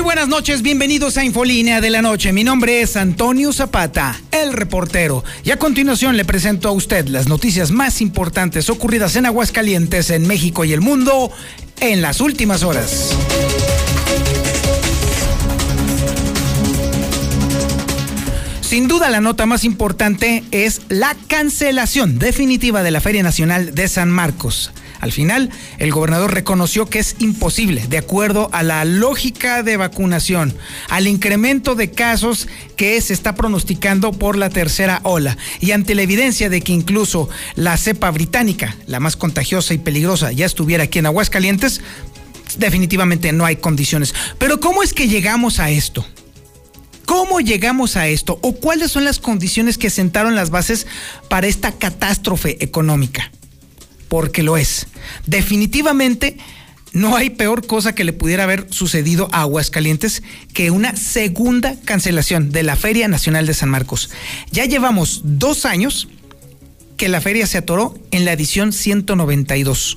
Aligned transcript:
Muy 0.00 0.06
buenas 0.06 0.28
noches, 0.28 0.62
bienvenidos 0.62 1.18
a 1.18 1.24
Infolínea 1.26 1.82
de 1.82 1.90
la 1.90 2.00
Noche. 2.00 2.32
Mi 2.32 2.42
nombre 2.42 2.80
es 2.80 2.96
Antonio 2.96 3.52
Zapata, 3.52 4.18
el 4.30 4.54
reportero. 4.54 5.22
Y 5.44 5.50
a 5.50 5.58
continuación 5.58 6.16
le 6.16 6.24
presento 6.24 6.70
a 6.70 6.72
usted 6.72 7.06
las 7.08 7.28
noticias 7.28 7.70
más 7.70 8.00
importantes 8.00 8.70
ocurridas 8.70 9.14
en 9.16 9.26
Aguascalientes, 9.26 10.08
en 10.08 10.26
México 10.26 10.64
y 10.64 10.72
el 10.72 10.80
mundo 10.80 11.30
en 11.80 12.00
las 12.00 12.22
últimas 12.22 12.62
horas. 12.62 13.14
Sin 18.62 18.88
duda 18.88 19.10
la 19.10 19.20
nota 19.20 19.44
más 19.44 19.64
importante 19.64 20.44
es 20.50 20.80
la 20.88 21.14
cancelación 21.28 22.18
definitiva 22.18 22.82
de 22.82 22.90
la 22.90 23.02
Feria 23.02 23.22
Nacional 23.22 23.74
de 23.74 23.86
San 23.86 24.10
Marcos. 24.10 24.72
Al 25.00 25.12
final, 25.12 25.50
el 25.78 25.90
gobernador 25.90 26.34
reconoció 26.34 26.86
que 26.86 26.98
es 26.98 27.16
imposible, 27.18 27.86
de 27.88 27.98
acuerdo 27.98 28.50
a 28.52 28.62
la 28.62 28.84
lógica 28.84 29.62
de 29.62 29.76
vacunación, 29.76 30.54
al 30.88 31.06
incremento 31.06 31.74
de 31.74 31.90
casos 31.90 32.48
que 32.76 33.00
se 33.00 33.14
está 33.14 33.34
pronosticando 33.34 34.12
por 34.12 34.36
la 34.36 34.50
tercera 34.50 35.00
ola 35.02 35.38
y 35.60 35.70
ante 35.70 35.94
la 35.94 36.02
evidencia 36.02 36.50
de 36.50 36.60
que 36.60 36.72
incluso 36.72 37.28
la 37.54 37.76
cepa 37.76 38.10
británica, 38.10 38.76
la 38.86 39.00
más 39.00 39.16
contagiosa 39.16 39.72
y 39.72 39.78
peligrosa, 39.78 40.32
ya 40.32 40.44
estuviera 40.46 40.84
aquí 40.84 40.98
en 40.98 41.06
Aguascalientes, 41.06 41.80
definitivamente 42.58 43.32
no 43.32 43.46
hay 43.46 43.56
condiciones. 43.56 44.14
Pero 44.38 44.60
¿cómo 44.60 44.82
es 44.82 44.92
que 44.92 45.08
llegamos 45.08 45.60
a 45.60 45.70
esto? 45.70 46.04
¿Cómo 47.06 47.40
llegamos 47.40 47.96
a 47.96 48.06
esto? 48.06 48.38
¿O 48.42 48.52
cuáles 48.52 48.92
son 48.92 49.04
las 49.04 49.18
condiciones 49.18 49.78
que 49.78 49.90
sentaron 49.90 50.36
las 50.36 50.50
bases 50.50 50.86
para 51.28 51.46
esta 51.46 51.72
catástrofe 51.72 52.62
económica? 52.62 53.32
Porque 54.10 54.42
lo 54.42 54.56
es. 54.58 54.88
Definitivamente 55.24 56.36
no 56.92 57.16
hay 57.16 57.30
peor 57.30 57.64
cosa 57.66 57.94
que 57.94 58.02
le 58.02 58.12
pudiera 58.12 58.42
haber 58.42 58.66
sucedido 58.70 59.28
a 59.30 59.42
Aguascalientes 59.42 60.24
que 60.52 60.72
una 60.72 60.96
segunda 60.96 61.76
cancelación 61.84 62.50
de 62.50 62.64
la 62.64 62.74
Feria 62.74 63.06
Nacional 63.06 63.46
de 63.46 63.54
San 63.54 63.70
Marcos. 63.70 64.10
Ya 64.50 64.64
llevamos 64.64 65.20
dos 65.22 65.64
años 65.64 66.08
que 66.96 67.08
la 67.08 67.20
feria 67.20 67.46
se 67.46 67.58
atoró 67.58 67.94
en 68.10 68.24
la 68.24 68.32
edición 68.32 68.72
192. 68.72 69.96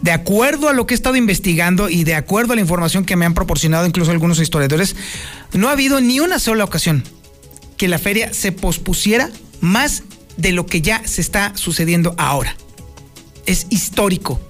De 0.00 0.10
acuerdo 0.10 0.70
a 0.70 0.72
lo 0.72 0.86
que 0.86 0.94
he 0.94 0.96
estado 0.96 1.16
investigando 1.16 1.90
y 1.90 2.04
de 2.04 2.14
acuerdo 2.14 2.54
a 2.54 2.56
la 2.56 2.62
información 2.62 3.04
que 3.04 3.16
me 3.16 3.26
han 3.26 3.34
proporcionado 3.34 3.86
incluso 3.86 4.10
algunos 4.10 4.40
historiadores, 4.40 4.96
no 5.52 5.68
ha 5.68 5.72
habido 5.72 6.00
ni 6.00 6.20
una 6.20 6.38
sola 6.38 6.64
ocasión 6.64 7.04
que 7.76 7.88
la 7.88 7.98
feria 7.98 8.32
se 8.32 8.50
pospusiera 8.50 9.28
más 9.60 10.04
de 10.38 10.52
lo 10.52 10.64
que 10.64 10.80
ya 10.80 11.06
se 11.06 11.20
está 11.20 11.52
sucediendo 11.54 12.14
ahora 12.16 12.56
es 13.48 13.66
histórico. 13.70 14.40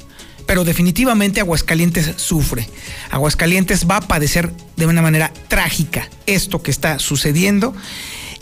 Pero 0.46 0.64
definitivamente 0.64 1.40
Aguascalientes 1.40 2.14
sufre. 2.16 2.68
Aguascalientes 3.10 3.86
va 3.88 3.98
a 3.98 4.08
padecer 4.08 4.52
de 4.76 4.86
una 4.86 5.02
manera 5.02 5.32
trágica 5.48 6.08
esto 6.26 6.62
que 6.62 6.70
está 6.70 6.98
sucediendo. 6.98 7.74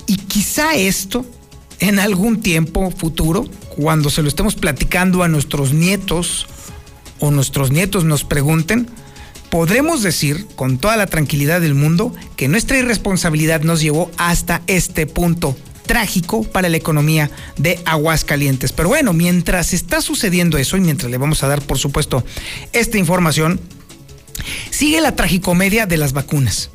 Y 0.06 0.16
quizá 0.16 0.74
esto, 0.74 1.26
en 1.80 1.98
algún 1.98 2.40
tiempo 2.40 2.90
futuro, 2.90 3.44
cuando 3.76 4.08
se 4.08 4.22
lo 4.22 4.28
estemos 4.28 4.54
platicando 4.54 5.22
a 5.22 5.28
nuestros 5.28 5.72
nietos 5.72 6.46
o 7.18 7.30
nuestros 7.30 7.70
nietos 7.70 8.04
nos 8.04 8.24
pregunten, 8.24 8.88
podremos 9.50 10.02
decir 10.02 10.46
con 10.54 10.78
toda 10.78 10.96
la 10.96 11.06
tranquilidad 11.06 11.60
del 11.60 11.74
mundo 11.74 12.14
que 12.36 12.46
nuestra 12.46 12.78
irresponsabilidad 12.78 13.62
nos 13.62 13.80
llevó 13.80 14.10
hasta 14.16 14.62
este 14.68 15.06
punto 15.06 15.56
trágico 15.86 16.42
para 16.42 16.68
la 16.68 16.76
economía 16.76 17.30
de 17.56 17.80
Aguascalientes. 17.84 18.72
Pero 18.72 18.88
bueno, 18.88 19.12
mientras 19.12 19.72
está 19.72 20.00
sucediendo 20.00 20.58
eso 20.58 20.76
y 20.76 20.80
mientras 20.80 21.10
le 21.10 21.18
vamos 21.18 21.42
a 21.42 21.48
dar, 21.48 21.62
por 21.62 21.78
supuesto, 21.78 22.24
esta 22.72 22.98
información, 22.98 23.60
sigue 24.70 25.00
la 25.00 25.16
tragicomedia 25.16 25.86
de 25.86 25.96
las 25.96 26.12
vacunas. 26.12 26.70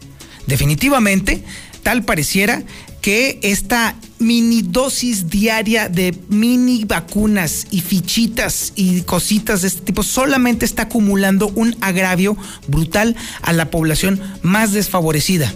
Definitivamente, 0.47 1.43
tal 1.83 2.03
pareciera 2.03 2.63
que 3.01 3.39
esta 3.41 3.95
mini 4.19 4.61
dosis 4.61 5.29
diaria 5.29 5.89
de 5.89 6.15
mini 6.29 6.85
vacunas 6.85 7.65
y 7.71 7.81
fichitas 7.81 8.73
y 8.75 9.01
cositas 9.01 9.63
de 9.63 9.69
este 9.69 9.81
tipo 9.81 10.03
solamente 10.03 10.65
está 10.65 10.83
acumulando 10.83 11.47
un 11.55 11.75
agravio 11.81 12.37
brutal 12.67 13.15
a 13.41 13.53
la 13.53 13.71
población 13.71 14.21
más 14.43 14.71
desfavorecida 14.71 15.51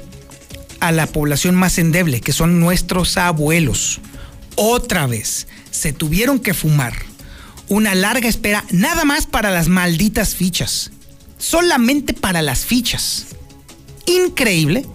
a 0.88 0.92
la 0.92 1.08
población 1.08 1.56
más 1.56 1.78
endeble, 1.78 2.22
que 2.22 2.34
son 2.34 2.60
nuestros 2.60 3.18
abuelos. 3.18 4.00
Otra 4.56 5.08
vez, 5.08 5.48
se 5.72 5.94
tuvieron 5.94 6.40
que 6.40 6.54
fumar 6.54 6.94
una 7.68 7.96
larga 7.96 8.30
espera 8.30 8.64
nada 8.72 9.06
más 9.06 9.26
para 9.26 9.52
las 9.52 9.68
malditas 9.68 10.36
fichas. 10.36 10.92
Solamente 11.38 12.14
para 12.14 12.42
las 12.42 12.66
fichas. 12.66 13.28
Increíble 14.06 14.86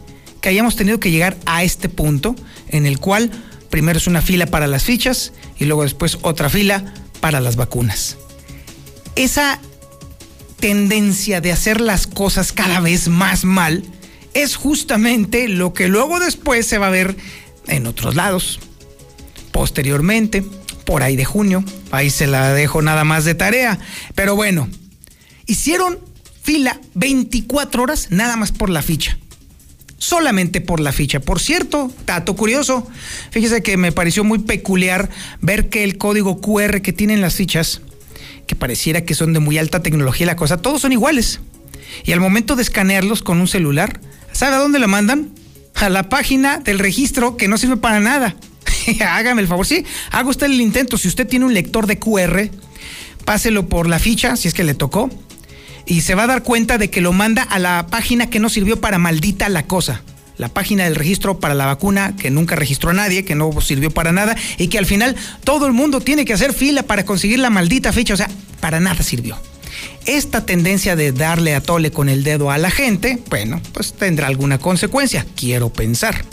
que 0.41 0.49
hayamos 0.49 0.77
tenido 0.77 1.01
que 1.01 1.11
llegar 1.11 1.37
a 1.47 1.65
este 1.65 1.89
punto 1.89 2.35
en 2.69 2.87
el 2.87 2.99
cual 2.99 3.31
primero 3.69 3.99
es 3.99 4.07
una 4.07 4.23
fila 4.23 4.47
para 4.47 4.67
las 4.67 4.85
fichas 4.85 5.33
y 5.59 5.65
luego 5.65 5.83
después 5.83 6.19
otra 6.23 6.49
fila 6.49 6.95
para 7.21 7.41
las 7.41 7.57
vacunas. 7.57 8.17
Esa 9.17 9.59
tendencia 10.61 11.41
de 11.41 11.53
hacer 11.53 11.81
las 11.81 12.07
cosas 12.07 12.53
cada 12.53 12.81
vez 12.81 13.09
más 13.09 13.45
mal 13.45 13.83
es 14.35 14.57
justamente 14.57 15.49
lo 15.49 15.73
que 15.73 15.89
luego 15.89 16.21
después 16.21 16.67
se 16.67 16.79
va 16.79 16.89
a 16.89 16.91
ver 16.91 17.17
en 17.67 17.87
otros 17.87 18.15
lados. 18.15 18.61
Posteriormente, 19.53 20.45
por 20.85 21.03
ahí 21.03 21.17
de 21.17 21.25
junio, 21.25 21.65
ahí 21.91 22.11
se 22.11 22.27
la 22.27 22.53
dejo 22.53 22.83
nada 22.83 23.05
más 23.05 23.25
de 23.25 23.35
tarea. 23.35 23.79
Pero 24.15 24.37
bueno, 24.37 24.69
hicieron 25.47 25.99
fila 26.43 26.81
24 26.95 27.83
horas 27.83 28.09
nada 28.11 28.37
más 28.37 28.53
por 28.53 28.71
la 28.71 28.83
ficha. 28.83 29.19
Solamente 29.99 30.61
por 30.61 30.81
la 30.81 30.93
ficha. 30.93 31.21
Por 31.21 31.41
cierto, 31.41 31.93
dato 32.07 32.35
curioso, 32.35 32.89
fíjese 33.31 33.63
que 33.63 33.77
me 33.77 33.93
pareció 33.93 34.25
muy 34.25 34.39
peculiar 34.39 35.11
ver 35.43 35.69
que 35.69 35.85
el 35.85 35.99
código 35.99 36.41
QR 36.41 36.81
que 36.81 36.95
tienen 36.95 37.21
las 37.21 37.35
fichas, 37.35 37.83
que 38.47 38.57
pareciera 38.57 39.05
que 39.05 39.15
son 39.15 39.35
de 39.35 39.41
muy 39.41 39.59
alta 39.59 39.83
tecnología 39.83 40.27
la 40.27 40.37
cosa, 40.37 40.57
todos 40.57 40.81
son 40.81 40.93
iguales. 40.93 41.41
Y 42.05 42.13
al 42.13 42.21
momento 42.21 42.57
de 42.57 42.63
escanearlos 42.63 43.23
con 43.23 43.41
un 43.41 43.47
celular, 43.47 44.01
¿Sabe 44.33 44.57
a 44.57 44.59
dónde 44.59 44.79
lo 44.79 44.89
mandan? 44.89 45.31
A 45.75 45.89
la 45.89 46.09
página 46.09 46.59
del 46.59 46.79
registro 46.79 47.37
que 47.37 47.49
no 47.49 47.59
sirve 47.59 47.77
para 47.77 48.01
nada. 48.01 48.37
Hágame 49.13 49.43
el 49.43 49.49
favor, 49.49 49.67
sí, 49.67 49.85
haga 50.11 50.29
usted 50.29 50.47
el 50.47 50.61
intento. 50.61 50.99
Si 50.99 51.09
usted 51.09 51.27
tiene 51.27 51.45
un 51.45 51.55
lector 51.55 51.87
de 51.87 51.99
QR, 51.99 52.49
páselo 53.25 53.69
por 53.69 53.89
la 53.89 53.99
ficha, 53.99 54.37
si 54.37 54.49
es 54.49 54.55
que 54.55 54.65
le 54.65 54.75
tocó, 54.75 55.11
y 55.87 56.03
se 56.03 56.15
va 56.15 56.25
a 56.25 56.27
dar 56.27 56.43
cuenta 56.43 56.79
de 56.79 56.91
que 56.91 57.01
lo 57.01 57.13
manda 57.13 57.43
a 57.43 57.59
la 57.59 57.87
página 57.91 58.31
que 58.31 58.41
no 58.41 58.49
sirvió 58.49 58.81
para 58.81 58.99
maldita 58.99 59.49
la 59.49 59.65
cosa. 59.65 60.03
La 60.37 60.49
página 60.49 60.85
del 60.85 60.95
registro 60.95 61.39
para 61.39 61.55
la 61.55 61.67
vacuna 61.67 62.17
que 62.17 62.31
nunca 62.31 62.57
registró 62.57 62.91
a 62.91 62.95
nadie, 62.95 63.25
que 63.27 63.35
no 63.35 63.53
sirvió 63.61 63.91
para 63.91 64.11
nada 64.11 64.37
y 64.57 64.69
que 64.69 64.79
al 64.79 64.87
final 64.87 65.15
todo 65.45 65.67
el 65.67 65.75
mundo 65.75 66.01
tiene 66.01 66.25
que 66.25 66.33
hacer 66.33 66.55
fila 66.55 66.83
para 66.83 67.05
conseguir 67.05 67.41
la 67.41 67.51
maldita 67.51 67.93
ficha. 67.93 68.15
O 68.15 68.17
sea, 68.17 68.31
para 68.59 68.81
nada 68.81 69.03
sirvió. 69.03 69.37
Esta 70.07 70.47
tendencia 70.47 70.97
de 70.97 71.13
darle 71.13 71.55
a 71.55 71.61
tole 71.61 71.91
con 71.91 72.09
el 72.09 72.25
dedo 72.25 72.51
a 72.51 72.59
la 72.59 72.71
gente, 72.71 73.19
bueno, 73.29 73.61
pues 73.73 73.93
tendrá 73.93 74.27
alguna 74.27 74.59
consecuencia, 74.59 75.27
quiero 75.37 75.71
pensar. 75.73 76.25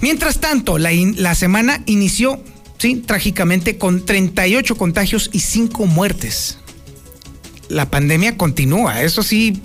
Mientras 0.00 0.40
tanto, 0.40 0.78
la, 0.78 1.34
semana 1.34 1.82
inició, 1.86 2.42
sí, 2.78 2.96
trágicamente 2.96 3.78
con 3.78 4.04
38 4.04 4.76
contagios 4.76 5.30
y 5.32 5.40
5 5.40 5.86
muertes. 5.86 6.58
La 7.68 7.90
pandemia 7.90 8.36
continúa, 8.36 9.02
eso 9.02 9.22
sí, 9.22 9.60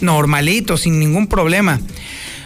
normalito, 0.00 0.76
sin 0.76 1.00
ningún 1.00 1.26
problema. 1.26 1.80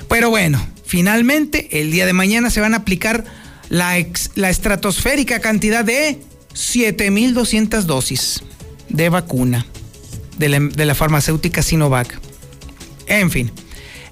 Pero 0.08 0.30
bueno, 0.30 0.64
finalmente 0.86 1.80
el 1.80 1.90
día 1.90 2.06
de 2.06 2.12
mañana 2.12 2.50
se 2.50 2.60
van 2.60 2.72
a 2.72 2.78
aplicar 2.78 3.24
la, 3.68 3.94
la 4.36 4.48
estratosférica 4.48 5.40
cantidad 5.40 5.84
de 5.84 6.20
7.200 6.54 7.82
dosis 7.82 8.42
de 8.88 9.08
vacuna 9.08 9.66
de 10.38 10.84
la, 10.86 10.94
farmacéutica 10.94 11.62
Sinovac. 11.62 12.18
En 13.06 13.30
fin, 13.30 13.52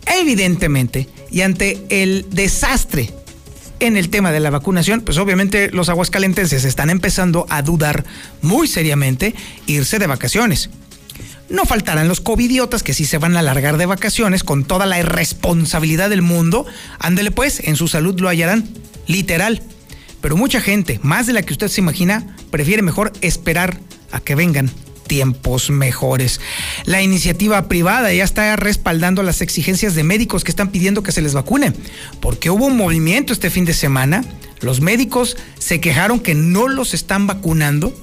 evidentemente, 0.07 1.09
y 1.31 1.41
ante 1.43 1.85
el 1.89 2.27
desastre 2.31 3.11
en 3.81 3.97
el 3.97 4.11
tema 4.11 4.31
de 4.31 4.41
la 4.41 4.51
vacunación, 4.51 5.01
pues 5.01 5.19
obviamente 5.19 5.71
los 5.71 5.89
aguascalentenses 5.89 6.65
están 6.65 6.91
empezando 6.91 7.47
a 7.49 7.63
dudar 7.63 8.05
muy 8.41 8.69
seriamente 8.69 9.35
irse 9.67 9.99
de 9.99 10.07
vacaciones. 10.07 10.71
No 11.49 11.65
faltarán 11.65 12.09
los 12.09 12.21
covidiotas 12.21 12.83
que 12.83 12.95
sí 12.95 13.05
se 13.05 13.19
van 13.19 13.37
a 13.37 13.41
alargar 13.41 13.77
de 13.77 13.87
vacaciones 13.87 14.45
con 14.45 14.65
toda 14.65 14.87
la 14.87 14.99
irresponsabilidad 14.99 16.09
del 16.09 16.23
mundo. 16.23 16.65
Ándele 16.99 17.31
pues, 17.31 17.61
en 17.61 17.77
su 17.77 17.89
salud 17.89 18.19
lo 18.21 18.29
hallarán, 18.29 18.69
literal. 19.07 19.63
Pero 20.23 20.37
mucha 20.37 20.61
gente, 20.61 21.01
más 21.03 21.27
de 21.27 21.33
la 21.33 21.43
que 21.43 21.53
usted 21.53 21.69
se 21.69 21.81
imagina, 21.81 22.37
prefiere 22.51 22.81
mejor 22.81 23.13
esperar 23.21 23.81
a 24.13 24.21
que 24.21 24.35
vengan 24.35 24.71
tiempos 25.07 25.71
mejores. 25.71 26.41
La 26.85 27.03
iniciativa 27.03 27.69
privada 27.69 28.13
ya 28.13 28.25
está 28.25 28.57
respaldando 28.57 29.23
las 29.23 29.41
exigencias 29.41 29.95
de 29.95 30.05
médicos 30.05 30.45
que 30.45 30.51
están 30.51 30.71
pidiendo 30.71 31.03
que 31.03 31.13
se 31.13 31.23
les 31.23 31.35
vacune, 31.35 31.73
porque 32.21 32.51
hubo 32.51 32.67
un 32.67 32.77
movimiento 32.77 33.33
este 33.33 33.51
fin 33.51 33.65
de 33.65 33.75
semana, 33.75 34.25
los 34.61 34.81
médicos 34.81 35.37
se 35.59 35.81
quejaron 35.81 36.21
que 36.21 36.35
no 36.35 36.69
los 36.69 36.95
están 36.95 37.27
vacunando. 37.27 37.95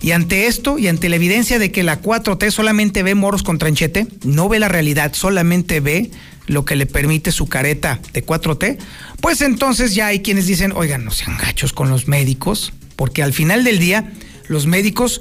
Y 0.00 0.10
ante 0.12 0.46
esto 0.46 0.78
y 0.78 0.88
ante 0.88 1.08
la 1.08 1.16
evidencia 1.16 1.60
de 1.60 1.70
que 1.70 1.82
la 1.84 2.00
4T 2.00 2.50
solamente 2.50 3.02
ve 3.02 3.14
moros 3.14 3.42
con 3.42 3.58
tranchete, 3.58 4.06
no 4.24 4.48
ve 4.48 4.58
la 4.58 4.68
realidad, 4.68 5.12
solamente 5.14 5.80
ve 5.80 6.10
lo 6.46 6.64
que 6.64 6.76
le 6.76 6.86
permite 6.86 7.30
su 7.30 7.46
careta 7.46 8.00
de 8.12 8.24
4T, 8.24 8.78
pues 9.20 9.42
entonces 9.42 9.94
ya 9.94 10.06
hay 10.06 10.20
quienes 10.20 10.46
dicen, 10.46 10.72
oigan, 10.74 11.04
no 11.04 11.12
sean 11.12 11.38
gachos 11.38 11.72
con 11.72 11.88
los 11.88 12.08
médicos, 12.08 12.72
porque 12.96 13.22
al 13.22 13.32
final 13.32 13.62
del 13.62 13.78
día 13.78 14.12
los 14.48 14.66
médicos 14.66 15.20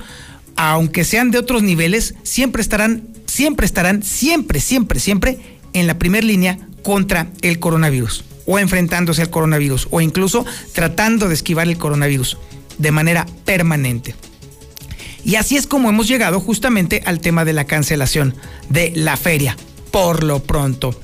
aunque 0.56 1.03
sean 1.03 1.31
de 1.31 1.39
otros 1.39 1.63
niveles, 1.63 2.15
siempre 2.23 2.62
estarán, 2.62 3.07
siempre 3.25 3.65
estarán, 3.65 4.03
siempre, 4.03 4.59
siempre, 4.59 5.00
siempre 5.00 5.39
en 5.73 5.88
la 5.88 5.97
primera 5.97 6.25
línea 6.25 6.59
contra 6.83 7.31
el 7.41 7.59
coronavirus, 7.59 8.23
o 8.45 8.59
enfrentándose 8.59 9.21
al 9.21 9.29
coronavirus, 9.29 9.88
o 9.91 10.01
incluso 10.01 10.45
tratando 10.73 11.27
de 11.27 11.33
esquivar 11.33 11.68
el 11.68 11.77
coronavirus 11.77 12.38
de 12.77 12.91
manera 12.91 13.25
permanente. 13.45 14.15
Y 15.24 15.35
así 15.35 15.56
es 15.56 15.67
como 15.67 15.89
hemos 15.89 16.07
llegado 16.07 16.39
justamente 16.39 17.03
al 17.06 17.21
tema 17.21 17.45
de 17.45 17.53
la 17.53 17.65
cancelación 17.65 18.35
de 18.69 18.91
la 18.95 19.17
feria, 19.17 19.56
por 19.91 20.24
lo 20.24 20.44
pronto. 20.44 21.00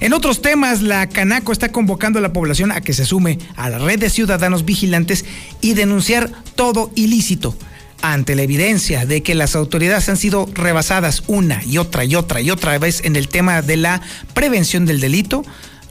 En 0.00 0.12
otros 0.12 0.42
temas, 0.42 0.82
la 0.82 1.08
Canaco 1.08 1.50
está 1.52 1.72
convocando 1.72 2.20
a 2.20 2.22
la 2.22 2.32
población 2.32 2.70
a 2.70 2.80
que 2.80 2.92
se 2.92 3.04
sume 3.04 3.38
a 3.56 3.68
la 3.68 3.78
red 3.78 3.98
de 3.98 4.10
ciudadanos 4.10 4.64
vigilantes 4.64 5.24
y 5.60 5.74
denunciar 5.74 6.30
todo 6.54 6.92
ilícito 6.94 7.56
ante 8.00 8.36
la 8.36 8.42
evidencia 8.42 9.06
de 9.06 9.24
que 9.24 9.34
las 9.34 9.56
autoridades 9.56 10.08
han 10.08 10.16
sido 10.16 10.48
rebasadas 10.54 11.24
una 11.26 11.64
y 11.64 11.78
otra 11.78 12.04
y 12.04 12.14
otra 12.14 12.40
y 12.40 12.50
otra 12.50 12.78
vez 12.78 13.02
en 13.04 13.16
el 13.16 13.26
tema 13.26 13.60
de 13.60 13.76
la 13.76 14.00
prevención 14.34 14.86
del 14.86 15.00
delito, 15.00 15.44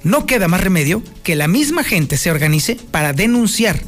no 0.04 0.26
queda 0.26 0.48
más 0.48 0.62
remedio 0.62 1.04
que 1.24 1.36
la 1.36 1.50
misma 1.50 1.84
gente 1.84 2.16
se 2.16 2.32
organice 2.32 2.76
para 2.76 3.12
denunciar, 3.12 3.82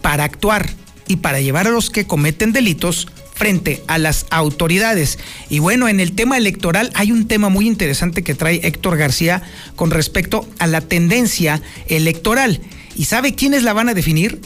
para 0.00 0.24
actuar 0.24 0.70
y 1.06 1.16
para 1.16 1.40
llevar 1.40 1.66
a 1.66 1.70
los 1.70 1.90
que 1.90 2.06
cometen 2.06 2.52
delitos 2.52 3.08
frente 3.38 3.82
a 3.86 3.98
las 3.98 4.26
autoridades. 4.30 5.18
Y 5.48 5.60
bueno, 5.60 5.88
en 5.88 6.00
el 6.00 6.12
tema 6.12 6.36
electoral 6.36 6.90
hay 6.94 7.12
un 7.12 7.28
tema 7.28 7.48
muy 7.48 7.66
interesante 7.66 8.22
que 8.22 8.34
trae 8.34 8.60
Héctor 8.64 8.98
García 8.98 9.42
con 9.76 9.90
respecto 9.90 10.46
a 10.58 10.66
la 10.66 10.80
tendencia 10.80 11.62
electoral. 11.86 12.60
¿Y 12.96 13.04
sabe 13.04 13.34
quiénes 13.34 13.62
la 13.62 13.72
van 13.72 13.88
a 13.88 13.94
definir? 13.94 14.40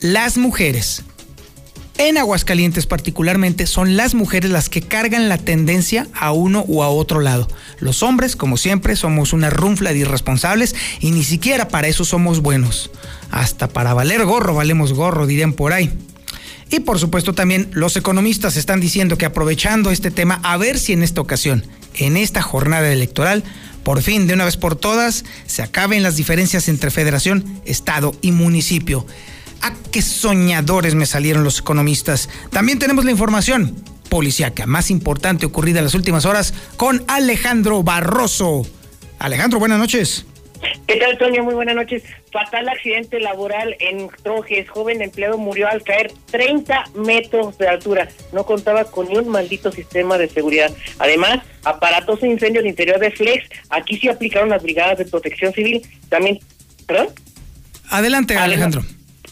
Las 0.00 0.38
mujeres 0.38 1.04
en 1.98 2.18
Aguascalientes 2.18 2.86
particularmente 2.86 3.66
son 3.66 3.96
las 3.96 4.14
mujeres 4.14 4.50
las 4.50 4.68
que 4.68 4.82
cargan 4.82 5.28
la 5.28 5.38
tendencia 5.38 6.08
a 6.14 6.32
uno 6.32 6.64
o 6.68 6.82
a 6.82 6.88
otro 6.88 7.20
lado. 7.20 7.46
Los 7.78 8.02
hombres, 8.02 8.34
como 8.34 8.56
siempre, 8.56 8.96
somos 8.96 9.32
una 9.32 9.50
runfla 9.50 9.92
de 9.92 9.98
irresponsables 9.98 10.74
y 11.00 11.12
ni 11.12 11.22
siquiera 11.22 11.68
para 11.68 11.86
eso 11.86 12.04
somos 12.04 12.40
buenos. 12.40 12.90
Hasta 13.30 13.68
para 13.68 13.94
valer 13.94 14.24
gorro 14.24 14.54
valemos 14.54 14.92
gorro, 14.92 15.26
dirían 15.26 15.52
por 15.52 15.72
ahí. 15.72 15.92
Y 16.74 16.80
por 16.80 16.98
supuesto 16.98 17.34
también 17.34 17.68
los 17.72 17.96
economistas 17.96 18.56
están 18.56 18.80
diciendo 18.80 19.16
que 19.16 19.26
aprovechando 19.26 19.92
este 19.92 20.10
tema, 20.10 20.40
a 20.42 20.56
ver 20.56 20.76
si 20.76 20.92
en 20.92 21.04
esta 21.04 21.20
ocasión, 21.20 21.64
en 21.94 22.16
esta 22.16 22.42
jornada 22.42 22.92
electoral, 22.92 23.44
por 23.84 24.02
fin, 24.02 24.26
de 24.26 24.34
una 24.34 24.44
vez 24.44 24.56
por 24.56 24.74
todas, 24.74 25.24
se 25.46 25.62
acaben 25.62 26.02
las 26.02 26.16
diferencias 26.16 26.68
entre 26.68 26.90
federación, 26.90 27.60
estado 27.64 28.12
y 28.22 28.32
municipio. 28.32 29.06
¡Ah, 29.62 29.72
qué 29.92 30.02
soñadores 30.02 30.96
me 30.96 31.06
salieron 31.06 31.44
los 31.44 31.60
economistas! 31.60 32.28
También 32.50 32.80
tenemos 32.80 33.04
la 33.04 33.12
información 33.12 33.76
policiaca 34.08 34.66
más 34.66 34.90
importante 34.90 35.46
ocurrida 35.46 35.78
en 35.78 35.84
las 35.84 35.94
últimas 35.94 36.24
horas 36.24 36.54
con 36.76 37.04
Alejandro 37.06 37.84
Barroso. 37.84 38.66
Alejandro, 39.20 39.60
buenas 39.60 39.78
noches. 39.78 40.26
¿Qué 40.86 40.96
tal, 40.96 41.18
Toño? 41.18 41.42
Muy 41.42 41.54
buenas 41.54 41.74
noches. 41.74 42.02
Fatal 42.30 42.68
accidente 42.68 43.20
laboral 43.20 43.76
en 43.80 44.08
Trojes. 44.22 44.68
Joven 44.68 45.02
empleado 45.02 45.38
murió 45.38 45.68
al 45.68 45.82
caer 45.82 46.12
30 46.30 46.84
metros 46.94 47.56
de 47.58 47.68
altura. 47.68 48.08
No 48.32 48.44
contaba 48.44 48.84
con 48.84 49.08
ni 49.08 49.16
un 49.16 49.28
maldito 49.28 49.72
sistema 49.72 50.18
de 50.18 50.28
seguridad. 50.28 50.70
Además, 50.98 51.40
aparatoso 51.64 52.26
incendio 52.26 52.60
al 52.60 52.66
interior 52.66 52.98
de 52.98 53.10
Flex. 53.10 53.48
Aquí 53.70 53.98
sí 53.98 54.08
aplicaron 54.08 54.50
las 54.50 54.62
brigadas 54.62 54.98
de 54.98 55.04
protección 55.06 55.52
civil. 55.52 55.82
También, 56.08 56.38
¿perdón? 56.86 57.08
Adelante, 57.90 58.36
Alejandro 58.36 58.82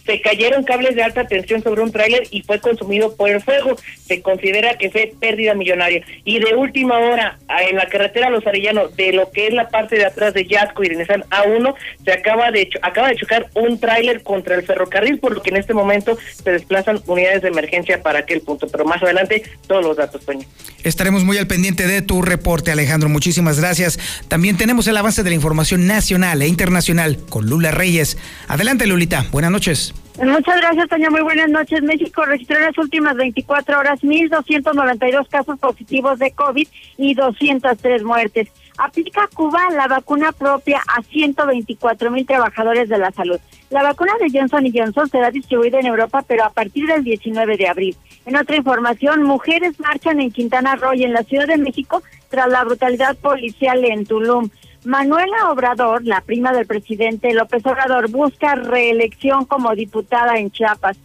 se 0.04 0.20
cayeron 0.20 0.64
cables 0.64 0.94
de 0.94 1.02
alta 1.02 1.26
tensión 1.26 1.62
sobre 1.62 1.82
un 1.82 1.92
tráiler 1.92 2.26
y 2.30 2.42
fue 2.42 2.60
consumido 2.60 3.14
por 3.16 3.30
el 3.30 3.40
fuego. 3.40 3.76
Se 4.06 4.22
considera 4.22 4.76
que 4.76 4.90
fue 4.90 5.12
pérdida 5.18 5.54
millonaria. 5.54 6.04
Y 6.24 6.38
de 6.38 6.54
última 6.54 6.98
hora, 6.98 7.38
en 7.68 7.76
la 7.76 7.86
carretera 7.86 8.30
Los 8.30 8.46
Arellanos, 8.46 8.96
de 8.96 9.12
lo 9.12 9.30
que 9.30 9.48
es 9.48 9.54
la 9.54 9.68
parte 9.68 9.96
de 9.96 10.04
atrás 10.04 10.34
de 10.34 10.46
Yasco 10.46 10.82
y 10.84 10.88
de 10.88 10.96
Nissan 10.96 11.22
A1, 11.30 11.74
se 12.04 12.12
acaba 12.12 12.50
de 12.50 12.68
acaba 12.82 13.08
de 13.08 13.16
chocar 13.16 13.48
un 13.54 13.78
tráiler 13.78 14.22
contra 14.22 14.54
el 14.54 14.62
ferrocarril, 14.62 15.18
por 15.18 15.34
lo 15.34 15.42
que 15.42 15.50
en 15.50 15.56
este 15.56 15.74
momento 15.74 16.16
se 16.42 16.50
desplazan 16.50 17.00
unidades 17.06 17.42
de 17.42 17.48
emergencia 17.48 18.02
para 18.02 18.20
aquel 18.20 18.40
punto. 18.40 18.66
Pero 18.68 18.84
más 18.84 19.02
adelante, 19.02 19.42
todos 19.66 19.84
los 19.84 19.96
datos, 19.96 20.24
Toño. 20.24 20.46
Estaremos 20.82 21.24
muy 21.24 21.38
al 21.38 21.46
pendiente 21.46 21.86
de 21.86 22.02
tu 22.02 22.22
reporte, 22.22 22.72
Alejandro. 22.72 23.08
Muchísimas 23.08 23.60
gracias. 23.60 23.98
También 24.28 24.56
tenemos 24.56 24.86
el 24.86 24.96
avance 24.96 25.22
de 25.22 25.30
la 25.30 25.36
información 25.36 25.86
nacional 25.86 26.42
e 26.42 26.48
internacional 26.48 27.18
con 27.28 27.46
Lula 27.46 27.70
Reyes. 27.70 28.18
Adelante, 28.48 28.86
Lulita. 28.86 29.26
Buenas 29.30 29.50
noches. 29.50 29.94
Muchas 30.18 30.60
gracias, 30.60 30.88
Toña. 30.88 31.08
Muy 31.10 31.22
buenas 31.22 31.48
noches. 31.48 31.82
México 31.82 32.24
registró 32.24 32.58
en 32.58 32.64
las 32.64 32.78
últimas 32.78 33.16
24 33.16 33.78
horas 33.78 34.00
1.292 34.02 35.26
casos 35.28 35.58
positivos 35.58 36.18
de 36.18 36.32
COVID 36.32 36.68
y 36.98 37.14
203 37.14 38.02
muertes. 38.02 38.48
Aplica 38.78 39.28
Cuba 39.34 39.68
la 39.74 39.88
vacuna 39.88 40.32
propia 40.32 40.82
a 40.86 41.02
124 41.02 42.10
mil 42.10 42.26
trabajadores 42.26 42.88
de 42.88 42.98
la 42.98 43.10
salud. 43.10 43.38
La 43.70 43.82
vacuna 43.82 44.12
de 44.20 44.38
Johnson 44.38 44.64
Johnson 44.72 45.08
será 45.08 45.30
distribuida 45.30 45.80
en 45.80 45.86
Europa, 45.86 46.22
pero 46.26 46.44
a 46.44 46.50
partir 46.50 46.86
del 46.86 47.04
19 47.04 47.56
de 47.56 47.68
abril. 47.68 47.96
En 48.26 48.36
otra 48.36 48.56
información, 48.56 49.22
mujeres 49.22 49.80
marchan 49.80 50.20
en 50.20 50.30
Quintana 50.30 50.76
Roo 50.76 50.94
y 50.94 51.04
en 51.04 51.14
la 51.14 51.22
Ciudad 51.22 51.46
de 51.46 51.56
México 51.56 52.02
tras 52.28 52.48
la 52.48 52.64
brutalidad 52.64 53.16
policial 53.16 53.84
en 53.84 54.04
Tulum. 54.06 54.50
Manuela 54.84 55.50
Obrador, 55.50 56.04
la 56.04 56.20
prima 56.22 56.52
del 56.52 56.66
presidente 56.66 57.32
López 57.34 57.64
Obrador, 57.66 58.10
busca 58.10 58.56
reelección 58.56 59.44
como 59.44 59.74
diputada 59.76 60.38
en 60.38 60.50
Chiapas. 60.50 60.96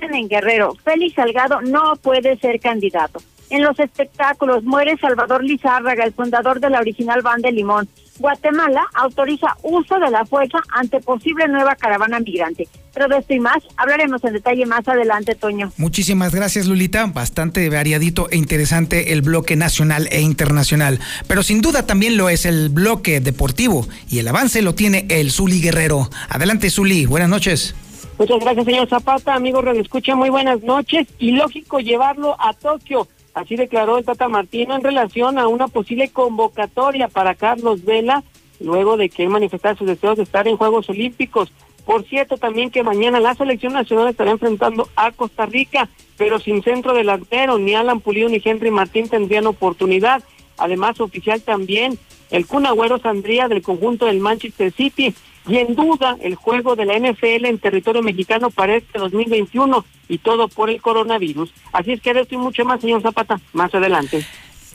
En 0.00 0.28
Guerrero, 0.28 0.74
Félix 0.84 1.14
Salgado 1.14 1.60
no 1.60 1.94
puede 1.96 2.36
ser 2.38 2.58
candidato. 2.60 3.20
En 3.48 3.62
los 3.62 3.78
espectáculos 3.78 4.64
muere 4.64 4.96
Salvador 4.98 5.44
Lizárraga, 5.44 6.04
el 6.04 6.12
fundador 6.12 6.58
de 6.58 6.68
la 6.68 6.80
original 6.80 7.22
banda 7.22 7.48
de 7.48 7.54
Limón. 7.54 7.88
Guatemala 8.18 8.82
autoriza 8.94 9.56
uso 9.62 9.98
de 9.98 10.10
la 10.10 10.24
fuerza 10.24 10.58
ante 10.70 11.00
posible 11.00 11.48
nueva 11.48 11.74
caravana 11.76 12.20
migrante. 12.20 12.68
Pero 12.94 13.08
de 13.08 13.18
esto 13.18 13.34
y 13.34 13.40
más 13.40 13.58
hablaremos 13.76 14.24
en 14.24 14.32
detalle 14.32 14.64
más 14.64 14.88
adelante, 14.88 15.34
Toño. 15.34 15.70
Muchísimas 15.76 16.34
gracias, 16.34 16.66
Lulita. 16.66 17.06
Bastante 17.06 17.68
variadito 17.68 18.28
e 18.30 18.36
interesante 18.36 19.12
el 19.12 19.20
bloque 19.20 19.54
nacional 19.54 20.08
e 20.10 20.22
internacional. 20.22 20.98
Pero 21.26 21.42
sin 21.42 21.60
duda 21.60 21.84
también 21.84 22.16
lo 22.16 22.30
es 22.30 22.46
el 22.46 22.70
bloque 22.70 23.20
deportivo 23.20 23.86
y 24.08 24.20
el 24.20 24.28
avance 24.28 24.62
lo 24.62 24.74
tiene 24.74 25.06
el 25.10 25.30
Zuli 25.30 25.60
Guerrero. 25.60 26.08
Adelante, 26.30 26.70
Zuli. 26.70 27.04
Buenas 27.04 27.28
noches. 27.28 27.74
Muchas 28.18 28.40
gracias, 28.40 28.64
señor 28.64 28.88
Zapata. 28.88 29.34
Amigo 29.34 29.60
Radio 29.60 29.82
Escucha, 29.82 30.14
muy 30.14 30.30
buenas 30.30 30.62
noches. 30.62 31.06
Y 31.18 31.32
lógico 31.32 31.80
llevarlo 31.80 32.34
a 32.40 32.54
Tokio 32.54 33.06
Así 33.36 33.54
declaró 33.54 33.98
el 33.98 34.04
Tata 34.06 34.28
Martino 34.28 34.74
en 34.74 34.82
relación 34.82 35.38
a 35.38 35.46
una 35.46 35.68
posible 35.68 36.08
convocatoria 36.08 37.08
para 37.08 37.34
Carlos 37.34 37.84
Vela, 37.84 38.24
luego 38.60 38.96
de 38.96 39.10
que 39.10 39.28
manifestara 39.28 39.76
sus 39.76 39.86
deseos 39.86 40.16
de 40.16 40.22
estar 40.22 40.48
en 40.48 40.56
Juegos 40.56 40.88
Olímpicos. 40.88 41.52
Por 41.84 42.06
cierto, 42.06 42.38
también 42.38 42.70
que 42.70 42.82
mañana 42.82 43.20
la 43.20 43.34
selección 43.34 43.74
nacional 43.74 44.08
estará 44.08 44.30
enfrentando 44.30 44.88
a 44.96 45.12
Costa 45.12 45.44
Rica, 45.44 45.90
pero 46.16 46.38
sin 46.38 46.62
centro 46.62 46.94
delantero, 46.94 47.58
ni 47.58 47.74
Alan 47.74 48.00
Pulido 48.00 48.30
ni 48.30 48.40
Henry 48.42 48.70
Martín 48.70 49.06
tendrían 49.10 49.46
oportunidad. 49.46 50.22
Además, 50.56 50.98
oficial 50.98 51.42
también 51.42 51.98
el 52.30 52.46
Cunagüero 52.46 52.98
Sandría 53.00 53.48
del 53.48 53.60
conjunto 53.60 54.06
del 54.06 54.18
Manchester 54.18 54.72
City 54.72 55.14
y 55.46 55.58
en 55.58 55.74
duda 55.74 56.16
el 56.20 56.34
juego 56.34 56.76
de 56.76 56.84
la 56.84 56.98
NFL 56.98 57.46
en 57.46 57.58
territorio 57.58 58.02
mexicano 58.02 58.50
para 58.50 58.76
este 58.76 58.98
2021 58.98 59.84
y 60.08 60.18
todo 60.18 60.48
por 60.48 60.70
el 60.70 60.80
coronavirus. 60.80 61.52
Así 61.72 61.92
es 61.92 62.00
que 62.00 62.14
de 62.14 62.22
esto 62.22 62.34
y 62.34 62.38
mucho 62.38 62.64
más, 62.64 62.80
señor 62.80 63.02
Zapata, 63.02 63.40
más 63.52 63.74
adelante. 63.74 64.24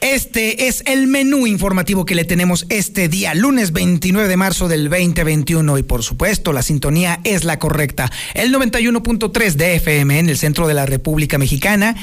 Este 0.01 0.67
es 0.67 0.83
el 0.87 1.05
menú 1.05 1.45
informativo 1.45 2.05
que 2.05 2.15
le 2.15 2.25
tenemos 2.25 2.65
este 2.69 3.07
día, 3.07 3.35
lunes 3.35 3.71
29 3.71 4.27
de 4.27 4.35
marzo 4.35 4.67
del 4.67 4.89
2021 4.89 5.77
y 5.77 5.83
por 5.83 6.01
supuesto 6.01 6.53
la 6.53 6.63
sintonía 6.63 7.19
es 7.23 7.43
la 7.43 7.59
correcta, 7.59 8.11
el 8.33 8.51
91.3 8.51 9.53
de 9.53 9.75
FM 9.75 10.17
en 10.17 10.29
el 10.29 10.37
centro 10.37 10.67
de 10.67 10.73
la 10.73 10.87
República 10.87 11.37
Mexicana, 11.37 11.95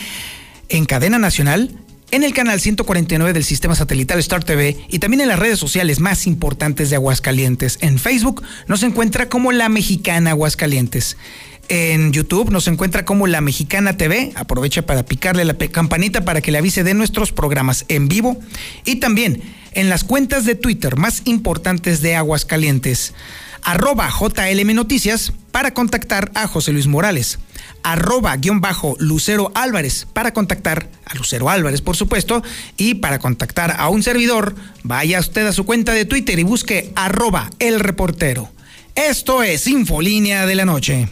en 0.68 0.84
cadena 0.84 1.18
nacional 1.18 1.72
en 2.10 2.24
el 2.24 2.32
canal 2.32 2.60
149 2.60 3.32
del 3.32 3.44
sistema 3.44 3.74
satelital 3.74 4.18
Star 4.18 4.44
TV 4.44 4.76
y 4.88 4.98
también 4.98 5.20
en 5.20 5.28
las 5.28 5.38
redes 5.38 5.58
sociales 5.58 6.00
más 6.00 6.26
importantes 6.26 6.90
de 6.90 6.96
Aguascalientes. 6.96 7.78
En 7.80 7.98
Facebook 7.98 8.42
nos 8.66 8.82
encuentra 8.82 9.28
como 9.28 9.52
La 9.52 9.68
Mexicana 9.68 10.30
Aguascalientes. 10.30 11.16
en 11.70 12.12
YouTube, 12.12 12.50
nos 12.50 12.66
encuentra 12.66 13.04
como 13.04 13.26
La 13.26 13.42
Mexicana 13.42 13.98
TV. 13.98 14.32
Aprovecha 14.36 14.86
para 14.86 15.04
picarle 15.04 15.44
la 15.44 15.54
campanita 15.54 16.24
para 16.24 16.40
que 16.40 16.50
le 16.50 16.56
avise 16.56 16.82
de 16.82 16.94
nuestros 16.94 17.30
programas 17.30 17.84
en 17.88 18.08
vivo. 18.08 18.38
Y 18.86 18.96
también 18.96 19.42
en 19.72 19.90
las 19.90 20.02
cuentas 20.02 20.46
de 20.46 20.54
Twitter 20.54 20.96
más 20.96 21.22
importantes 21.26 22.00
de 22.00 22.16
Aguascalientes. 22.16 23.12
Arroba 23.62 24.08
JLM 24.10 24.74
Noticias 24.74 25.32
para 25.50 25.74
contactar 25.74 26.30
a 26.34 26.46
José 26.46 26.72
Luis 26.72 26.86
Morales. 26.86 27.38
Arroba 27.82 28.36
guion 28.36 28.60
bajo 28.60 28.96
Lucero 28.98 29.52
Álvarez 29.54 30.06
para 30.12 30.32
contactar 30.32 30.88
a 31.04 31.14
Lucero 31.14 31.48
Álvarez, 31.48 31.80
por 31.80 31.96
supuesto. 31.96 32.42
Y 32.76 32.94
para 32.94 33.18
contactar 33.18 33.76
a 33.78 33.88
un 33.88 34.02
servidor, 34.02 34.54
vaya 34.82 35.20
usted 35.20 35.46
a 35.46 35.52
su 35.52 35.64
cuenta 35.64 35.92
de 35.92 36.04
Twitter 36.04 36.38
y 36.38 36.42
busque 36.42 36.92
arroba 36.96 37.50
el 37.58 37.80
reportero. 37.80 38.50
Esto 38.94 39.42
es 39.42 39.66
Infolínea 39.66 40.46
de 40.46 40.54
la 40.54 40.64
Noche. 40.64 41.08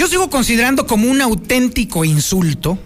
Yo 0.00 0.06
sigo 0.06 0.30
considerando 0.30 0.86
como 0.86 1.10
un 1.10 1.20
auténtico 1.20 2.06
insulto 2.06 2.78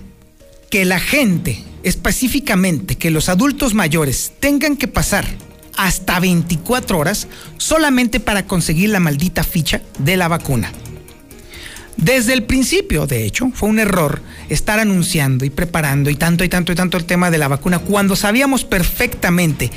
que 0.69 0.85
la 0.85 0.99
gente, 0.99 1.63
específicamente 1.85 2.97
que 2.97 3.13
los 3.13 3.29
adultos 3.29 3.73
mayores, 3.73 4.33
tengan 4.41 4.77
que 4.77 4.89
pasar 4.89 5.25
hasta 5.77 6.19
24 6.19 6.99
horas 6.99 7.29
solamente 7.57 8.19
para 8.19 8.49
conseguir 8.49 8.91
la 8.91 8.99
maldita 8.99 9.45
ficha 9.45 9.81
de 10.01 10.17
la 10.17 10.27
vacuna. 10.27 10.73
Desde 11.97 12.33
el 12.33 12.43
principio, 12.43 13.07
de 13.07 13.25
hecho, 13.25 13.49
fue 13.55 13.69
un 13.69 13.79
error 13.79 14.21
estar 14.49 14.81
anunciando 14.81 15.45
y 15.45 15.51
preparando 15.51 16.11
y 16.11 16.17
tanto 16.17 16.43
y 16.43 16.49
tanto 16.49 16.73
y 16.73 16.75
tanto 16.75 16.97
el 16.97 17.05
tema 17.05 17.31
de 17.31 17.39
la 17.39 17.47
vacuna 17.47 17.79
cuando 17.79 18.17
sabíamos 18.17 18.65
perfectamente 18.65 19.71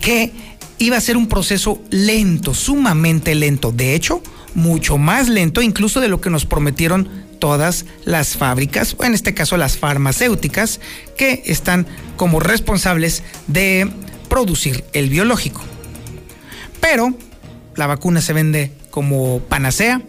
que 0.00 0.32
iba 0.78 0.96
a 0.96 1.00
ser 1.00 1.16
un 1.16 1.28
proceso 1.28 1.80
lento, 1.90 2.52
sumamente 2.52 3.36
lento. 3.36 3.70
De 3.70 3.94
hecho, 3.94 4.24
mucho 4.54 4.98
más 4.98 5.28
lento 5.28 5.62
incluso 5.62 6.00
de 6.00 6.08
lo 6.08 6.20
que 6.20 6.30
nos 6.30 6.46
prometieron 6.46 7.08
todas 7.38 7.86
las 8.04 8.36
fábricas, 8.36 8.94
o 8.98 9.04
en 9.04 9.14
este 9.14 9.34
caso 9.34 9.56
las 9.56 9.78
farmacéuticas, 9.78 10.80
que 11.16 11.42
están 11.46 11.86
como 12.16 12.38
responsables 12.38 13.22
de 13.46 13.90
producir 14.28 14.84
el 14.92 15.08
biológico. 15.08 15.62
Pero 16.80 17.14
la 17.76 17.86
vacuna 17.86 18.20
se 18.20 18.32
vende 18.32 18.72
como 18.90 19.40
panacea, 19.40 20.02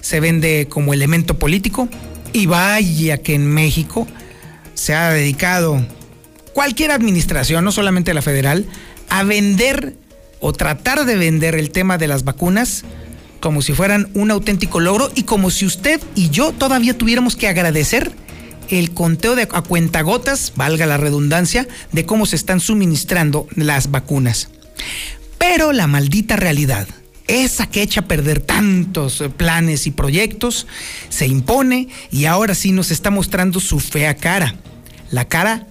se 0.00 0.20
vende 0.20 0.66
como 0.68 0.92
elemento 0.92 1.38
político 1.38 1.88
y 2.32 2.46
vaya 2.46 3.18
que 3.18 3.34
en 3.34 3.46
México 3.46 4.06
se 4.74 4.94
ha 4.94 5.10
dedicado 5.10 5.84
cualquier 6.52 6.90
administración, 6.90 7.64
no 7.64 7.72
solamente 7.72 8.12
la 8.12 8.22
federal, 8.22 8.66
a 9.08 9.22
vender 9.22 9.96
o 10.40 10.52
tratar 10.52 11.06
de 11.06 11.16
vender 11.16 11.54
el 11.54 11.70
tema 11.70 11.96
de 11.96 12.08
las 12.08 12.24
vacunas 12.24 12.84
como 13.44 13.60
si 13.60 13.74
fueran 13.74 14.08
un 14.14 14.30
auténtico 14.30 14.80
logro 14.80 15.12
y 15.14 15.24
como 15.24 15.50
si 15.50 15.66
usted 15.66 16.00
y 16.14 16.30
yo 16.30 16.52
todavía 16.52 16.96
tuviéramos 16.96 17.36
que 17.36 17.46
agradecer 17.46 18.10
el 18.70 18.92
conteo 18.92 19.36
de 19.36 19.42
a 19.42 19.60
cuentagotas, 19.60 20.54
valga 20.56 20.86
la 20.86 20.96
redundancia, 20.96 21.68
de 21.92 22.06
cómo 22.06 22.24
se 22.24 22.36
están 22.36 22.58
suministrando 22.58 23.46
las 23.54 23.90
vacunas. 23.90 24.48
Pero 25.36 25.72
la 25.72 25.86
maldita 25.86 26.36
realidad 26.36 26.88
esa 27.26 27.66
que 27.66 27.82
echa 27.82 28.00
a 28.00 28.08
perder 28.08 28.40
tantos 28.40 29.20
eh, 29.20 29.28
planes 29.28 29.86
y 29.86 29.90
proyectos, 29.90 30.66
se 31.10 31.26
impone 31.26 31.88
y 32.10 32.24
ahora 32.24 32.54
sí 32.54 32.72
nos 32.72 32.90
está 32.90 33.10
mostrando 33.10 33.60
su 33.60 33.78
fea 33.78 34.14
cara. 34.14 34.54
La 35.10 35.26
cara 35.26 35.66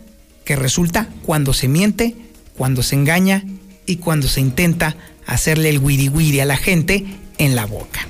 que 0.46 0.56
resulta 0.56 1.10
cuando 1.24 1.54
se 1.54 1.68
miente, 1.68 2.16
cuando 2.56 2.84
se 2.84 2.94
engaña 2.94 3.44
y 3.88 3.96
cuando 3.96 4.28
se 4.28 4.42
intenta 4.42 4.96
hacerle 5.26 5.70
el 5.70 5.80
wiri 5.80 6.10
wiri 6.10 6.40
a 6.40 6.46
la 6.46 6.58
gente 6.58 7.23
en 7.38 7.56
la 7.56 7.66
boca. 7.66 8.08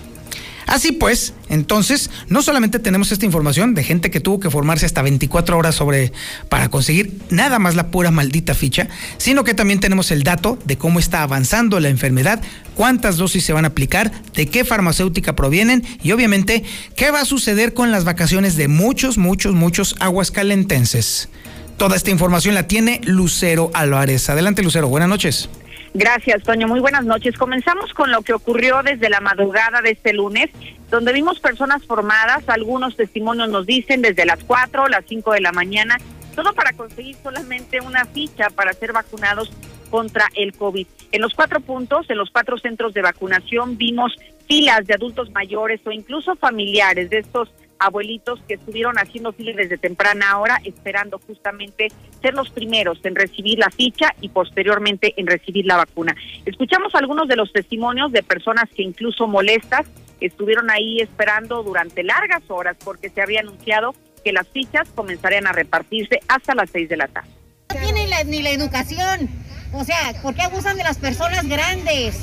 Así 0.66 0.92
pues, 0.92 1.34
entonces, 1.50 2.10
no 2.30 2.42
solamente 2.42 2.80
tenemos 2.80 3.12
esta 3.12 3.26
información 3.26 3.76
de 3.76 3.84
gente 3.84 4.10
que 4.10 4.20
tuvo 4.20 4.40
que 4.40 4.50
formarse 4.50 4.86
hasta 4.86 5.02
24 5.02 5.58
horas 5.58 5.76
sobre 5.76 6.14
para 6.50 6.70
conseguir 6.70 7.20
nada 7.30 7.60
más 7.60 7.76
la 7.76 7.92
pura 7.92 8.12
maldita 8.12 8.56
ficha, 8.56 8.88
sino 9.18 9.44
que 9.44 9.54
también 9.54 9.80
tenemos 9.80 10.12
el 10.12 10.24
dato 10.24 10.58
de 10.66 10.78
cómo 10.78 11.00
está 11.00 11.22
avanzando 11.22 11.80
la 11.80 11.90
enfermedad, 11.90 12.42
cuántas 12.76 13.18
dosis 13.18 13.44
se 13.44 13.54
van 13.54 13.66
a 13.66 13.70
aplicar, 13.70 14.12
de 14.34 14.48
qué 14.48 14.64
farmacéutica 14.64 15.36
provienen 15.36 15.84
y 16.02 16.12
obviamente 16.12 16.64
qué 16.96 17.12
va 17.12 17.22
a 17.22 17.26
suceder 17.26 17.74
con 17.74 17.92
las 17.92 18.06
vacaciones 18.06 18.56
de 18.56 18.68
muchos, 18.68 19.18
muchos, 19.18 19.54
muchos 19.54 19.96
aguascalentenses. 20.00 21.30
Toda 21.78 21.96
esta 21.96 22.12
información 22.12 22.56
la 22.56 22.68
tiene 22.68 23.02
Lucero 23.04 23.72
Álvarez. 23.74 24.30
Adelante, 24.30 24.64
Lucero. 24.64 24.88
Buenas 24.88 25.10
noches. 25.10 25.50
Gracias, 25.94 26.42
Toño. 26.42 26.68
Muy 26.68 26.80
buenas 26.80 27.06
noches. 27.06 27.38
Comenzamos 27.38 27.94
con 27.94 28.12
lo 28.12 28.24
que 28.24 28.34
ocurrió 28.34 28.82
desde 28.82 29.10
la 29.10 29.20
madrugada 29.20 29.82
de 29.82 29.92
este 29.92 30.12
lunes, 30.12 30.50
donde 30.90 31.14
vimos 31.14 31.40
personas 31.40 31.86
formadas, 31.86 32.50
algunos 32.50 32.96
testimonios 32.96 33.50
nos 33.50 33.68
dicen 33.68 34.02
desde 34.02 34.26
las 34.26 34.44
4 34.44 34.84
o 34.84 34.88
las 34.88 35.06
5 35.08 35.34
de 35.34 35.42
la 35.42 35.52
mañana, 35.52 35.98
todo 36.36 36.54
para 36.54 36.74
conseguir 36.74 37.16
solamente 37.22 37.80
una 37.80 38.06
ficha 38.06 38.50
para 38.50 38.74
ser 38.74 38.92
vacunados 38.92 39.52
contra 39.92 40.28
el 40.36 40.54
COVID. 40.54 40.88
En 41.12 41.22
los 41.22 41.36
cuatro 41.36 41.60
puntos, 41.60 42.10
en 42.10 42.18
los 42.18 42.32
cuatro 42.32 42.58
centros 42.58 42.96
de 42.96 43.04
vacunación, 43.04 43.78
vimos 43.78 44.16
filas 44.48 44.88
de 44.88 44.96
adultos 44.96 45.30
mayores 45.30 45.80
o 45.86 45.92
incluso 45.92 46.36
familiares 46.36 47.12
de 47.12 47.20
estos 47.20 47.52
abuelitos 47.80 48.40
que 48.48 48.56
estuvieron 48.56 48.98
haciendo 48.98 49.34
fila 49.34 49.54
desde 49.56 49.78
temprana 49.78 50.40
hora, 50.40 50.60
esperando 50.64 51.20
justamente 51.20 51.90
ser 52.22 52.34
los 52.34 52.50
primeros 52.50 53.00
en 53.04 53.16
recibir 53.16 53.60
la 53.60 53.70
ficha 53.70 54.14
y 54.22 54.30
posteriormente 54.30 55.14
en 55.18 55.28
recibir 55.28 55.66
la 55.66 55.78
vacuna. 55.78 56.16
Escuchamos 56.46 56.96
algunos 56.96 57.28
de 57.28 57.36
los 57.36 57.52
testimonios 57.52 58.12
de 58.12 58.24
personas 58.24 58.70
que 58.76 58.84
incluso 58.84 59.28
molestas 59.28 59.86
estuvieron 60.20 60.70
ahí 60.72 61.02
esperando 61.02 61.64
durante 61.64 62.04
largas 62.04 62.44
horas 62.48 62.78
porque 62.84 63.10
se 63.10 63.22
había 63.22 63.42
anunciado 63.42 63.94
que 64.24 64.32
las 64.32 64.48
fichas 64.48 64.90
comenzarían 64.96 65.48
a 65.48 65.52
repartirse 65.52 66.20
hasta 66.28 66.56
las 66.56 66.70
seis 66.70 66.88
de 66.88 66.98
la 66.98 67.08
tarde. 67.08 67.30
No 67.70 67.82
tienen 67.82 68.30
ni 68.30 68.42
la 68.42 68.52
educación. 68.52 69.30
O 69.74 69.84
sea, 69.84 70.14
¿por 70.22 70.36
qué 70.36 70.44
abusan 70.44 70.78
de 70.78 70.84
las 70.84 70.98
personas 70.98 71.48
grandes? 71.48 72.16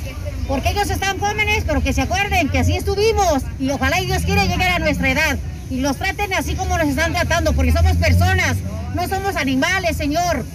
Porque 0.47 0.69
ellos 0.69 0.89
están 0.89 1.19
jóvenes, 1.19 1.65
pero 1.67 1.83
que 1.83 1.91
se 1.91 2.01
acuerden 2.01 2.47
que 2.49 2.59
así 2.59 2.77
estuvimos 2.77 3.43
y 3.59 3.69
ojalá 3.71 3.97
Dios 3.97 4.23
quiera 4.23 4.45
llegar 4.45 4.71
a 4.71 4.79
nuestra 4.79 5.11
edad 5.11 5.37
y 5.69 5.81
los 5.81 5.97
traten 5.97 6.33
así 6.33 6.55
como 6.55 6.77
nos 6.77 6.87
están 6.87 7.13
tratando, 7.13 7.53
porque 7.53 7.73
somos 7.73 7.97
personas, 7.97 8.57
no 8.93 9.07
somos 9.07 9.35
animales, 9.35 9.97
Señor. 9.97 10.45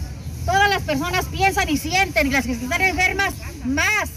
Todas 0.46 0.70
las 0.70 0.82
personas 0.82 1.26
piensan 1.26 1.68
y 1.68 1.76
sienten, 1.76 2.28
y 2.28 2.30
las 2.30 2.46
que 2.46 2.52
están 2.52 2.80
enfermas, 2.80 3.34
más. 3.64 4.10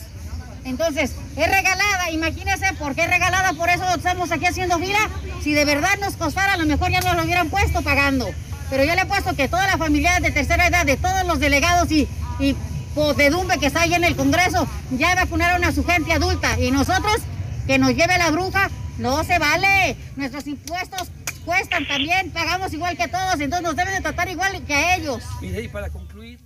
Entonces, 0.64 1.12
es 1.36 1.48
regalada, 1.48 2.12
imagínense 2.12 2.74
por 2.78 2.96
qué 2.96 3.04
es 3.04 3.10
regalada, 3.10 3.54
por 3.54 3.70
eso 3.70 3.84
estamos 3.96 4.32
aquí 4.32 4.46
haciendo 4.46 4.78
fila. 4.78 5.00
Si 5.42 5.54
de 5.54 5.66
verdad 5.66 5.98
nos 6.00 6.16
costara, 6.16 6.54
a 6.54 6.58
lo 6.58 6.66
mejor 6.66 6.92
ya 6.92 7.02
nos 7.02 7.16
lo 7.16 7.24
hubieran 7.24 7.50
puesto 7.50 7.82
pagando. 7.82 8.30
Pero 8.70 8.84
yo 8.84 8.94
le 8.94 9.02
he 9.02 9.06
puesto 9.06 9.36
que 9.36 9.48
todas 9.48 9.68
las 9.68 9.78
familias 9.78 10.22
de 10.22 10.32
tercera 10.32 10.68
edad, 10.68 10.86
de 10.86 10.98
todos 10.98 11.26
los 11.26 11.40
delegados 11.40 11.90
y, 11.92 12.08
y 12.40 12.56
podedumbre 12.96 13.60
que 13.60 13.68
está 13.68 13.82
ahí 13.82 13.94
en 13.94 14.04
el 14.04 14.16
Congreso, 14.16 14.68
ya 14.92 15.16
vacunaron 15.16 15.64
a 15.64 15.72
su 15.72 15.84
gente 15.84 16.14
adulta. 16.14 16.60
Y 16.60 16.72
nosotros, 16.72 17.18
que 17.68 17.78
nos 17.78 17.96
lleve 17.96 18.18
la 18.18 18.32
bruja, 18.32 18.70
no 18.98 19.24
se 19.24 19.40
vale. 19.40 19.96
Nuestros 20.16 20.48
impuestos 20.48 21.12
cuestan 21.46 21.88
también, 21.88 22.32
pagamos 22.32 22.74
igual 22.74 22.98
que 22.98 23.08
todos, 23.08 23.40
entonces 23.40 23.62
nos 23.62 23.76
deben 23.76 23.94
de 23.96 24.02
tratar 24.02 24.30
igual 24.30 24.64
que 24.66 24.74
a 24.74 24.96
ellos. 24.96 25.24
y 25.42 25.68
para 25.68 25.90
concluir. 25.90 26.40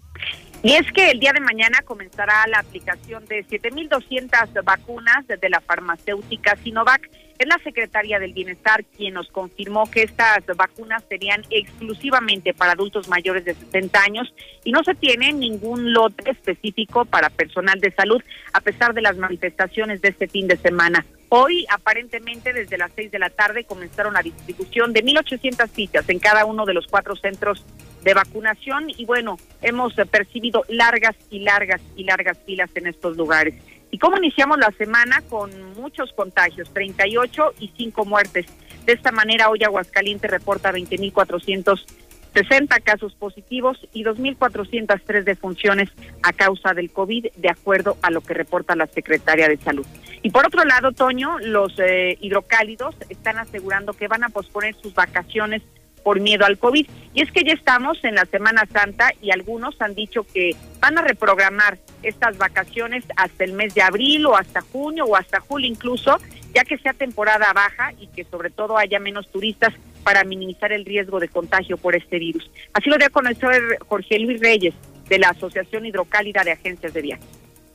Y 0.62 0.74
es 0.74 0.90
que 0.94 1.12
el 1.12 1.20
día 1.20 1.34
de 1.34 1.42
mañana 1.42 1.80
comenzará 1.84 2.48
la 2.48 2.60
aplicación 2.60 3.26
de 3.26 3.46
7.200 3.46 4.64
vacunas 4.64 5.28
de 5.28 5.50
la 5.50 5.60
farmacéutica 5.60 6.56
Sinovac. 6.64 7.10
Es 7.40 7.48
la 7.48 7.58
secretaria 7.63 8.20
del 8.20 8.34
Bienestar 8.34 8.86
quien 8.86 9.16
nos 9.16 9.28
confirmó 9.30 9.90
que 9.90 10.04
estas 10.04 10.46
vacunas 10.56 11.04
serían 11.10 11.44
exclusivamente 11.50 12.54
para 12.54 12.74
adultos 12.74 13.08
mayores 13.08 13.44
de 13.44 13.56
60 13.56 14.00
años 14.02 14.34
y 14.63 14.72
no 14.72 14.84
se 14.84 14.96
tiene 14.96 15.34
ningún 15.34 15.94
lote 15.94 16.30
específico 16.30 17.06
para 17.06 17.30
personal 17.30 17.80
de 17.80 17.92
salud, 17.92 18.22
a 18.54 18.62
pesar 18.62 18.94
de 18.94 19.02
las 19.02 19.18
manifestaciones 19.18 20.02
de 20.02 20.10
este 20.10 20.28
fin 20.28 20.48
de 20.48 20.58
semana. 20.58 21.06
Hoy, 21.30 21.66
aparentemente, 21.72 22.54
desde 22.54 22.78
las 22.78 22.92
6 22.96 23.12
de 23.12 23.18
la 23.18 23.32
tarde 23.32 23.63
comenzaron 23.63 24.13
la 24.13 24.22
distribución 24.22 24.94
de 24.94 25.04
1.800 25.04 25.68
fichas 25.68 26.08
en 26.08 26.20
cada 26.20 26.46
uno 26.46 26.66
de 26.66 26.75
los 26.75 26.86
cuatro 26.86 27.16
centros 27.16 27.66
de 28.04 28.13
vacunación 28.13 28.90
y 28.90 29.06
bueno, 29.06 29.38
hemos 29.62 29.96
percibido 30.12 30.63
largas 30.68 31.16
y 31.32 31.40
largas 31.40 31.82
y 31.96 32.04
largas 32.04 32.38
filas 32.46 32.70
en 32.75 32.88
estos 32.88 33.18
lugares. 33.18 33.56
¿Y 33.94 34.00
cómo 34.00 34.18
iniciamos 34.18 34.58
la 34.58 34.72
semana? 34.72 35.22
Con 35.30 35.52
muchos 35.76 36.12
contagios, 36.14 36.74
38 36.74 37.54
y 37.60 37.72
5 37.78 38.06
muertes. 38.06 38.48
De 38.88 38.94
esta 38.94 39.12
manera, 39.12 39.52
hoy 39.52 39.64
Aguascalientes 39.64 40.32
reporta 40.32 40.72
20.460 40.72 42.82
casos 42.82 43.14
positivos 43.14 43.78
y 43.94 44.04
2.403 44.04 45.24
defunciones 45.24 45.92
a 46.24 46.34
causa 46.34 46.74
del 46.74 46.90
COVID, 46.90 47.28
de 47.36 47.50
acuerdo 47.50 47.96
a 48.02 48.10
lo 48.10 48.22
que 48.22 48.34
reporta 48.34 48.76
la 48.76 48.88
Secretaria 48.88 49.48
de 49.48 49.58
Salud. 49.58 49.86
Y 50.24 50.32
por 50.32 50.48
otro 50.48 50.66
lado, 50.66 50.94
Toño, 50.94 51.38
los 51.38 51.78
eh, 51.78 52.18
hidrocálidos 52.20 52.96
están 53.10 53.38
asegurando 53.38 53.94
que 53.94 54.08
van 54.08 54.24
a 54.24 54.30
posponer 54.30 54.74
sus 54.74 54.96
vacaciones 54.96 55.62
por 56.04 56.20
miedo 56.20 56.46
al 56.46 56.58
COVID. 56.58 56.88
Y 57.14 57.22
es 57.22 57.32
que 57.32 57.44
ya 57.44 57.54
estamos 57.54 57.98
en 58.04 58.16
la 58.16 58.26
Semana 58.26 58.68
Santa 58.72 59.12
y 59.22 59.32
algunos 59.32 59.80
han 59.80 59.96
dicho 59.96 60.26
que 60.34 60.56
van 60.80 60.98
a 60.98 61.02
reprogramar 61.02 61.78
estas 62.02 62.38
vacaciones 62.38 63.04
hasta 63.16 63.44
el 63.44 63.54
mes 63.54 63.74
de 63.74 63.82
abril 63.82 64.26
o 64.26 64.36
hasta 64.36 64.62
junio 64.62 65.06
o 65.06 65.16
hasta 65.16 65.40
julio 65.40 65.68
incluso, 65.68 66.18
ya 66.54 66.64
que 66.64 66.78
sea 66.78 66.94
temporada 66.94 67.54
baja 67.54 67.94
y 68.00 68.08
que 68.08 68.26
sobre 68.26 68.50
todo 68.50 68.78
haya 68.78 69.00
menos 69.00 69.32
turistas 69.32 69.74
para 70.04 70.24
minimizar 70.24 70.72
el 70.74 70.86
riesgo 70.86 71.20
de 71.20 71.30
contagio 71.30 71.78
por 71.78 71.96
este 71.96 72.20
virus. 72.20 72.50
Así 72.74 72.90
lo 72.90 72.98
dio 72.98 73.08
a 73.08 73.12
conocer 73.12 73.62
Jorge 73.88 74.20
Luis 74.20 74.42
Reyes 74.42 74.74
de 75.08 75.20
la 75.20 75.30
Asociación 75.30 75.86
Hidrocálida 75.86 76.44
de 76.44 76.52
Agencias 76.52 76.94
de 76.94 77.02
Viajes. 77.02 77.28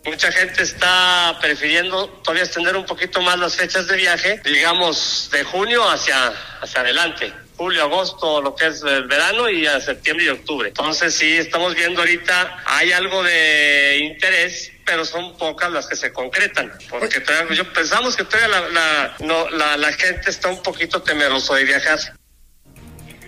Mucha 0.05 0.33
gente 0.33 0.63
está 0.63 1.37
prefiriendo 1.41 2.09
todavía 2.23 2.45
extender 2.45 2.77
un 2.77 2.87
poquito 2.87 3.21
más 3.21 3.39
las 3.39 3.57
fechas 3.57 3.87
de 3.89 3.97
viaje, 3.97 4.41
digamos 4.45 5.29
de 5.33 5.45
junio 5.45 5.83
hacia, 5.89 6.33
hacia 6.61 6.81
adelante 6.81 7.33
julio, 7.59 7.83
agosto, 7.83 8.41
lo 8.41 8.55
que 8.55 8.69
es 8.69 8.83
el 8.85 9.09
verano 9.09 9.51
y 9.51 9.67
a 9.67 9.81
septiembre 9.81 10.27
y 10.27 10.29
octubre. 10.29 10.69
Entonces 10.69 11.13
sí, 11.13 11.37
estamos 11.37 11.75
viendo 11.75 12.01
ahorita, 12.01 12.63
hay 12.65 12.93
algo 12.93 13.23
de 13.25 13.99
interés, 13.99 14.73
pero 14.87 15.05
son 15.05 15.37
pocas 15.37 15.71
las 15.73 15.89
que 15.89 15.97
se 15.97 16.13
concretan, 16.13 16.73
porque 16.89 17.21
todavía, 17.21 17.57
yo 17.57 17.71
pensamos 17.73 18.17
que 18.17 18.25
todavía 18.25 18.49
la, 18.49 18.69
la, 18.69 19.17
no, 19.21 19.51
la, 19.51 19.93
gente 19.93 20.31
está 20.31 20.49
un 20.49 20.63
poquito 20.63 21.03
temeroso 21.03 21.55
de 21.55 21.65
viajar. 21.65 21.99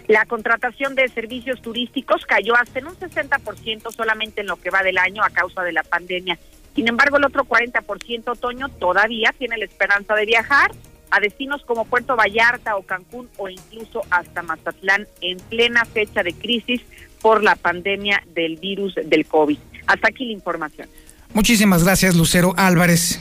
La 0.06 0.24
contratación 0.26 0.94
de 0.94 1.08
servicios 1.08 1.60
turísticos 1.60 2.24
cayó 2.24 2.54
hasta 2.54 2.78
en 2.78 2.86
un 2.86 2.96
60% 2.96 3.92
solamente 3.92 4.42
en 4.42 4.46
lo 4.46 4.56
que 4.56 4.70
va 4.70 4.82
del 4.84 4.98
año 4.98 5.24
a 5.24 5.30
causa 5.30 5.62
de 5.62 5.72
la 5.72 5.82
pandemia. 5.82 6.38
Sin 6.76 6.86
embargo, 6.86 7.16
el 7.16 7.24
otro 7.24 7.44
40% 7.44 8.28
otoño 8.28 8.68
todavía 8.68 9.34
tiene 9.36 9.58
la 9.58 9.64
esperanza 9.64 10.14
de 10.14 10.24
viajar 10.24 10.70
a 11.10 11.20
destinos 11.20 11.62
como 11.66 11.84
Puerto 11.84 12.16
Vallarta 12.16 12.76
o 12.76 12.82
Cancún 12.82 13.28
o 13.36 13.48
incluso 13.48 14.02
hasta 14.10 14.42
Mazatlán 14.42 15.06
en 15.20 15.38
plena 15.38 15.84
fecha 15.84 16.22
de 16.22 16.32
crisis 16.32 16.80
por 17.20 17.42
la 17.42 17.56
pandemia 17.56 18.22
del 18.34 18.56
virus 18.56 18.94
del 19.04 19.26
COVID. 19.26 19.58
Hasta 19.86 20.08
aquí 20.08 20.24
la 20.24 20.32
información. 20.32 20.88
Muchísimas 21.32 21.84
gracias, 21.84 22.14
Lucero 22.16 22.54
Álvarez. 22.56 23.20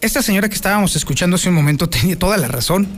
Esta 0.00 0.22
señora 0.22 0.48
que 0.48 0.54
estábamos 0.54 0.94
escuchando 0.96 1.36
hace 1.36 1.48
un 1.48 1.54
momento 1.54 1.88
tenía 1.90 2.18
toda 2.18 2.36
la 2.36 2.48
razón. 2.48 2.88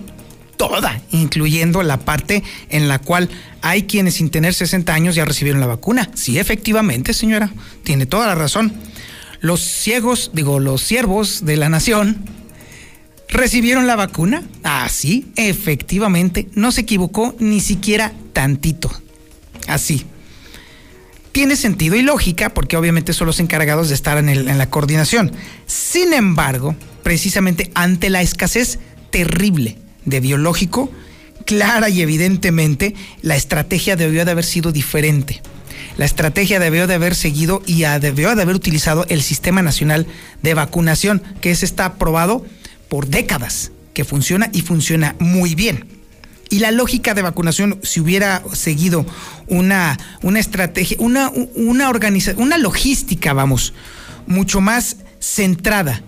Toda, 0.57 1.01
incluyendo 1.11 1.83
la 1.83 1.97
parte 1.97 2.43
en 2.69 2.87
la 2.87 2.99
cual 2.99 3.31
hay 3.63 3.85
quienes 3.85 4.15
sin 4.15 4.31
tener 4.31 4.53
60 4.53 4.93
años 4.93 5.15
ya 5.15 5.25
recibieron 5.25 5.59
la 5.61 5.67
vacuna. 5.67 6.11
Sí, 6.13 6.39
efectivamente, 6.39 7.15
señora, 7.15 7.51
tiene 7.83 8.05
toda 8.05 8.27
la 8.27 8.35
razón. 8.35 8.75
Los 9.41 9.61
ciegos, 9.61 10.33
digo, 10.35 10.61
los 10.61 10.83
siervos 10.83 11.47
de 11.47 11.57
la 11.57 11.71
nación, 11.71 12.27
¿Recibieron 13.31 13.87
la 13.87 13.97
vacuna? 13.97 14.43
Ah, 14.65 14.89
sí, 14.91 15.31
efectivamente, 15.37 16.49
no 16.55 16.73
se 16.73 16.83
equivocó 16.83 17.35
ni 17.39 17.61
siquiera 17.61 18.13
tantito. 18.33 18.91
Así. 19.67 20.05
Tiene 21.33 21.55
sentido 21.55 21.95
y 21.95 22.03
lógica 22.03 22.51
porque 22.51 22.77
obviamente 22.77 23.13
son 23.13 23.29
los 23.29 23.39
encargados 23.39 23.89
de 23.89 23.95
estar 23.95 24.19
en, 24.19 24.29
en 24.29 24.59
la 24.59 24.69
coordinación. 24.69 25.33
Sin 25.67 26.13
embargo, 26.13 26.75
precisamente 27.05 27.71
ante 27.75 28.11
la 28.11 28.21
escasez 28.21 28.81
terrible 29.11 29.79
de 30.05 30.19
biológico, 30.19 30.91
clara 31.47 31.89
y 31.89 32.01
evidentemente 32.01 32.95
la 33.23 33.37
estrategia 33.37 33.95
debió 33.95 34.25
de 34.25 34.33
haber 34.33 34.45
sido 34.45 34.73
diferente. 34.73 35.41
La 35.97 36.05
estrategia 36.05 36.59
debió 36.59 36.87
de 36.87 36.95
haber 36.95 37.15
seguido 37.15 37.63
y 37.67 37.83
debió 38.01 38.35
de 38.35 38.43
haber 38.43 38.57
utilizado 38.57 39.07
el 39.09 39.23
Sistema 39.23 39.63
Nacional 39.63 40.07
de 40.43 40.55
Vacunación, 40.55 41.23
que 41.41 41.51
es 41.51 41.63
está 41.63 41.85
aprobado 41.85 42.45
por 42.91 43.07
décadas, 43.07 43.73
que 43.95 44.05
funciona 44.05 44.51
y 44.53 44.61
funciona 44.61 45.17
muy 45.19 45.55
bien. 45.55 45.87
Y 46.51 46.59
la 46.59 46.73
lógica 46.73 47.15
de 47.15 47.23
vacunación, 47.23 47.79
si 47.83 48.01
hubiera 48.01 48.43
seguido 48.53 49.07
una, 49.47 49.97
una 50.21 50.41
estrategia, 50.41 50.97
una, 51.01 51.31
una 51.55 51.89
organización, 51.89 52.43
una 52.43 52.59
logística, 52.59 53.33
vamos, 53.33 53.73
mucho 54.27 54.61
más 54.61 54.97
centrada 55.21 56.03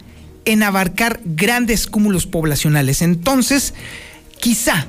en 0.44 0.64
abarcar 0.64 1.20
grandes 1.24 1.86
cúmulos 1.86 2.26
poblacionales, 2.26 3.00
entonces 3.00 3.72
quizá, 4.40 4.88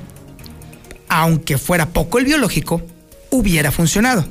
aunque 1.08 1.56
fuera 1.56 1.90
poco 1.90 2.18
el 2.18 2.24
biológico, 2.24 2.82
hubiera 3.30 3.70
funcionado. 3.70 4.26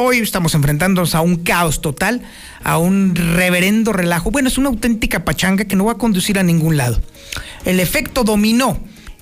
Hoy 0.00 0.18
estamos 0.18 0.54
enfrentándonos 0.54 1.16
a 1.16 1.22
un 1.22 1.42
caos 1.42 1.80
total, 1.80 2.22
a 2.62 2.78
un 2.78 3.16
reverendo 3.16 3.92
relajo. 3.92 4.30
Bueno, 4.30 4.46
es 4.46 4.56
una 4.56 4.68
auténtica 4.68 5.24
pachanga 5.24 5.64
que 5.64 5.74
no 5.74 5.86
va 5.86 5.94
a 5.94 5.98
conducir 5.98 6.38
a 6.38 6.44
ningún 6.44 6.76
lado. 6.76 7.02
El 7.64 7.80
efecto 7.80 8.22
dominó 8.22 8.78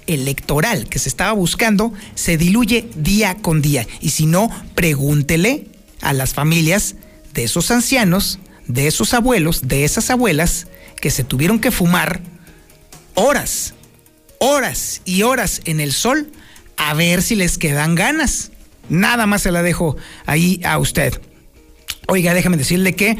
electoral 0.06 0.86
que 0.86 0.98
se 0.98 1.08
estaba 1.08 1.32
buscando 1.32 1.94
se 2.14 2.36
diluye 2.36 2.90
día 2.94 3.36
con 3.36 3.62
día. 3.62 3.86
Y 4.02 4.10
si 4.10 4.26
no, 4.26 4.50
pregúntele 4.74 5.66
a 6.02 6.12
las 6.12 6.34
familias 6.34 6.96
de 7.32 7.44
esos 7.44 7.70
ancianos, 7.70 8.38
de 8.66 8.86
esos 8.86 9.14
abuelos, 9.14 9.66
de 9.68 9.84
esas 9.84 10.10
abuelas 10.10 10.66
que 11.00 11.08
se 11.08 11.24
tuvieron 11.24 11.58
que 11.58 11.70
fumar 11.70 12.20
horas, 13.14 13.72
horas 14.40 15.00
y 15.06 15.22
horas 15.22 15.62
en 15.64 15.80
el 15.80 15.94
sol 15.94 16.30
a 16.76 16.92
ver 16.92 17.22
si 17.22 17.34
les 17.34 17.56
quedan 17.56 17.94
ganas. 17.94 18.50
Nada 18.88 19.26
más 19.26 19.42
se 19.42 19.52
la 19.52 19.62
dejo 19.62 19.96
ahí 20.26 20.60
a 20.64 20.78
usted. 20.78 21.20
Oiga, 22.08 22.34
déjame 22.34 22.56
decirle 22.56 22.94
que 22.94 23.18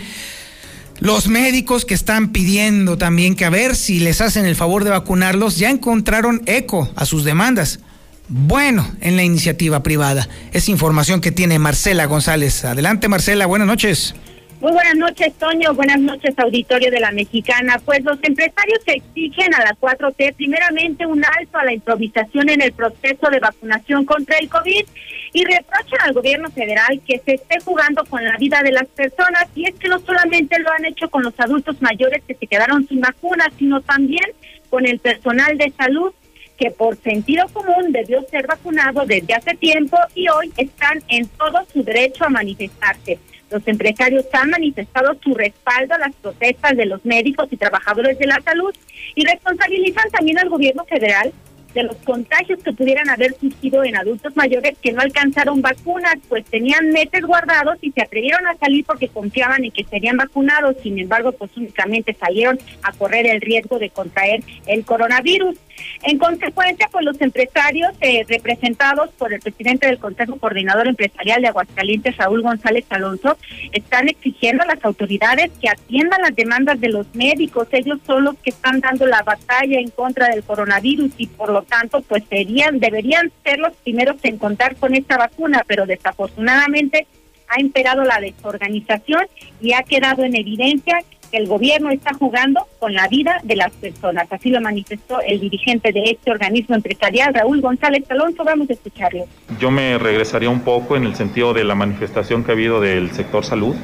los 0.98 1.28
médicos 1.28 1.84
que 1.84 1.94
están 1.94 2.32
pidiendo 2.32 2.96
también 2.96 3.34
que 3.34 3.44
a 3.44 3.50
ver 3.50 3.76
si 3.76 4.00
les 4.00 4.20
hacen 4.20 4.46
el 4.46 4.56
favor 4.56 4.84
de 4.84 4.90
vacunarlos 4.90 5.58
ya 5.58 5.70
encontraron 5.70 6.42
eco 6.46 6.90
a 6.96 7.04
sus 7.04 7.24
demandas. 7.24 7.80
Bueno, 8.28 8.90
en 9.00 9.16
la 9.16 9.22
iniciativa 9.22 9.82
privada. 9.82 10.28
Es 10.52 10.68
información 10.68 11.20
que 11.20 11.30
tiene 11.30 11.58
Marcela 11.58 12.06
González. 12.06 12.64
Adelante, 12.64 13.08
Marcela, 13.08 13.46
buenas 13.46 13.68
noches. 13.68 14.14
Muy 14.58 14.72
buenas 14.72 14.96
noches, 14.96 15.34
Toño. 15.34 15.74
Buenas 15.74 16.00
noches, 16.00 16.34
auditorio 16.38 16.90
de 16.90 16.98
la 16.98 17.12
Mexicana. 17.12 17.78
Pues 17.84 18.02
los 18.04 18.18
empresarios 18.22 18.80
exigen 18.86 19.54
a 19.54 19.62
la 19.62 19.76
4T 19.78 20.34
primeramente 20.34 21.04
un 21.04 21.22
alto 21.22 21.58
a 21.58 21.64
la 21.64 21.74
improvisación 21.74 22.48
en 22.48 22.62
el 22.62 22.72
proceso 22.72 23.28
de 23.28 23.38
vacunación 23.38 24.06
contra 24.06 24.38
el 24.38 24.48
COVID 24.48 24.86
y 25.34 25.44
reprochan 25.44 26.00
al 26.04 26.14
gobierno 26.14 26.50
federal 26.50 27.02
que 27.06 27.18
se 27.18 27.34
esté 27.34 27.60
jugando 27.60 28.02
con 28.06 28.24
la 28.24 28.38
vida 28.38 28.62
de 28.62 28.72
las 28.72 28.86
personas 28.86 29.46
y 29.54 29.66
es 29.66 29.74
que 29.74 29.88
no 29.88 29.98
solamente 29.98 30.58
lo 30.58 30.72
han 30.72 30.86
hecho 30.86 31.10
con 31.10 31.22
los 31.22 31.38
adultos 31.38 31.82
mayores 31.82 32.24
que 32.26 32.34
se 32.34 32.46
quedaron 32.46 32.88
sin 32.88 33.02
vacunas, 33.02 33.48
sino 33.58 33.82
también 33.82 34.24
con 34.70 34.86
el 34.86 34.98
personal 35.00 35.58
de 35.58 35.70
salud 35.76 36.14
que 36.56 36.70
por 36.70 36.96
sentido 36.96 37.46
común 37.52 37.92
debió 37.92 38.22
ser 38.30 38.46
vacunado 38.46 39.04
desde 39.04 39.34
hace 39.34 39.54
tiempo 39.56 39.98
y 40.14 40.30
hoy 40.30 40.50
están 40.56 41.02
en 41.08 41.26
todo 41.28 41.66
su 41.70 41.82
derecho 41.82 42.24
a 42.24 42.30
manifestarse. 42.30 43.18
Los 43.50 43.66
empresarios 43.68 44.26
han 44.32 44.50
manifestado 44.50 45.16
su 45.22 45.34
respaldo 45.34 45.94
a 45.94 45.98
las 45.98 46.14
protestas 46.16 46.76
de 46.76 46.86
los 46.86 47.04
médicos 47.04 47.48
y 47.50 47.56
trabajadores 47.56 48.18
de 48.18 48.26
la 48.26 48.40
salud 48.40 48.74
y 49.14 49.24
responsabilizan 49.24 50.10
también 50.10 50.38
al 50.38 50.48
gobierno 50.48 50.84
federal 50.84 51.32
de 51.76 51.82
los 51.82 51.96
contagios 51.96 52.62
que 52.62 52.72
pudieran 52.72 53.10
haber 53.10 53.34
surgido 53.38 53.84
en 53.84 53.96
adultos 53.96 54.34
mayores 54.34 54.78
que 54.82 54.92
no 54.92 55.02
alcanzaron 55.02 55.60
vacunas, 55.60 56.16
pues 56.26 56.44
tenían 56.46 56.88
meses 56.88 57.20
guardados 57.22 57.76
y 57.82 57.92
se 57.92 58.02
atrevieron 58.02 58.46
a 58.46 58.56
salir 58.56 58.84
porque 58.86 59.08
confiaban 59.08 59.62
en 59.62 59.70
que 59.70 59.84
serían 59.84 60.16
vacunados, 60.16 60.76
sin 60.82 60.98
embargo, 60.98 61.32
pues 61.32 61.50
únicamente 61.54 62.14
salieron 62.14 62.58
a 62.82 62.92
correr 62.92 63.26
el 63.26 63.42
riesgo 63.42 63.78
de 63.78 63.90
contraer 63.90 64.42
el 64.66 64.86
coronavirus. 64.86 65.58
En 66.02 66.18
consecuencia, 66.18 66.88
pues 66.90 67.04
los 67.04 67.20
empresarios 67.20 67.92
eh, 68.00 68.24
representados 68.28 69.10
por 69.18 69.32
el 69.32 69.40
presidente 69.40 69.86
del 69.86 69.98
Consejo 69.98 70.36
Coordinador 70.36 70.88
Empresarial 70.88 71.42
de 71.42 71.48
Aguascalientes, 71.48 72.16
Raúl 72.16 72.42
González 72.42 72.84
Alonso, 72.90 73.36
están 73.72 74.08
exigiendo 74.08 74.62
a 74.62 74.66
las 74.66 74.84
autoridades 74.84 75.50
que 75.60 75.68
atiendan 75.68 76.22
las 76.22 76.34
demandas 76.34 76.80
de 76.80 76.88
los 76.88 77.12
médicos. 77.14 77.68
Ellos 77.72 77.98
son 78.06 78.24
los 78.24 78.36
que 78.38 78.50
están 78.50 78.80
dando 78.80 79.06
la 79.06 79.22
batalla 79.22 79.78
en 79.78 79.90
contra 79.90 80.28
del 80.28 80.44
coronavirus 80.44 81.12
y 81.16 81.26
por 81.26 81.50
lo 81.50 81.62
tanto, 81.62 82.02
pues 82.02 82.24
serían, 82.28 82.78
deberían 82.78 83.32
ser 83.44 83.58
los 83.58 83.74
primeros 83.76 84.16
en 84.22 84.38
contar 84.38 84.76
con 84.76 84.94
esta 84.94 85.16
vacuna, 85.16 85.64
pero 85.66 85.86
desafortunadamente 85.86 87.06
ha 87.48 87.60
imperado 87.60 88.02
la 88.04 88.20
desorganización 88.20 89.26
y 89.60 89.72
ha 89.72 89.82
quedado 89.82 90.24
en 90.24 90.36
evidencia 90.36 90.98
el 91.32 91.46
gobierno 91.46 91.90
está 91.90 92.14
jugando 92.14 92.66
con 92.78 92.94
la 92.94 93.08
vida 93.08 93.40
de 93.42 93.56
las 93.56 93.72
personas. 93.72 94.26
Así 94.30 94.50
lo 94.50 94.60
manifestó 94.60 95.20
el 95.20 95.40
dirigente 95.40 95.92
de 95.92 96.02
este 96.04 96.30
organismo 96.30 96.74
empresarial, 96.74 97.34
Raúl 97.34 97.60
González 97.60 98.04
Alonso. 98.10 98.44
Vamos 98.44 98.70
a 98.70 98.74
escucharlo. 98.74 99.24
Yo 99.58 99.70
me 99.70 99.98
regresaría 99.98 100.50
un 100.50 100.60
poco 100.60 100.96
en 100.96 101.04
el 101.04 101.14
sentido 101.14 101.52
de 101.52 101.64
la 101.64 101.74
manifestación 101.74 102.44
que 102.44 102.52
ha 102.52 102.54
habido 102.54 102.80
del 102.80 103.10
sector 103.12 103.44
salud, 103.44 103.74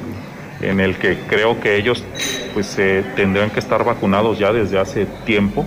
en 0.61 0.79
el 0.79 0.95
que 0.95 1.17
creo 1.27 1.59
que 1.59 1.77
ellos 1.77 2.03
pues 2.53 2.77
tendrán 3.15 3.49
que 3.49 3.59
estar 3.59 3.83
vacunados 3.83 4.39
ya 4.39 4.53
desde 4.53 4.79
hace 4.79 5.05
tiempo, 5.25 5.65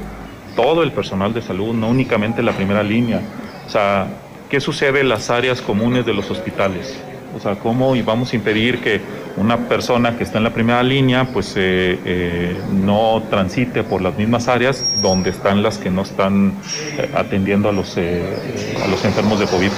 todo 0.54 0.82
el 0.82 0.92
personal 0.92 1.34
de 1.34 1.42
salud, 1.42 1.74
no 1.74 1.88
únicamente 1.88 2.42
la 2.42 2.52
primera 2.52 2.82
línea. 2.82 3.20
O 3.66 3.68
sea, 3.68 4.06
¿qué 4.48 4.60
sucede 4.60 5.00
en 5.00 5.08
las 5.08 5.28
áreas 5.30 5.60
comunes 5.60 6.06
de 6.06 6.14
los 6.14 6.30
hospitales? 6.30 7.02
O 7.36 7.40
sea, 7.40 7.56
¿cómo 7.56 7.94
vamos 8.02 8.32
a 8.32 8.36
impedir 8.36 8.80
que 8.80 8.98
una 9.36 9.68
persona 9.68 10.16
que 10.16 10.24
está 10.24 10.38
en 10.38 10.44
la 10.44 10.54
primera 10.54 10.82
línea 10.82 11.26
pues 11.30 11.52
eh, 11.56 11.98
eh, 12.02 12.56
no 12.72 13.22
transite 13.28 13.82
por 13.82 14.00
las 14.00 14.16
mismas 14.16 14.48
áreas 14.48 14.86
donde 15.02 15.30
están 15.30 15.62
las 15.62 15.76
que 15.76 15.90
no 15.90 16.02
están 16.02 16.54
eh, 16.96 17.10
atendiendo 17.14 17.68
a 17.68 17.72
los, 17.72 17.98
a 17.98 18.88
los 18.88 19.04
enfermos 19.04 19.38
de 19.38 19.46
COVID? 19.46 19.70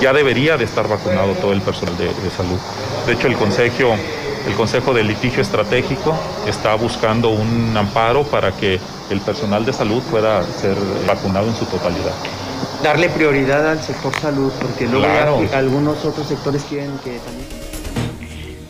ya 0.00 0.12
debería 0.12 0.56
de 0.56 0.64
estar 0.64 0.88
vacunado 0.88 1.32
todo 1.34 1.52
el 1.52 1.60
personal 1.60 1.96
de, 1.96 2.08
salud. 2.30 2.58
De 3.06 3.12
hecho, 3.12 3.28
el 3.28 3.36
Consejo, 3.36 3.94
el 4.46 4.54
Consejo 4.54 4.92
de 4.92 5.04
Litigio 5.04 5.42
Estratégico 5.42 6.12
está 6.46 6.74
buscando 6.74 7.30
un 7.30 7.72
amparo 7.76 8.24
para 8.24 8.50
que 8.50 8.80
el 9.10 9.20
personal 9.20 9.64
de 9.64 9.72
salud 9.72 10.02
pueda 10.10 10.42
ser 10.42 10.76
vacunado 11.06 11.46
en 11.46 11.54
su 11.54 11.66
totalidad. 11.66 12.12
Darle 12.82 13.08
prioridad 13.08 13.70
al 13.70 13.82
sector 13.82 14.12
salud, 14.20 14.52
porque 14.60 14.86
luego 14.86 15.46
algunos 15.54 16.04
otros 16.04 16.28
sectores 16.28 16.62
quieren 16.64 16.92
que 17.02 17.18
también... 17.18 17.66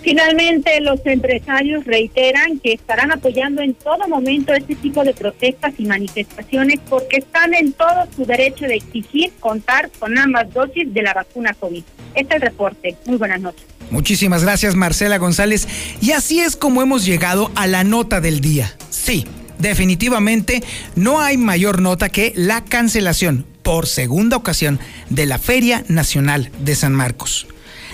Finalmente, 0.06 0.80
los 0.82 1.04
empresarios 1.04 1.84
reiteran 1.84 2.60
que 2.60 2.74
estarán 2.74 3.10
apoyando 3.10 3.60
en 3.60 3.74
todo 3.74 4.06
momento 4.06 4.54
este 4.54 4.76
tipo 4.76 5.02
de 5.02 5.12
protestas 5.12 5.74
y 5.78 5.84
manifestaciones 5.84 6.78
porque 6.88 7.16
están 7.16 7.52
en 7.54 7.72
todo 7.72 8.06
su 8.14 8.24
derecho 8.24 8.66
de 8.66 8.76
exigir 8.76 9.32
contar 9.40 9.90
con 9.98 10.16
ambas 10.16 10.54
dosis 10.54 10.94
de 10.94 11.02
la 11.02 11.12
vacuna 11.12 11.54
COVID. 11.54 11.82
Este 12.14 12.36
es 12.36 12.40
el 12.40 12.48
reporte. 12.48 12.96
Muy 13.06 13.16
buenas 13.16 13.40
noches. 13.40 13.66
Muchísimas 13.90 14.44
gracias, 14.44 14.76
Marcela 14.76 15.18
González. 15.18 15.66
Y 16.00 16.12
así 16.12 16.38
es 16.38 16.54
como 16.54 16.82
hemos 16.82 17.04
llegado 17.04 17.50
a 17.56 17.66
la 17.66 17.82
nota 17.82 18.20
del 18.20 18.40
día. 18.40 18.72
Sí, 18.90 19.26
definitivamente 19.58 20.62
no 20.94 21.20
hay 21.20 21.36
mayor 21.36 21.82
nota 21.82 22.10
que 22.10 22.32
la 22.36 22.64
cancelación 22.64 23.44
por 23.66 23.86
segunda 23.86 24.38
ocasión 24.38 24.80
de 25.10 25.26
la 25.26 25.38
Feria 25.38 25.84
Nacional 25.88 26.50
de 26.60 26.74
San 26.74 26.94
Marcos. 26.94 27.46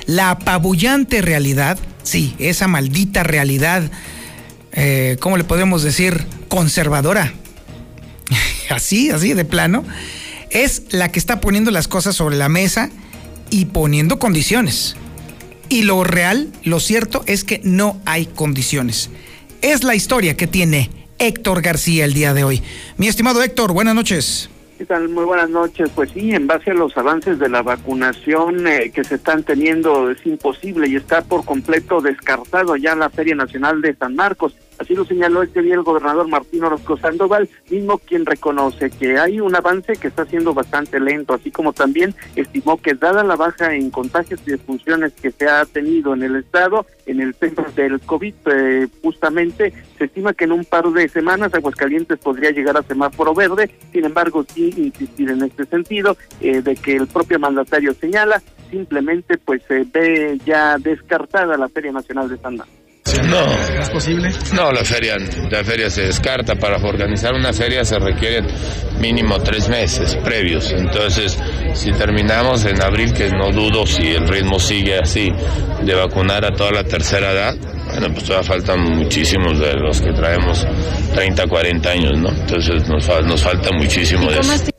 La 0.07 0.31
apabullante 0.31 1.21
realidad 1.21 1.79
Sí, 2.03 2.35
esa 2.39 2.69
maldita 2.69 3.23
realidad, 3.23 3.91
eh, 4.73 5.17
¿cómo 5.21 5.37
le 5.37 5.45
podemos 5.45 5.83
decir? 5.83 6.25
Conservadora. 6.49 7.33
así, 8.71 9.11
así 9.11 9.35
de 9.35 9.45
plano. 9.45 9.85
Es 10.51 10.83
la 10.91 11.11
que 11.11 11.19
está 11.19 11.41
poniendo 11.41 11.71
las 11.71 11.89
cosas 11.89 12.17
sobre 12.17 12.37
la 12.37 12.49
mesa 12.49 12.91
y 13.51 13.67
poniendo 13.67 14.19
condiciones. 14.19 14.97
Y 15.69 15.83
lo 15.83 16.05
real, 16.05 16.51
lo 16.65 16.81
cierto 16.81 17.23
es 17.27 17.45
que 17.45 17.61
no 17.65 18.01
hay 18.05 18.27
condiciones. 18.27 19.11
Es 19.63 19.85
la 19.85 19.95
historia 19.95 20.37
que 20.37 20.47
tiene 20.47 20.91
Héctor 21.19 21.63
García 21.63 22.05
el 22.05 22.15
día 22.15 22.35
de 22.35 22.45
hoy. 22.45 22.63
Mi 22.97 23.09
estimado 23.09 23.43
Héctor, 23.43 23.73
buenas 23.73 23.95
noches. 23.95 24.51
¿Qué? 24.87 24.99
Muy 25.09 25.25
buenas 25.25 25.51
noches. 25.51 25.90
Pues 25.95 26.11
sí, 26.11 26.33
en 26.33 26.47
base 26.47 26.71
a 26.71 26.75
los 26.75 26.97
avances 26.97 27.38
de 27.38 27.49
la 27.49 27.62
vacunación 27.62 28.66
eh, 28.66 28.90
que 28.92 29.05
se 29.05 29.16
están 29.16 29.42
teniendo, 29.42 30.11
es 30.11 30.25
imposible 30.27 30.88
y 30.88 30.97
está 30.97 31.23
por 31.23 31.45
completo 31.45 32.01
descartado 32.01 32.77
ya 32.77 32.95
la 32.95 33.11
Feria 33.11 33.35
Nacional 33.35 33.81
de 33.81 33.95
San 33.95 34.14
Marcos. 34.16 34.55
Así 34.83 34.97
lo 34.97 35.05
señaló 35.05 35.45
este 35.45 35.62
día 35.62 35.75
el 35.75 35.85
gobernador 35.85 36.27
Martín 36.27 36.64
Orozco 36.64 36.97
Sandoval, 36.97 37.49
mismo 37.71 37.99
quien 37.99 38.27
reconoce 38.27 38.90
que 38.90 39.16
hay 39.16 39.38
un 39.38 39.55
avance 39.55 39.92
que 39.92 40.09
está 40.09 40.25
siendo 40.25 40.55
bastante 40.55 40.99
lento, 40.99 41.35
así 41.35 41.53
como 41.53 41.73
también 41.73 42.16
estimó 42.35 42.77
que 42.79 42.95
dada 42.95 43.23
la 43.23 43.37
baja 43.37 43.77
en 43.77 43.90
contagios 43.90 44.40
y 44.45 44.51
defunciones 44.51 45.12
que 45.12 45.31
se 45.31 45.49
ha 45.49 45.64
tenido 45.66 46.14
en 46.14 46.25
el 46.25 46.35
estado, 46.35 46.85
en 47.07 47.21
el 47.21 47.33
centro 47.35 47.64
del 47.77 48.01
COVID, 48.01 48.35
eh, 48.47 48.88
justamente 49.05 49.73
se 49.97 50.07
estima 50.07 50.35
que 50.35 50.47
en 50.47 50.53
un 50.53 50.64
par 50.64 50.90
de 50.90 51.09
semanas 51.09 51.55
Aguascalientes 51.55 52.18
podría 52.18 52.51
llegar 52.51 52.77
a 52.77 52.83
semáforo 52.83 53.35
verde, 53.35 53.71
sin 53.92 54.05
embargo 54.05 54.45
sí 54.53 54.75
insistir 54.77 55.31
en 55.31 55.45
este 55.45 55.64
sentido, 55.66 56.16
eh, 56.40 56.61
de 56.61 56.75
que 56.75 56.97
el 56.97 57.07
propio 57.07 57.38
mandatario 57.38 57.95
señala, 57.95 58.42
simplemente 58.68 59.38
pues 59.38 59.62
se 59.68 59.85
ve 59.85 60.40
ya 60.45 60.77
descartada 60.79 61.57
la 61.57 61.68
Feria 61.68 61.92
Nacional 61.92 62.29
de 62.29 62.37
San. 62.38 62.59
No. 63.33 63.81
¿Es 63.81 63.91
posible? 63.91 64.31
No, 64.55 64.71
la 64.73 64.85
feria, 64.85 65.17
la 65.51 65.65
feria 65.65 65.91
se 65.91 66.03
descarta. 66.03 66.55
Para 66.55 66.77
organizar 66.77 67.35
una 67.35 67.53
feria 67.53 67.85
se 67.85 67.99
requieren 67.99 68.47
mínimo 68.99 69.38
tres 69.41 69.69
meses 69.69 70.17
previos. 70.17 70.73
Entonces, 70.73 71.38
si 71.75 71.93
terminamos 71.93 72.65
en 72.65 72.81
abril, 72.83 73.12
que 73.12 73.29
no 73.31 73.51
dudo 73.51 73.87
si 73.87 74.09
el 74.09 74.29
ritmo 74.29 74.59
sigue 74.59 74.99
así, 74.99 75.31
de 75.83 75.95
vacunar 75.95 76.45
a 76.45 76.55
toda 76.55 76.73
la 76.73 76.85
tercera 76.85 77.33
edad, 77.33 77.55
bueno, 77.87 78.09
pues 78.12 78.25
todavía 78.25 78.49
faltan 78.49 78.81
muchísimos 78.97 79.59
de 79.59 79.75
los 79.75 80.01
que 80.01 80.12
traemos 80.12 80.67
30, 81.15 81.47
40 81.47 81.91
años, 81.91 82.19
¿no? 82.19 82.29
Entonces 82.31 82.88
nos, 82.88 83.09
nos 83.25 83.43
falta 83.43 83.71
muchísimo 83.73 84.31
de 84.31 84.41
eso 84.41 84.72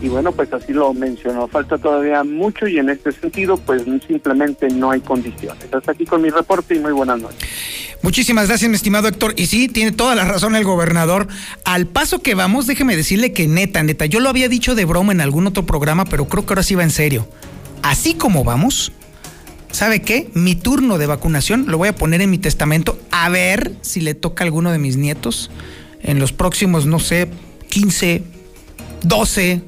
y 0.00 0.08
bueno, 0.08 0.32
pues 0.32 0.52
así 0.52 0.72
lo 0.72 0.92
mencionó, 0.92 1.48
falta 1.48 1.78
todavía 1.78 2.22
mucho 2.22 2.66
y 2.66 2.78
en 2.78 2.90
este 2.90 3.12
sentido 3.12 3.56
pues 3.56 3.82
simplemente 4.06 4.68
no 4.68 4.90
hay 4.90 5.00
condiciones. 5.00 5.64
Hasta 5.72 5.92
aquí 5.92 6.04
con 6.04 6.20
mi 6.20 6.30
reporte 6.30 6.74
y 6.74 6.80
muy 6.80 6.92
buenas 6.92 7.20
noches. 7.20 7.48
Muchísimas 8.02 8.46
gracias, 8.48 8.68
mi 8.68 8.76
estimado 8.76 9.08
Héctor. 9.08 9.34
Y 9.36 9.46
sí, 9.46 9.68
tiene 9.68 9.92
toda 9.92 10.14
la 10.14 10.24
razón 10.24 10.54
el 10.54 10.64
gobernador. 10.64 11.28
Al 11.64 11.86
paso 11.86 12.20
que 12.20 12.34
vamos, 12.34 12.66
déjeme 12.66 12.94
decirle 12.94 13.32
que 13.32 13.48
neta, 13.48 13.82
neta, 13.82 14.06
yo 14.06 14.20
lo 14.20 14.28
había 14.28 14.48
dicho 14.48 14.74
de 14.74 14.84
broma 14.84 15.12
en 15.12 15.20
algún 15.20 15.46
otro 15.46 15.64
programa, 15.64 16.04
pero 16.04 16.26
creo 16.26 16.44
que 16.44 16.52
ahora 16.52 16.62
sí 16.62 16.74
va 16.74 16.82
en 16.82 16.90
serio. 16.90 17.26
Así 17.82 18.14
como 18.14 18.44
vamos, 18.44 18.92
¿sabe 19.72 20.02
qué? 20.02 20.28
Mi 20.34 20.54
turno 20.54 20.98
de 20.98 21.06
vacunación 21.06 21.64
lo 21.68 21.78
voy 21.78 21.88
a 21.88 21.94
poner 21.94 22.20
en 22.20 22.30
mi 22.30 22.38
testamento 22.38 22.98
a 23.10 23.28
ver 23.30 23.72
si 23.80 24.00
le 24.02 24.14
toca 24.14 24.44
a 24.44 24.46
alguno 24.46 24.72
de 24.72 24.78
mis 24.78 24.96
nietos 24.96 25.50
en 26.02 26.18
los 26.18 26.32
próximos, 26.32 26.86
no 26.86 26.98
sé, 26.98 27.28
15, 27.70 28.22
12, 29.02 29.62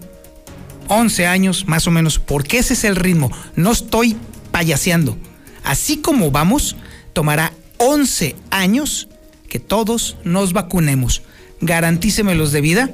11 0.89 1.27
años 1.27 1.67
más 1.67 1.87
o 1.87 1.91
menos, 1.91 2.19
porque 2.19 2.59
ese 2.59 2.75
es 2.75 2.85
el 2.85 2.97
ritmo. 2.97 3.31
No 3.57 3.73
estoy 3.73 4.17
payaseando. 4.51 5.17
Así 5.65 5.99
como 5.99 6.31
vamos, 6.31 6.77
tomará 7.13 7.53
11 7.79 8.37
años 8.51 9.09
que 9.49 9.59
todos 9.59 10.17
nos 10.25 10.53
vacunemos. 10.53 11.23
Garantícemelos 11.61 12.53
de 12.53 12.61
vida. 12.61 12.91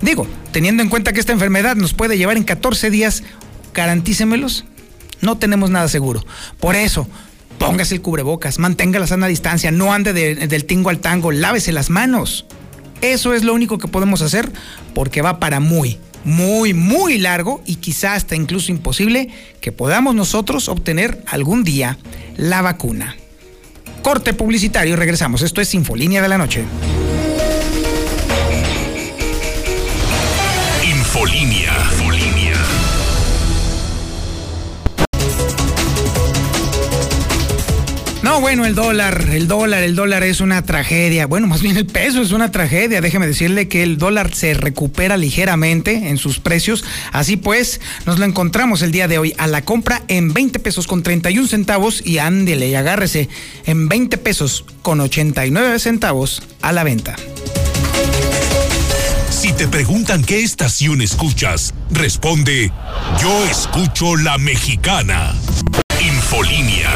Digo, 0.00 0.26
teniendo 0.52 0.82
en 0.82 0.88
cuenta 0.88 1.12
que 1.12 1.20
esta 1.20 1.32
enfermedad 1.32 1.76
nos 1.76 1.94
puede 1.94 2.18
llevar 2.18 2.36
en 2.36 2.44
14 2.44 2.90
días, 2.90 3.22
garantícemelos. 3.74 4.64
No 5.20 5.38
tenemos 5.38 5.70
nada 5.70 5.88
seguro. 5.88 6.24
Por 6.60 6.76
eso, 6.76 7.08
póngase 7.58 7.94
el 7.94 8.02
cubrebocas, 8.02 8.58
mantenga 8.58 8.98
la 8.98 9.06
sana 9.06 9.26
distancia, 9.26 9.70
no 9.70 9.92
ande 9.92 10.12
del 10.12 10.64
tingo 10.64 10.90
al 10.90 10.98
tango, 10.98 11.32
lávese 11.32 11.72
las 11.72 11.90
manos. 11.90 12.46
Eso 13.00 13.34
es 13.34 13.44
lo 13.44 13.54
único 13.54 13.78
que 13.78 13.88
podemos 13.88 14.22
hacer 14.22 14.50
porque 14.94 15.22
va 15.22 15.38
para 15.38 15.60
muy, 15.60 15.98
muy, 16.26 16.74
muy 16.74 17.18
largo 17.18 17.62
y 17.64 17.76
quizá 17.76 18.14
hasta 18.14 18.36
incluso 18.36 18.72
imposible 18.72 19.30
que 19.60 19.72
podamos 19.72 20.14
nosotros 20.14 20.68
obtener 20.68 21.22
algún 21.26 21.64
día 21.64 21.98
la 22.36 22.60
vacuna. 22.60 23.16
Corte 24.02 24.34
publicitario 24.34 24.96
regresamos. 24.96 25.42
Esto 25.42 25.60
es 25.60 25.72
Infolínea 25.72 26.20
de 26.20 26.28
la 26.28 26.36
Noche. 26.36 26.64
No, 38.26 38.40
bueno, 38.40 38.66
el 38.66 38.74
dólar, 38.74 39.28
el 39.30 39.46
dólar, 39.46 39.84
el 39.84 39.94
dólar 39.94 40.24
es 40.24 40.40
una 40.40 40.62
tragedia. 40.62 41.28
Bueno, 41.28 41.46
más 41.46 41.62
bien 41.62 41.76
el 41.76 41.86
peso 41.86 42.20
es 42.20 42.32
una 42.32 42.50
tragedia. 42.50 43.00
Déjeme 43.00 43.24
decirle 43.24 43.68
que 43.68 43.84
el 43.84 43.98
dólar 43.98 44.34
se 44.34 44.52
recupera 44.52 45.16
ligeramente 45.16 46.08
en 46.08 46.18
sus 46.18 46.40
precios. 46.40 46.84
Así 47.12 47.36
pues, 47.36 47.80
nos 48.04 48.18
lo 48.18 48.24
encontramos 48.24 48.82
el 48.82 48.90
día 48.90 49.06
de 49.06 49.18
hoy 49.18 49.32
a 49.38 49.46
la 49.46 49.64
compra 49.64 50.02
en 50.08 50.34
20 50.34 50.58
pesos 50.58 50.88
con 50.88 51.04
31 51.04 51.46
centavos 51.46 52.04
y 52.04 52.18
ándele 52.18 52.66
y 52.68 52.74
agárrese 52.74 53.28
en 53.64 53.88
20 53.88 54.18
pesos 54.18 54.64
con 54.82 55.00
89 55.00 55.78
centavos 55.78 56.42
a 56.62 56.72
la 56.72 56.82
venta. 56.82 57.14
Si 59.30 59.52
te 59.52 59.68
preguntan 59.68 60.24
qué 60.24 60.42
estación 60.42 61.00
escuchas, 61.00 61.74
responde, 61.92 62.72
yo 63.22 63.44
escucho 63.44 64.16
la 64.16 64.36
mexicana. 64.36 65.32
Infolínea. 66.00 66.90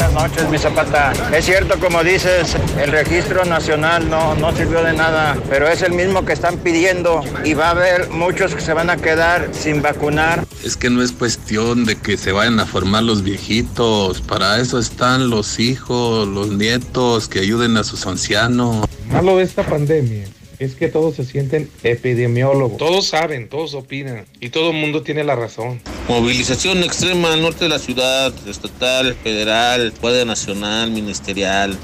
Buenas 0.00 0.30
noches, 0.30 0.48
mi 0.48 0.56
Zapata. 0.56 1.12
Es 1.30 1.44
cierto, 1.44 1.78
como 1.78 2.02
dices, 2.02 2.56
el 2.82 2.90
registro 2.90 3.44
nacional 3.44 4.08
no, 4.08 4.34
no 4.34 4.50
sirvió 4.56 4.82
de 4.82 4.94
nada, 4.94 5.36
pero 5.50 5.68
es 5.68 5.82
el 5.82 5.92
mismo 5.92 6.24
que 6.24 6.32
están 6.32 6.56
pidiendo 6.56 7.22
y 7.44 7.52
va 7.52 7.66
a 7.66 7.70
haber 7.72 8.08
muchos 8.08 8.54
que 8.54 8.62
se 8.62 8.72
van 8.72 8.88
a 8.88 8.96
quedar 8.96 9.50
sin 9.52 9.82
vacunar. 9.82 10.46
Es 10.64 10.78
que 10.78 10.88
no 10.88 11.02
es 11.02 11.12
cuestión 11.12 11.84
de 11.84 11.96
que 11.96 12.16
se 12.16 12.32
vayan 12.32 12.60
a 12.60 12.66
formar 12.66 13.02
los 13.02 13.22
viejitos, 13.22 14.22
para 14.22 14.58
eso 14.58 14.78
están 14.78 15.28
los 15.28 15.58
hijos, 15.58 16.26
los 16.26 16.48
nietos, 16.48 17.28
que 17.28 17.40
ayuden 17.40 17.76
a 17.76 17.84
sus 17.84 18.06
ancianos. 18.06 18.86
Malo 19.10 19.36
de 19.36 19.44
esta 19.44 19.64
pandemia 19.64 20.24
es 20.60 20.74
que 20.74 20.88
todos 20.88 21.16
se 21.16 21.24
sienten 21.24 21.70
epidemiólogos. 21.82 22.76
Todos 22.76 23.08
saben, 23.08 23.48
todos 23.48 23.74
opinan 23.74 24.26
y 24.40 24.50
todo 24.50 24.70
el 24.70 24.76
mundo 24.76 25.02
tiene 25.02 25.24
la 25.24 25.34
razón. 25.34 25.80
Movilización 26.06 26.84
extrema 26.84 27.32
al 27.32 27.40
norte 27.40 27.64
de 27.64 27.70
la 27.70 27.78
ciudad, 27.78 28.32
estatal, 28.46 29.14
federal, 29.14 29.92
Guardia 30.00 30.26
Nacional, 30.26 30.90
Ministerial. 30.90 31.76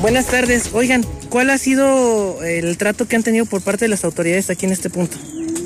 Buenas 0.00 0.26
tardes. 0.26 0.70
Oigan, 0.72 1.02
¿cuál 1.28 1.50
ha 1.50 1.58
sido 1.58 2.42
el 2.44 2.76
trato 2.78 3.08
que 3.08 3.16
han 3.16 3.24
tenido 3.24 3.46
por 3.46 3.62
parte 3.62 3.86
de 3.86 3.88
las 3.88 4.04
autoridades 4.04 4.48
aquí 4.48 4.64
en 4.64 4.72
este 4.72 4.90
punto? 4.90 5.16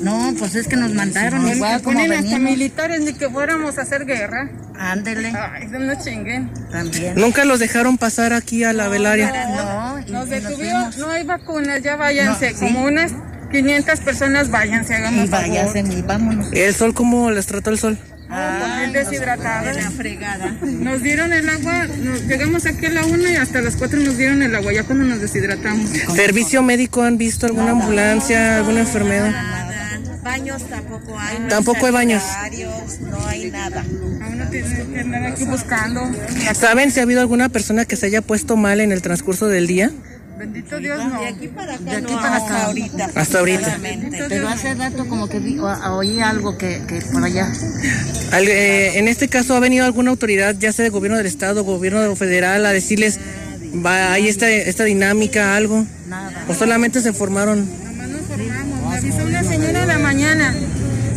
No, 0.01 0.33
pues 0.39 0.55
es 0.55 0.67
que 0.67 0.75
nos 0.75 0.93
mandaron 0.93 1.47
igual 1.47 1.83
como 1.83 1.99
ponen 1.99 2.13
hasta 2.13 2.39
militares 2.39 3.01
ni 3.01 3.13
que 3.13 3.29
fuéramos 3.29 3.77
a 3.77 3.81
hacer 3.81 4.05
guerra. 4.05 4.49
Ándele. 4.79 5.33
Ay, 5.35 5.67
no 5.67 5.93
chinguen. 6.01 6.49
También. 6.71 7.15
¿Nunca 7.15 7.43
los 7.43 7.59
dejaron 7.59 7.97
pasar 7.97 8.31
aquí 8.31 8.63
a 8.63 8.71
la 8.71 8.87
velaria? 8.87 9.31
No, 9.55 9.99
nos 10.07 10.29
detuvieron. 10.29 10.91
No 10.97 11.09
hay 11.09 11.23
vacunas, 11.23 11.83
ya 11.83 11.97
váyanse. 11.97 12.53
como 12.53 12.83
unas 12.83 13.11
500 13.51 13.99
personas 13.99 14.49
váyanse, 14.49 14.95
hagamos 14.95 15.25
Y 15.25 15.27
váyanse, 15.29 15.83
favor. 15.83 15.97
y 15.97 16.01
vámonos. 16.01 16.53
¿El 16.53 16.73
sol 16.73 16.93
cómo 16.93 17.29
les 17.29 17.45
trató 17.45 17.71
el 17.71 17.77
sol? 17.77 17.97
Ah, 18.31 18.85
deshidratada. 18.93 19.73
La 19.73 19.91
fregada. 19.91 20.55
Nos 20.61 21.01
dieron 21.01 21.33
el 21.33 21.49
agua, 21.49 21.87
nos, 21.87 22.21
llegamos 22.27 22.65
aquí 22.67 22.85
a 22.85 22.91
la 22.91 23.05
una 23.05 23.31
y 23.31 23.35
hasta 23.35 23.59
las 23.59 23.75
cuatro 23.75 23.99
nos 23.99 24.17
dieron 24.17 24.43
el 24.43 24.53
agua, 24.55 24.71
ya 24.71 24.83
cuando 24.83 25.03
nos 25.03 25.19
deshidratamos. 25.19 25.89
¿Servicio 26.15 26.61
médico 26.61 27.01
han 27.01 27.17
visto 27.17 27.47
alguna 27.47 27.71
ambulancia, 27.71 28.57
alguna 28.57 28.81
enfermedad? 28.81 29.33
Baños 30.23 30.63
tampoco 30.69 31.17
hay. 31.17 31.39
no 31.39 31.47
Tampoco 31.47 31.85
hay 31.85 31.91
baños. 31.91 32.23
No 33.01 33.27
hay 33.27 33.51
nada. 33.51 33.81
Aún 33.81 34.37
no 34.37 34.47
tiene 34.49 34.85
que 34.93 34.99
andar 34.99 35.25
aquí 35.27 35.45
buscando. 35.45 36.01
¿Saben 36.53 36.91
si 36.91 36.99
ha 36.99 37.03
habido 37.03 37.21
alguna 37.21 37.49
persona 37.49 37.85
que 37.85 37.95
se 37.95 38.07
haya 38.07 38.21
puesto 38.21 38.57
mal 38.57 38.81
en 38.81 38.91
el 38.91 39.01
transcurso 39.01 39.47
del 39.47 39.67
día? 39.67 39.91
Bendito 40.37 40.77
Dios, 40.77 40.97
no. 41.05 41.19
De 41.21 41.27
aquí 41.27 41.47
para 41.49 41.75
acá, 41.75 41.83
De 41.83 41.91
aquí 41.97 42.13
no, 42.13 42.21
para 42.21 42.35
hasta 42.37 42.65
ahorita. 42.65 43.09
Hasta 43.15 43.39
ahorita. 43.39 43.77
Pero 44.29 44.47
hace 44.47 44.73
rato 44.73 45.05
como 45.07 45.27
que 45.27 45.39
vi- 45.39 45.59
o- 45.59 45.95
oí 45.97 46.21
algo 46.21 46.57
que, 46.57 46.81
que 46.87 47.01
por 47.11 47.23
allá. 47.23 47.51
Al- 48.31 48.47
eh, 48.47 48.99
en 48.99 49.07
este 49.09 49.27
caso, 49.27 49.55
¿ha 49.55 49.59
venido 49.59 49.85
alguna 49.85 50.11
autoridad, 50.11 50.55
ya 50.57 50.71
sea 50.71 50.83
de 50.83 50.89
gobierno 50.89 51.17
del 51.17 51.27
estado, 51.27 51.63
gobierno 51.65 52.15
federal, 52.15 52.65
a 52.65 52.71
decirles, 52.71 53.19
va, 53.85 54.13
hay 54.13 54.29
esta, 54.29 54.49
esta 54.49 54.85
dinámica, 54.85 55.55
algo? 55.57 55.85
¿O 56.47 56.53
solamente 56.53 57.01
se 57.01 57.11
formaron? 57.11 57.69
Avisó 58.99 59.23
una 59.23 59.43
señora 59.45 59.79
de 59.79 59.85
la 59.85 59.97
mañana 59.97 60.53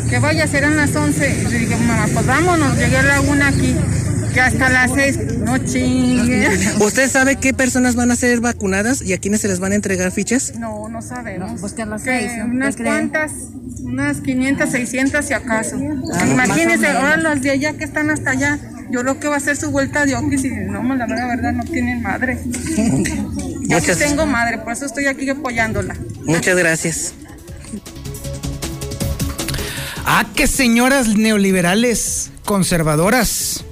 que 0.08 0.20
vaya, 0.20 0.46
serán 0.46 0.76
las 0.76 0.94
11. 0.94 1.40
Y 1.40 1.50
le 1.50 1.58
dije, 1.58 1.76
mamá, 1.76 2.06
pues 2.12 2.24
vámonos, 2.24 2.78
llegué 2.78 2.96
a 2.96 3.02
la 3.02 3.20
una 3.22 3.48
aquí. 3.48 3.74
Que 4.32 4.40
hasta 4.40 4.68
las 4.68 4.92
6, 4.94 5.18
no 5.40 5.58
chingue. 5.58 6.48
¿Usted 6.80 7.10
sabe 7.10 7.36
qué 7.36 7.52
personas 7.52 7.96
van 7.96 8.12
a 8.12 8.16
ser 8.16 8.40
vacunadas 8.40 9.02
y 9.02 9.14
a 9.14 9.18
quiénes 9.18 9.40
se 9.40 9.48
les 9.48 9.58
van 9.58 9.72
a 9.72 9.74
entregar 9.74 10.12
fichas? 10.12 10.54
No, 10.60 10.88
no 10.88 11.02
sabemos. 11.02 11.60
pues 11.60 11.76
las 11.76 12.02
Que 12.02 12.20
seis, 12.20 12.32
¿no? 12.38 12.44
Unas 12.44 12.76
cuantas, 12.76 13.32
unas 13.82 14.20
500, 14.20 14.70
600 14.70 15.24
si 15.24 15.34
acaso. 15.34 15.76
Ah, 16.14 16.26
Imagínense, 16.26 16.86
ahora 16.86 17.16
los 17.16 17.42
de 17.42 17.50
allá 17.50 17.72
que 17.72 17.82
están 17.82 18.10
hasta 18.10 18.30
allá. 18.30 18.60
Yo 18.92 19.00
creo 19.00 19.18
que 19.18 19.26
va 19.26 19.36
a 19.36 19.40
ser 19.40 19.56
su 19.56 19.72
vuelta 19.72 20.06
de 20.06 20.14
oquis 20.14 20.44
y 20.44 20.50
no, 20.50 20.82
la 20.94 21.06
verdad, 21.06 21.28
verdad, 21.28 21.52
no 21.52 21.64
tienen 21.64 22.00
madre. 22.00 22.38
Yo 23.62 23.80
sí 23.80 23.92
tengo 23.98 24.26
madre, 24.26 24.58
por 24.58 24.72
eso 24.72 24.86
estoy 24.86 25.06
aquí 25.06 25.28
apoyándola. 25.28 25.96
Muchas 26.26 26.56
gracias. 26.56 27.14
Ah, 30.14 30.26
qué 30.36 30.46
señoras 30.46 31.16
neoliberales, 31.16 32.32
conservadoras. 32.44 33.64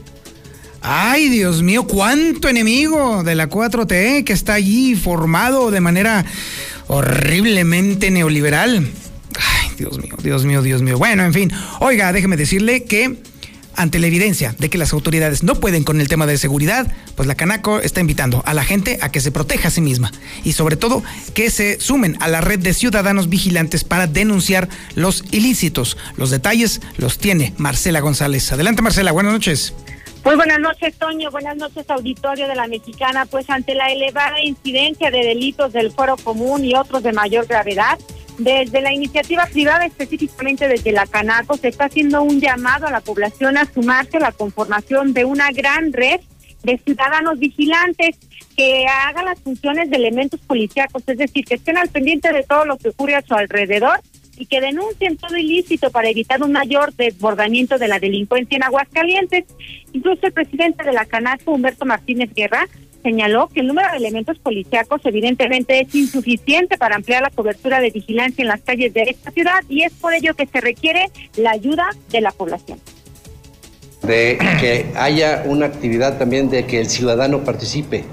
Ay, 0.81 1.29
Dios 1.29 1.61
mío, 1.61 1.87
cuánto 1.87 2.49
enemigo 2.49 3.23
de 3.23 3.35
la 3.35 3.51
4T 3.51 4.25
que 4.25 4.33
está 4.33 4.55
allí 4.55 4.97
formado 4.97 5.71
de 5.71 5.83
manera 5.83 6.25
horriblemente 6.87 8.11
neoliberal. 8.11 8.89
Ay, 9.39 9.71
Dios 9.77 9.99
mío, 9.99 10.17
Dios 10.23 10.47
mío, 10.47 10.63
Dios 10.63 10.81
mío. 10.81 10.97
Bueno, 10.97 11.25
en 11.25 11.35
fin, 11.35 11.53
oiga, 11.79 12.11
déjeme 12.11 12.39
decirle 12.39 12.85
que 12.85 13.19
ante 13.81 13.99
la 13.99 14.09
evidencia 14.09 14.55
de 14.59 14.69
que 14.69 14.77
las 14.77 14.93
autoridades 14.93 15.43
no 15.43 15.55
pueden 15.55 15.85
con 15.85 16.03
el 16.03 16.09
tema 16.09 16.27
de 16.27 16.37
seguridad, 16.37 16.93
pues 17.15 17.27
la 17.27 17.35
Canaco 17.35 17.81
está 17.81 18.01
invitando 18.01 18.43
a 18.45 18.53
la 18.53 18.63
gente 18.63 18.99
a 19.01 19.11
que 19.11 19.21
se 19.21 19.33
proteja 19.33 19.69
a 19.69 19.71
sí 19.71 19.81
misma 19.81 20.13
y 20.45 20.53
sobre 20.53 20.77
todo 20.77 21.03
que 21.33 21.51
se 21.51 21.81
sumen 21.81 22.19
a 22.21 22.29
la 22.29 22.43
red 22.43 22.59
de 22.59 22.75
ciudadanos 22.75 23.31
vigilantes 23.31 23.85
para 23.85 24.07
denunciar 24.07 24.69
los 24.97 25.25
ilícitos. 25.31 25.97
Los 26.19 26.31
detalles 26.31 26.83
los 26.99 27.17
tiene 27.17 27.55
Marcela 27.57 28.01
González. 28.01 28.53
Adelante 28.53 28.83
Marcela, 28.83 29.13
buenas 29.13 29.33
noches. 29.33 29.73
Muy 30.25 30.37
buenas 30.37 30.59
noches, 30.59 30.95
Toño. 30.97 31.31
Buenas 31.31 31.57
noches, 31.57 31.89
auditorio 31.89 32.47
de 32.47 32.55
la 32.55 32.67
Mexicana. 32.67 33.25
Pues 33.25 33.49
ante 33.49 33.75
la 33.75 33.91
elevada 33.91 34.43
incidencia 34.43 35.11
de 35.11 35.25
delitos 35.25 35.73
del 35.73 35.91
foro 35.91 36.19
común 36.19 36.67
y 36.67 36.75
otros 36.75 37.03
de 37.03 37.13
mayor 37.13 37.47
gravedad, 37.47 37.99
desde 38.45 38.81
la 38.81 38.93
iniciativa 38.93 39.45
privada, 39.47 39.85
específicamente 39.85 40.67
desde 40.67 40.93
la 40.93 41.07
Canaco, 41.07 41.59
se 41.59 41.69
está 41.69 41.85
haciendo 41.85 42.23
un 42.23 42.41
llamado 42.41 42.87
a 42.87 42.91
la 42.91 43.01
población 43.01 43.59
a 43.59 43.67
sumarse 43.67 44.17
a 44.17 44.21
la 44.21 44.33
conformación 44.33 45.13
de 45.13 45.27
una 45.27 45.51
gran 45.53 45.93
red 45.93 46.21
de 46.63 46.79
ciudadanos 46.79 47.39
vigilantes 47.39 48.17
que 48.57 48.87
hagan 48.87 49.27
las 49.27 49.41
funciones 49.41 49.91
de 49.91 49.97
elementos 49.97 50.41
policíacos, 50.41 51.03
es 51.07 51.19
decir, 51.19 51.45
que 51.45 51.57
estén 51.57 51.77
al 51.77 51.91
pendiente 51.91 52.33
de 52.33 52.43
todo 52.43 52.65
lo 52.65 52.79
que 52.79 52.89
ocurre 52.89 53.15
a 53.15 53.23
su 53.23 53.35
alrededor 53.35 54.01
y 54.39 54.47
que 54.47 54.63
denuncien 54.63 55.19
todo 55.19 55.37
ilícito 55.37 55.91
para 55.91 56.09
evitar 56.09 56.43
un 56.43 56.53
mayor 56.53 56.95
desbordamiento 56.95 57.77
de 57.77 57.89
la 57.89 57.99
delincuencia 57.99 58.57
en 58.57 58.63
Aguascalientes. 58.63 59.45
Incluso 59.93 60.27
el 60.27 60.33
presidente 60.33 60.83
de 60.83 60.93
la 60.93 61.05
Canaco, 61.05 61.53
Humberto 61.53 61.85
Martínez 61.85 62.31
Guerra, 62.35 62.67
señaló 63.03 63.49
que 63.49 63.61
el 63.61 63.67
número 63.67 63.91
de 63.91 63.97
elementos 63.99 64.39
policíacos 64.39 65.01
evidentemente 65.05 65.81
es 65.81 65.95
insuficiente 65.95 66.79
para 66.79 66.97
ampliar 66.97 67.23
la 67.23 67.31
cobertura 67.31 67.81
de 67.81 67.91
vigilancia 67.91 68.43
en 68.43 68.49
las 68.49 68.61
calles 68.61 68.93
de 68.93 69.03
esta 69.03 69.31
ciudad 69.31 69.61
y 69.69 69.83
es 69.83 69.93
por 69.93 70.15
ello 70.15 70.35
que 70.35 70.47
se 70.47 70.61
requiere 70.61 71.11
la 71.37 71.53
ayuda 71.53 71.91
de 72.11 72.21
la 72.21 72.33
población. 72.33 72.79
de 74.03 74.39
que 74.59 74.87
haya 74.97 75.43
una 75.45 75.67
actividad 75.67 76.19
también 76.19 76.49
de 76.49 76.65
que 76.65 76.81
el 76.81 76.89
ciudadano 76.89 77.45
participe, 77.45 78.05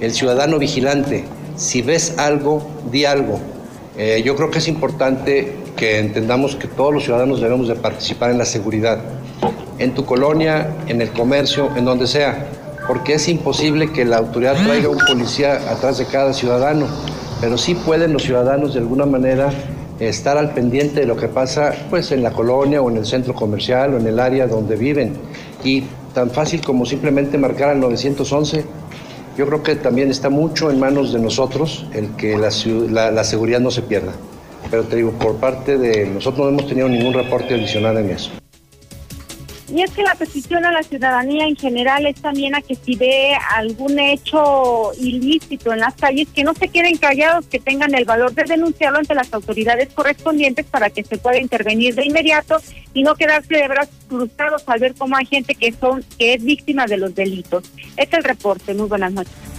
el 0.00 0.12
ciudadano 0.12 0.58
vigilante. 0.58 1.24
Si 1.56 1.80
ves 1.80 2.18
algo, 2.18 2.68
di 2.90 3.04
algo. 3.04 3.40
Eh, 3.96 4.22
yo 4.24 4.36
creo 4.36 4.50
que 4.50 4.58
es 4.58 4.68
importante 4.68 5.52
que 5.76 5.98
entendamos 5.98 6.56
que 6.56 6.68
todos 6.68 6.92
los 6.92 7.04
ciudadanos 7.04 7.40
debemos 7.40 7.68
de 7.68 7.76
participar 7.76 8.30
en 8.30 8.38
la 8.38 8.44
seguridad, 8.44 9.00
en 9.78 9.94
tu 9.94 10.04
colonia, 10.04 10.68
en 10.88 11.00
el 11.00 11.10
comercio, 11.10 11.70
en 11.76 11.84
donde 11.84 12.06
sea, 12.06 12.46
porque 12.86 13.14
es 13.14 13.28
imposible 13.28 13.92
que 13.92 14.04
la 14.04 14.18
autoridad 14.18 14.54
traiga 14.64 14.88
un 14.88 14.98
policía 14.98 15.54
atrás 15.70 15.98
de 15.98 16.06
cada 16.06 16.32
ciudadano, 16.32 16.86
pero 17.40 17.58
sí 17.58 17.74
pueden 17.74 18.12
los 18.12 18.22
ciudadanos 18.22 18.74
de 18.74 18.80
alguna 18.80 19.06
manera 19.06 19.50
estar 20.00 20.36
al 20.36 20.52
pendiente 20.52 21.00
de 21.00 21.06
lo 21.06 21.16
que 21.16 21.28
pasa 21.28 21.72
pues 21.90 22.10
en 22.12 22.22
la 22.22 22.32
colonia 22.32 22.82
o 22.82 22.90
en 22.90 22.96
el 22.96 23.06
centro 23.06 23.34
comercial 23.34 23.94
o 23.94 23.98
en 23.98 24.06
el 24.06 24.18
área 24.18 24.46
donde 24.46 24.76
viven. 24.76 25.14
Y 25.62 25.84
tan 26.12 26.30
fácil 26.30 26.60
como 26.60 26.84
simplemente 26.84 27.38
marcar 27.38 27.70
al 27.70 27.80
911 27.80 28.64
yo 29.36 29.46
creo 29.46 29.62
que 29.62 29.76
también 29.76 30.10
está 30.10 30.28
mucho 30.28 30.70
en 30.70 30.78
manos 30.78 31.12
de 31.12 31.18
nosotros 31.18 31.86
el 31.94 32.10
que 32.16 32.36
la, 32.36 33.10
la 33.10 33.24
seguridad 33.24 33.60
no 33.60 33.70
se 33.70 33.82
pierda. 33.82 34.12
Pero 34.70 34.84
te 34.84 34.96
digo 34.96 35.12
por 35.12 35.36
parte 35.36 35.78
de 35.78 36.06
nosotros 36.06 36.46
no 36.46 36.58
hemos 36.58 36.68
tenido 36.68 36.88
ningún 36.88 37.14
reporte 37.14 37.54
adicional 37.54 37.96
en 37.98 38.10
eso 38.10 38.41
Y 39.72 39.80
es 39.80 39.90
que 39.92 40.02
la 40.02 40.14
petición 40.14 40.66
a 40.66 40.70
la 40.70 40.82
ciudadanía 40.82 41.46
en 41.46 41.56
general 41.56 42.04
es 42.04 42.20
también 42.20 42.54
a 42.54 42.60
que 42.60 42.74
si 42.74 42.94
ve 42.94 43.34
algún 43.56 43.98
hecho 43.98 44.92
ilícito 44.98 45.72
en 45.72 45.80
las 45.80 45.94
calles, 45.94 46.28
que 46.28 46.44
no 46.44 46.52
se 46.52 46.68
queden 46.68 46.98
callados, 46.98 47.46
que 47.46 47.58
tengan 47.58 47.94
el 47.94 48.04
valor 48.04 48.34
de 48.34 48.44
denunciarlo 48.44 48.98
ante 48.98 49.14
las 49.14 49.32
autoridades 49.32 49.88
correspondientes 49.94 50.66
para 50.66 50.90
que 50.90 51.02
se 51.02 51.16
pueda 51.16 51.38
intervenir 51.38 51.94
de 51.94 52.04
inmediato 52.04 52.58
y 52.92 53.02
no 53.02 53.14
quedarse 53.14 53.54
de 53.54 53.66
brazos 53.66 53.94
cruzados 54.08 54.62
al 54.66 54.78
ver 54.78 54.94
cómo 54.94 55.16
hay 55.16 55.24
gente 55.24 55.54
que 55.54 55.72
son 55.72 56.04
que 56.18 56.34
es 56.34 56.44
víctima 56.44 56.84
de 56.84 56.98
los 56.98 57.14
delitos. 57.14 57.64
Este 57.96 58.02
es 58.02 58.12
el 58.12 58.24
reporte. 58.24 58.74
Muy 58.74 58.88
buenas 58.88 59.12
noches. 59.12 59.51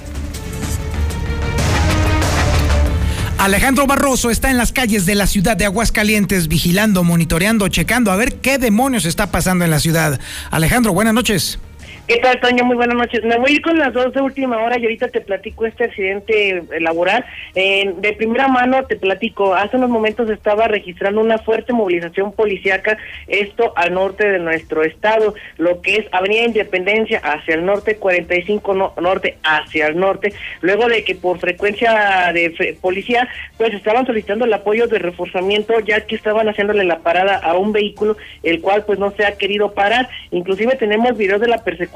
Alejandro 3.44 3.88
Barroso 3.88 4.30
está 4.30 4.52
en 4.52 4.58
las 4.58 4.72
calles 4.72 5.06
de 5.06 5.16
la 5.16 5.28
ciudad 5.28 5.58
de 5.58 5.66
Aguascalientes 5.66 6.48
vigilando, 6.48 7.04
monitoreando, 7.04 7.68
checando 7.68 8.10
a 8.10 8.16
ver 8.16 8.36
qué 8.36 8.58
demonios 8.58 9.04
está 9.04 9.32
pasando 9.32 9.66
en 9.66 9.72
la 9.72 9.82
ciudad. 9.82 10.18
Alejandro, 10.50 10.94
buenas 10.94 11.14
noches. 11.14 11.60
¿Qué 12.06 12.18
tal, 12.18 12.38
Toño? 12.42 12.66
Muy 12.66 12.76
buenas 12.76 12.98
noches. 12.98 13.24
Me 13.24 13.38
voy 13.38 13.52
a 13.52 13.54
ir 13.54 13.62
con 13.62 13.80
las 13.80 13.94
dos 13.94 14.12
de 14.14 14.22
última 14.22 14.58
hora 14.62 14.78
y 14.78 14.84
ahorita 14.84 15.08
te 15.08 15.22
platico 15.22 15.66
este 15.66 15.86
accidente 15.86 16.50
eh, 16.58 16.64
laboral. 16.82 17.24
Eh, 17.56 17.94
de 17.98 18.12
primera 18.12 18.50
mano 18.50 18.84
te 18.84 18.98
platico, 18.98 19.56
hace 19.56 19.78
unos 19.78 19.90
momentos 19.90 20.30
estaba 20.30 20.68
registrando 20.68 21.22
una 21.22 21.38
fuerte 21.38 21.72
movilización 21.72 22.34
policíaca, 22.34 22.98
esto 23.28 23.72
al 23.78 23.94
norte 23.94 24.28
de 24.30 24.40
nuestro 24.40 24.84
estado, 24.84 25.34
lo 25.58 25.82
que 25.82 25.96
es 25.96 26.06
Avenida 26.12 26.44
Independencia 26.44 27.20
hacia 27.20 27.56
el 27.56 27.64
norte, 27.66 27.96
45 27.96 28.74
no- 28.74 28.94
norte 29.00 29.38
hacia 29.42 29.88
el 29.88 29.98
norte, 29.98 30.34
luego 30.60 30.90
de 30.90 31.06
que 31.06 31.16
por 31.16 31.40
frecuencia 31.40 32.32
de 32.34 32.54
fre- 32.54 32.78
policía, 32.82 33.30
pues 33.56 33.74
estaban 33.74 34.06
solicitando 34.06 34.44
el 34.44 34.52
apoyo 34.52 34.88
de 34.88 35.00
reforzamiento, 35.00 35.80
ya 35.80 36.02
que 36.02 36.16
estaban 36.18 36.50
haciéndole 36.50 36.84
la 36.84 37.00
parada 37.00 37.38
a 37.38 37.54
un 37.58 37.72
vehículo, 37.72 38.18
el 38.44 38.60
cual 38.60 38.84
pues 38.84 39.00
no 39.00 39.12
se 39.12 39.26
ha 39.26 39.38
querido 39.38 39.74
parar. 39.74 40.10
Inclusive 40.32 40.76
tenemos 40.76 41.16
videos 41.18 41.40
de 41.40 41.48
la 41.48 41.64
persecución, 41.64 41.93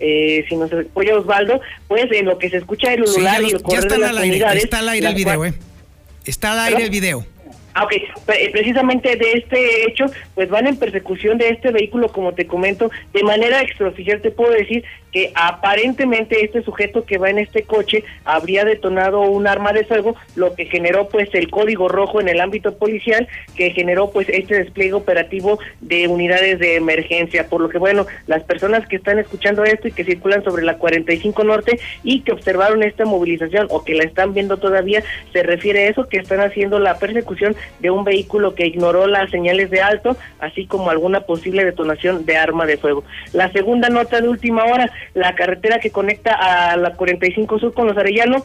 eh, 0.00 0.44
si 0.48 0.56
nos 0.56 0.72
apoya 0.72 1.16
Osvaldo, 1.18 1.60
pues 1.88 2.06
en 2.12 2.26
lo 2.26 2.38
que 2.38 2.48
se 2.50 2.56
escucha 2.58 2.92
el 2.94 3.06
Sí, 3.06 3.14
ulular 3.16 3.42
y 3.42 3.46
el 3.50 3.62
correr 3.62 3.80
de 3.82 3.86
están 3.86 4.00
las 4.00 4.10
al 4.10 4.18
aire, 4.18 4.30
unidades, 4.36 4.64
está 4.64 4.78
al 4.78 4.88
aire 4.88 5.06
el 5.08 5.14
video, 5.14 5.36
cual- 5.36 5.50
eh. 5.50 5.54
Está 6.24 6.52
al 6.52 6.58
aire 6.72 6.84
el 6.84 6.90
video. 6.90 7.24
Ah, 7.78 7.84
ok. 7.84 7.92
Pre- 8.24 8.48
Precisamente 8.52 9.16
de 9.16 9.32
este 9.32 9.84
hecho, 9.88 10.06
pues 10.34 10.48
van 10.48 10.66
en 10.66 10.76
persecución 10.78 11.36
de 11.36 11.50
este 11.50 11.70
vehículo, 11.70 12.08
como 12.10 12.32
te 12.32 12.46
comento, 12.46 12.90
de 13.12 13.22
manera 13.22 13.60
extraoficial 13.60 14.22
te 14.22 14.30
puedo 14.30 14.50
decir 14.50 14.82
que 15.16 15.32
aparentemente 15.34 16.44
este 16.44 16.62
sujeto 16.62 17.06
que 17.06 17.16
va 17.16 17.30
en 17.30 17.38
este 17.38 17.62
coche 17.62 18.04
habría 18.26 18.66
detonado 18.66 19.22
un 19.22 19.46
arma 19.46 19.72
de 19.72 19.86
fuego, 19.86 20.14
lo 20.34 20.54
que 20.54 20.66
generó 20.66 21.08
pues 21.08 21.30
el 21.32 21.48
código 21.48 21.88
rojo 21.88 22.20
en 22.20 22.28
el 22.28 22.38
ámbito 22.38 22.76
policial, 22.76 23.26
que 23.56 23.70
generó 23.70 24.10
pues 24.10 24.28
este 24.28 24.56
despliegue 24.56 24.92
operativo 24.92 25.58
de 25.80 26.06
unidades 26.06 26.58
de 26.58 26.76
emergencia. 26.76 27.48
Por 27.48 27.62
lo 27.62 27.70
que 27.70 27.78
bueno, 27.78 28.04
las 28.26 28.44
personas 28.44 28.86
que 28.88 28.96
están 28.96 29.18
escuchando 29.18 29.64
esto 29.64 29.88
y 29.88 29.92
que 29.92 30.04
circulan 30.04 30.44
sobre 30.44 30.64
la 30.64 30.76
45 30.76 31.44
Norte 31.44 31.80
y 32.02 32.20
que 32.20 32.32
observaron 32.32 32.82
esta 32.82 33.06
movilización 33.06 33.68
o 33.70 33.84
que 33.84 33.94
la 33.94 34.04
están 34.04 34.34
viendo 34.34 34.58
todavía, 34.58 35.02
se 35.32 35.42
refiere 35.42 35.86
a 35.86 35.88
eso, 35.88 36.10
que 36.10 36.18
están 36.18 36.40
haciendo 36.40 36.78
la 36.78 36.98
persecución 36.98 37.56
de 37.80 37.90
un 37.90 38.04
vehículo 38.04 38.54
que 38.54 38.66
ignoró 38.66 39.06
las 39.06 39.30
señales 39.30 39.70
de 39.70 39.80
alto, 39.80 40.14
así 40.40 40.66
como 40.66 40.90
alguna 40.90 41.20
posible 41.20 41.64
detonación 41.64 42.26
de 42.26 42.36
arma 42.36 42.66
de 42.66 42.76
fuego. 42.76 43.02
La 43.32 43.50
segunda 43.52 43.88
nota 43.88 44.20
de 44.20 44.28
última 44.28 44.64
hora, 44.64 44.92
la 45.14 45.34
carretera 45.34 45.78
que 45.78 45.90
conecta 45.90 46.34
a 46.34 46.76
la 46.76 46.94
45 46.94 47.58
Sur 47.58 47.74
con 47.74 47.86
los 47.86 47.96
Arellanos 47.96 48.42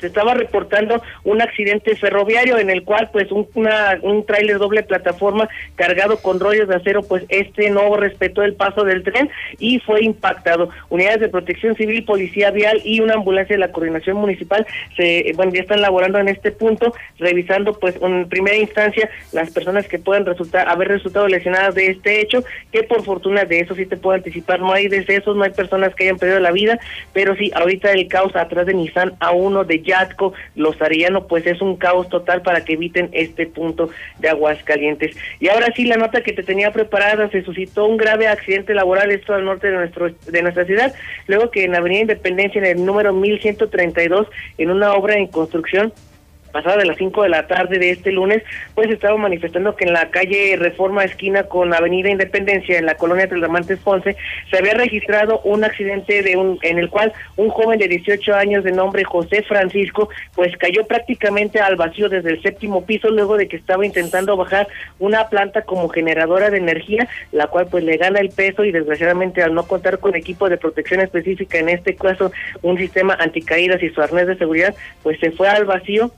se 0.00 0.08
estaba 0.08 0.34
reportando 0.34 1.02
un 1.24 1.42
accidente 1.42 1.94
ferroviario 1.96 2.58
en 2.58 2.70
el 2.70 2.84
cual 2.84 3.10
pues 3.12 3.30
un, 3.30 3.48
una, 3.54 3.98
un 4.02 4.24
tráiler 4.24 4.58
doble 4.58 4.82
plataforma 4.82 5.48
cargado 5.74 6.18
con 6.18 6.40
rollos 6.40 6.68
de 6.68 6.76
acero 6.76 7.02
pues 7.02 7.24
este 7.28 7.70
no 7.70 7.96
respetó 7.96 8.42
el 8.42 8.54
paso 8.54 8.84
del 8.84 9.02
tren 9.02 9.30
y 9.58 9.78
fue 9.80 10.04
impactado. 10.04 10.70
Unidades 10.88 11.20
de 11.20 11.28
protección 11.28 11.74
civil, 11.76 12.04
policía 12.04 12.50
vial 12.50 12.80
y 12.84 13.00
una 13.00 13.14
ambulancia 13.14 13.54
de 13.54 13.60
la 13.60 13.72
coordinación 13.72 14.16
municipal 14.16 14.66
se 14.96 15.32
bueno 15.34 15.52
ya 15.52 15.60
están 15.60 15.80
laborando 15.80 16.18
en 16.18 16.28
este 16.28 16.52
punto 16.52 16.92
revisando 17.18 17.78
pues 17.78 17.96
en 18.00 18.28
primera 18.28 18.56
instancia 18.56 19.08
las 19.32 19.50
personas 19.50 19.86
que 19.88 19.98
puedan 19.98 20.26
resultar 20.26 20.68
haber 20.68 20.88
resultado 20.88 21.28
lesionadas 21.28 21.74
de 21.74 21.88
este 21.88 22.20
hecho 22.20 22.44
que 22.72 22.82
por 22.82 23.04
fortuna 23.04 23.44
de 23.44 23.60
eso 23.60 23.74
sí 23.74 23.86
te 23.86 23.96
puedo 23.96 24.16
anticipar 24.16 24.60
no 24.60 24.72
hay 24.72 24.88
decesos 24.88 25.36
no 25.36 25.44
hay 25.44 25.50
personas 25.50 25.94
que 25.94 26.04
hayan 26.04 26.18
perdido 26.18 26.40
la 26.40 26.52
vida 26.52 26.78
pero 27.12 27.34
sí 27.36 27.50
ahorita 27.54 27.92
el 27.92 28.08
caos 28.08 28.34
atrás 28.36 28.66
de 28.66 28.74
Nissan 28.74 29.14
a 29.20 29.30
uno 29.30 29.64
de 29.64 29.82
Yatco, 29.86 30.34
Los 30.54 30.80
Arellano, 30.82 31.26
pues 31.26 31.46
es 31.46 31.62
un 31.62 31.76
caos 31.76 32.08
total 32.08 32.42
para 32.42 32.64
que 32.64 32.74
eviten 32.74 33.08
este 33.12 33.46
punto 33.46 33.88
de 34.18 34.28
Aguascalientes. 34.28 35.16
Y 35.40 35.48
ahora 35.48 35.72
sí, 35.74 35.84
la 35.84 35.96
nota 35.96 36.22
que 36.22 36.32
te 36.32 36.42
tenía 36.42 36.72
preparada, 36.72 37.30
se 37.30 37.42
suscitó 37.42 37.86
un 37.86 37.96
grave 37.96 38.28
accidente 38.28 38.74
laboral, 38.74 39.10
esto 39.10 39.34
al 39.34 39.44
norte 39.44 39.68
de, 39.70 39.76
nuestro, 39.76 40.10
de 40.10 40.42
nuestra 40.42 40.64
ciudad, 40.64 40.94
luego 41.26 41.50
que 41.50 41.64
en 41.64 41.74
Avenida 41.74 42.02
Independencia, 42.02 42.58
en 42.58 42.66
el 42.66 42.84
número 42.84 43.12
1132, 43.12 44.26
en 44.58 44.70
una 44.70 44.92
obra 44.92 45.16
en 45.16 45.28
construcción, 45.28 45.92
pasada 46.56 46.78
de 46.78 46.86
las 46.86 46.96
5 46.96 47.22
de 47.22 47.28
la 47.28 47.46
tarde 47.46 47.78
de 47.78 47.90
este 47.90 48.10
lunes, 48.12 48.42
pues 48.74 48.88
estaba 48.88 49.18
manifestando 49.18 49.76
que 49.76 49.84
en 49.84 49.92
la 49.92 50.08
calle 50.08 50.56
Reforma 50.56 51.04
esquina 51.04 51.42
con 51.42 51.74
Avenida 51.74 52.08
Independencia 52.08 52.78
en 52.78 52.86
la 52.86 52.94
colonia 52.94 53.28
Teldamantes 53.28 53.78
Ponce 53.80 54.16
se 54.50 54.56
había 54.56 54.72
registrado 54.72 55.40
un 55.44 55.64
accidente 55.64 56.22
de 56.22 56.38
un 56.38 56.58
en 56.62 56.78
el 56.78 56.88
cual 56.88 57.12
un 57.36 57.50
joven 57.50 57.78
de 57.78 57.88
18 57.88 58.34
años 58.34 58.64
de 58.64 58.72
nombre 58.72 59.04
José 59.04 59.42
Francisco 59.42 60.08
pues 60.34 60.56
cayó 60.56 60.86
prácticamente 60.86 61.60
al 61.60 61.76
vacío 61.76 62.08
desde 62.08 62.30
el 62.30 62.42
séptimo 62.42 62.86
piso 62.86 63.10
luego 63.10 63.36
de 63.36 63.48
que 63.48 63.56
estaba 63.56 63.84
intentando 63.84 64.34
bajar 64.34 64.66
una 64.98 65.28
planta 65.28 65.60
como 65.60 65.90
generadora 65.90 66.48
de 66.48 66.56
energía, 66.56 67.06
la 67.32 67.48
cual 67.48 67.66
pues 67.70 67.84
le 67.84 67.98
gana 67.98 68.20
el 68.20 68.30
peso 68.30 68.64
y 68.64 68.72
desgraciadamente 68.72 69.42
al 69.42 69.52
no 69.52 69.64
contar 69.68 69.98
con 69.98 70.14
equipo 70.14 70.48
de 70.48 70.56
protección 70.56 71.02
específica, 71.02 71.58
en 71.58 71.68
este 71.68 71.96
caso 71.96 72.32
un 72.62 72.78
sistema 72.78 73.12
anticaídas 73.20 73.82
y 73.82 73.90
su 73.90 74.00
arnés 74.00 74.26
de 74.26 74.38
seguridad, 74.38 74.74
pues 75.02 75.20
se 75.20 75.32
fue 75.32 75.50
al 75.50 75.66
vacío 75.66 76.10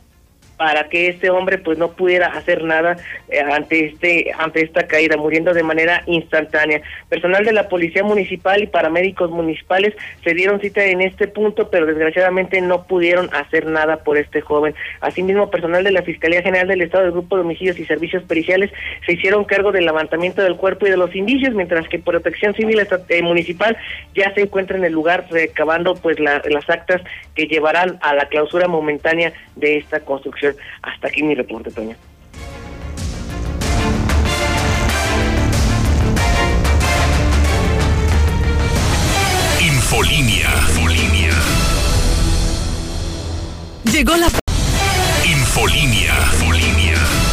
para 0.58 0.88
que 0.88 1.08
este 1.08 1.30
hombre 1.30 1.56
pues 1.56 1.78
no 1.78 1.92
pudiera 1.92 2.26
hacer 2.26 2.64
nada 2.64 2.96
eh, 3.28 3.40
ante 3.40 3.86
este 3.86 4.32
ante 4.36 4.62
esta 4.62 4.86
caída 4.86 5.16
muriendo 5.16 5.54
de 5.54 5.62
manera 5.62 6.02
instantánea. 6.06 6.82
Personal 7.08 7.44
de 7.44 7.52
la 7.52 7.68
policía 7.68 8.02
municipal 8.02 8.60
y 8.60 8.66
paramédicos 8.66 9.30
municipales 9.30 9.94
se 10.24 10.34
dieron 10.34 10.60
cita 10.60 10.84
en 10.84 11.00
este 11.00 11.28
punto 11.28 11.70
pero 11.70 11.86
desgraciadamente 11.86 12.60
no 12.60 12.82
pudieron 12.82 13.30
hacer 13.32 13.66
nada 13.66 13.98
por 13.98 14.18
este 14.18 14.40
joven. 14.40 14.74
Asimismo 15.00 15.48
personal 15.48 15.84
de 15.84 15.92
la 15.92 16.02
fiscalía 16.02 16.42
general 16.42 16.66
del 16.66 16.82
estado 16.82 17.04
del 17.04 17.12
grupo 17.12 17.36
de 17.36 17.42
homicidios 17.42 17.78
y 17.78 17.84
servicios 17.84 18.24
periciales 18.24 18.72
se 19.06 19.12
hicieron 19.12 19.44
cargo 19.44 19.70
del 19.70 19.86
levantamiento 19.86 20.42
del 20.42 20.56
cuerpo 20.56 20.86
y 20.86 20.90
de 20.90 20.96
los 20.96 21.14
indicios 21.14 21.54
mientras 21.54 21.88
que 21.88 22.00
protección 22.00 22.52
civil 22.54 22.84
eh, 23.08 23.22
municipal 23.22 23.76
ya 24.14 24.34
se 24.34 24.42
encuentra 24.42 24.76
en 24.76 24.84
el 24.84 24.92
lugar 24.92 25.26
recabando 25.30 25.94
pues 25.94 26.18
las 26.18 26.68
actas 26.68 27.00
que 27.36 27.46
llevarán 27.46 27.98
a 28.02 28.12
la 28.14 28.26
clausura 28.26 28.66
momentánea 28.66 29.32
de 29.54 29.76
esta 29.76 30.00
construcción 30.00 30.47
hasta 30.82 31.08
aquí 31.08 31.22
mi 31.22 31.34
reporte, 31.34 31.70
Toño. 31.70 31.96
Infolínea. 39.60 40.50
Infolínea. 40.68 41.32
Llegó 43.84 44.16
la... 44.16 44.26
Infolínea. 45.24 46.14
Infolínea. 46.32 47.27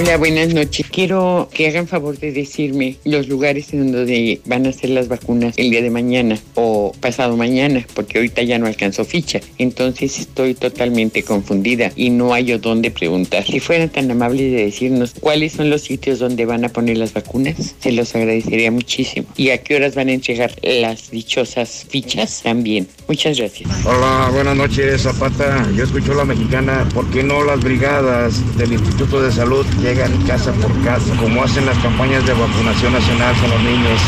Hola, 0.00 0.16
buenas 0.16 0.54
noches. 0.54 0.86
Quiero 0.92 1.48
que 1.52 1.66
hagan 1.66 1.88
favor 1.88 2.16
de 2.16 2.30
decirme 2.30 2.98
los 3.04 3.26
lugares 3.26 3.72
en 3.72 3.90
donde 3.90 4.40
van 4.44 4.64
a 4.64 4.68
hacer 4.68 4.90
las 4.90 5.08
vacunas 5.08 5.54
el 5.56 5.70
día 5.70 5.82
de 5.82 5.90
mañana 5.90 6.38
o 6.54 6.92
pasado 7.00 7.36
mañana, 7.36 7.84
porque 7.94 8.18
ahorita 8.18 8.42
ya 8.44 8.60
no 8.60 8.68
alcanzo 8.68 9.04
ficha. 9.04 9.40
Entonces 9.58 10.20
estoy 10.20 10.54
totalmente 10.54 11.24
confundida 11.24 11.90
y 11.96 12.10
no 12.10 12.32
hay 12.32 12.56
dónde 12.58 12.92
preguntar. 12.92 13.44
Si 13.44 13.58
fueran 13.58 13.88
tan 13.88 14.08
amables 14.08 14.52
de 14.52 14.66
decirnos 14.66 15.14
cuáles 15.18 15.54
son 15.54 15.68
los 15.68 15.82
sitios 15.82 16.20
donde 16.20 16.46
van 16.46 16.64
a 16.64 16.68
poner 16.68 16.96
las 16.96 17.12
vacunas, 17.12 17.74
se 17.80 17.90
los 17.90 18.14
agradecería 18.14 18.70
muchísimo. 18.70 19.26
Y 19.36 19.50
a 19.50 19.64
qué 19.64 19.74
horas 19.74 19.96
van 19.96 20.10
a 20.10 20.12
entregar 20.12 20.54
las 20.62 21.10
dichosas 21.10 21.84
fichas 21.90 22.42
también. 22.44 22.86
Muchas 23.08 23.36
gracias. 23.36 23.68
Hola, 23.84 24.30
buenas 24.32 24.56
noches, 24.56 25.02
Zapata. 25.02 25.68
Yo 25.76 25.82
escucho 25.82 26.14
la 26.14 26.24
mexicana. 26.24 26.88
¿Por 26.94 27.10
qué 27.10 27.24
no 27.24 27.42
las 27.42 27.58
brigadas 27.58 28.56
del 28.56 28.74
Instituto 28.74 29.20
de 29.20 29.32
Salud 29.32 29.66
llegan 29.88 30.22
casa 30.26 30.52
por 30.52 30.84
casa, 30.84 31.16
como 31.18 31.42
hacen 31.42 31.64
las 31.64 31.78
campañas 31.78 32.26
de 32.26 32.34
vacunación 32.34 32.92
nacional 32.92 33.34
con 33.40 33.50
los 33.50 33.62
niños. 33.62 34.00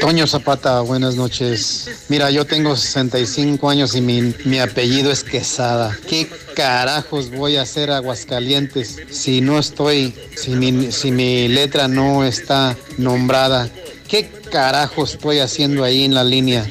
Toño 0.00 0.28
Zapata, 0.28 0.80
buenas 0.82 1.16
noches. 1.16 2.06
Mira, 2.08 2.30
yo 2.30 2.44
tengo 2.44 2.76
65 2.76 3.68
años 3.68 3.96
y 3.96 4.00
mi, 4.00 4.32
mi 4.44 4.60
apellido 4.60 5.10
es 5.10 5.24
Quesada. 5.24 5.96
¿Qué 6.08 6.28
carajos 6.54 7.32
voy 7.32 7.56
a 7.56 7.62
hacer 7.62 7.90
Aguascalientes 7.90 8.96
si 9.10 9.40
no 9.40 9.58
estoy, 9.58 10.14
si 10.36 10.52
mi, 10.52 10.92
si 10.92 11.10
mi 11.10 11.48
letra 11.48 11.88
no 11.88 12.24
está 12.24 12.76
nombrada? 12.96 13.68
¿Qué 14.08 14.30
carajos 14.52 15.14
estoy 15.14 15.40
haciendo 15.40 15.82
ahí 15.82 16.04
en 16.04 16.14
la 16.14 16.22
línea? 16.22 16.64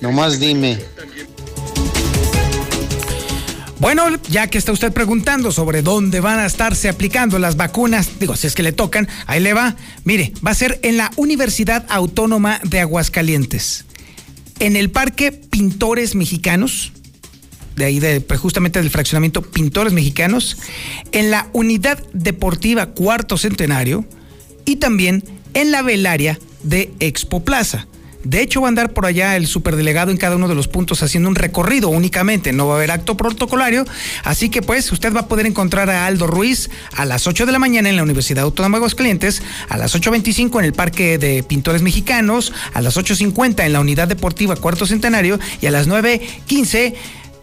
Nomás 0.00 0.40
dime, 0.40 0.78
bueno, 3.80 4.04
ya 4.28 4.48
que 4.48 4.58
está 4.58 4.72
usted 4.72 4.92
preguntando 4.92 5.52
sobre 5.52 5.82
dónde 5.82 6.20
van 6.20 6.40
a 6.40 6.46
estarse 6.46 6.88
aplicando 6.88 7.38
las 7.38 7.56
vacunas, 7.56 8.18
digo, 8.18 8.34
si 8.34 8.48
es 8.48 8.54
que 8.54 8.64
le 8.64 8.72
tocan, 8.72 9.08
ahí 9.26 9.40
le 9.40 9.52
va. 9.52 9.76
Mire, 10.04 10.32
va 10.44 10.50
a 10.50 10.54
ser 10.54 10.80
en 10.82 10.96
la 10.96 11.12
Universidad 11.16 11.86
Autónoma 11.88 12.60
de 12.64 12.80
Aguascalientes, 12.80 13.84
en 14.58 14.74
el 14.74 14.90
Parque 14.90 15.30
Pintores 15.30 16.16
Mexicanos, 16.16 16.92
de 17.76 17.84
ahí 17.84 18.00
de, 18.00 18.20
pues, 18.20 18.40
justamente 18.40 18.80
del 18.80 18.90
fraccionamiento 18.90 19.42
Pintores 19.42 19.92
Mexicanos, 19.92 20.56
en 21.12 21.30
la 21.30 21.48
Unidad 21.52 22.02
Deportiva 22.12 22.86
Cuarto 22.86 23.38
Centenario 23.38 24.04
y 24.64 24.76
también 24.76 25.22
en 25.54 25.70
la 25.70 25.82
velaria 25.82 26.40
de 26.64 26.92
Expo 26.98 27.44
Plaza. 27.44 27.86
De 28.28 28.42
hecho, 28.42 28.60
va 28.60 28.66
a 28.66 28.68
andar 28.68 28.92
por 28.92 29.06
allá 29.06 29.36
el 29.36 29.46
superdelegado 29.46 30.10
en 30.10 30.18
cada 30.18 30.36
uno 30.36 30.48
de 30.48 30.54
los 30.54 30.68
puntos 30.68 31.02
haciendo 31.02 31.30
un 31.30 31.34
recorrido 31.34 31.88
únicamente. 31.88 32.52
No 32.52 32.66
va 32.66 32.74
a 32.74 32.76
haber 32.76 32.90
acto 32.90 33.16
protocolario. 33.16 33.86
Así 34.22 34.50
que, 34.50 34.60
pues, 34.60 34.92
usted 34.92 35.14
va 35.14 35.20
a 35.20 35.28
poder 35.28 35.46
encontrar 35.46 35.88
a 35.88 36.04
Aldo 36.04 36.26
Ruiz 36.26 36.68
a 36.94 37.06
las 37.06 37.26
8 37.26 37.46
de 37.46 37.52
la 37.52 37.58
mañana 37.58 37.88
en 37.88 37.96
la 37.96 38.02
Universidad 38.02 38.44
Autónoma 38.44 38.76
de 38.76 38.80
Aguascalientes, 38.80 39.40
a 39.70 39.78
las 39.78 39.96
8.25 39.96 40.58
en 40.58 40.66
el 40.66 40.74
Parque 40.74 41.16
de 41.16 41.42
Pintores 41.42 41.80
Mexicanos, 41.80 42.52
a 42.74 42.82
las 42.82 42.98
8.50 42.98 43.64
en 43.64 43.72
la 43.72 43.80
Unidad 43.80 44.08
Deportiva 44.08 44.56
Cuarto 44.56 44.84
Centenario 44.84 45.40
y 45.62 45.66
a 45.66 45.70
las 45.70 45.88
9.15 45.88 46.94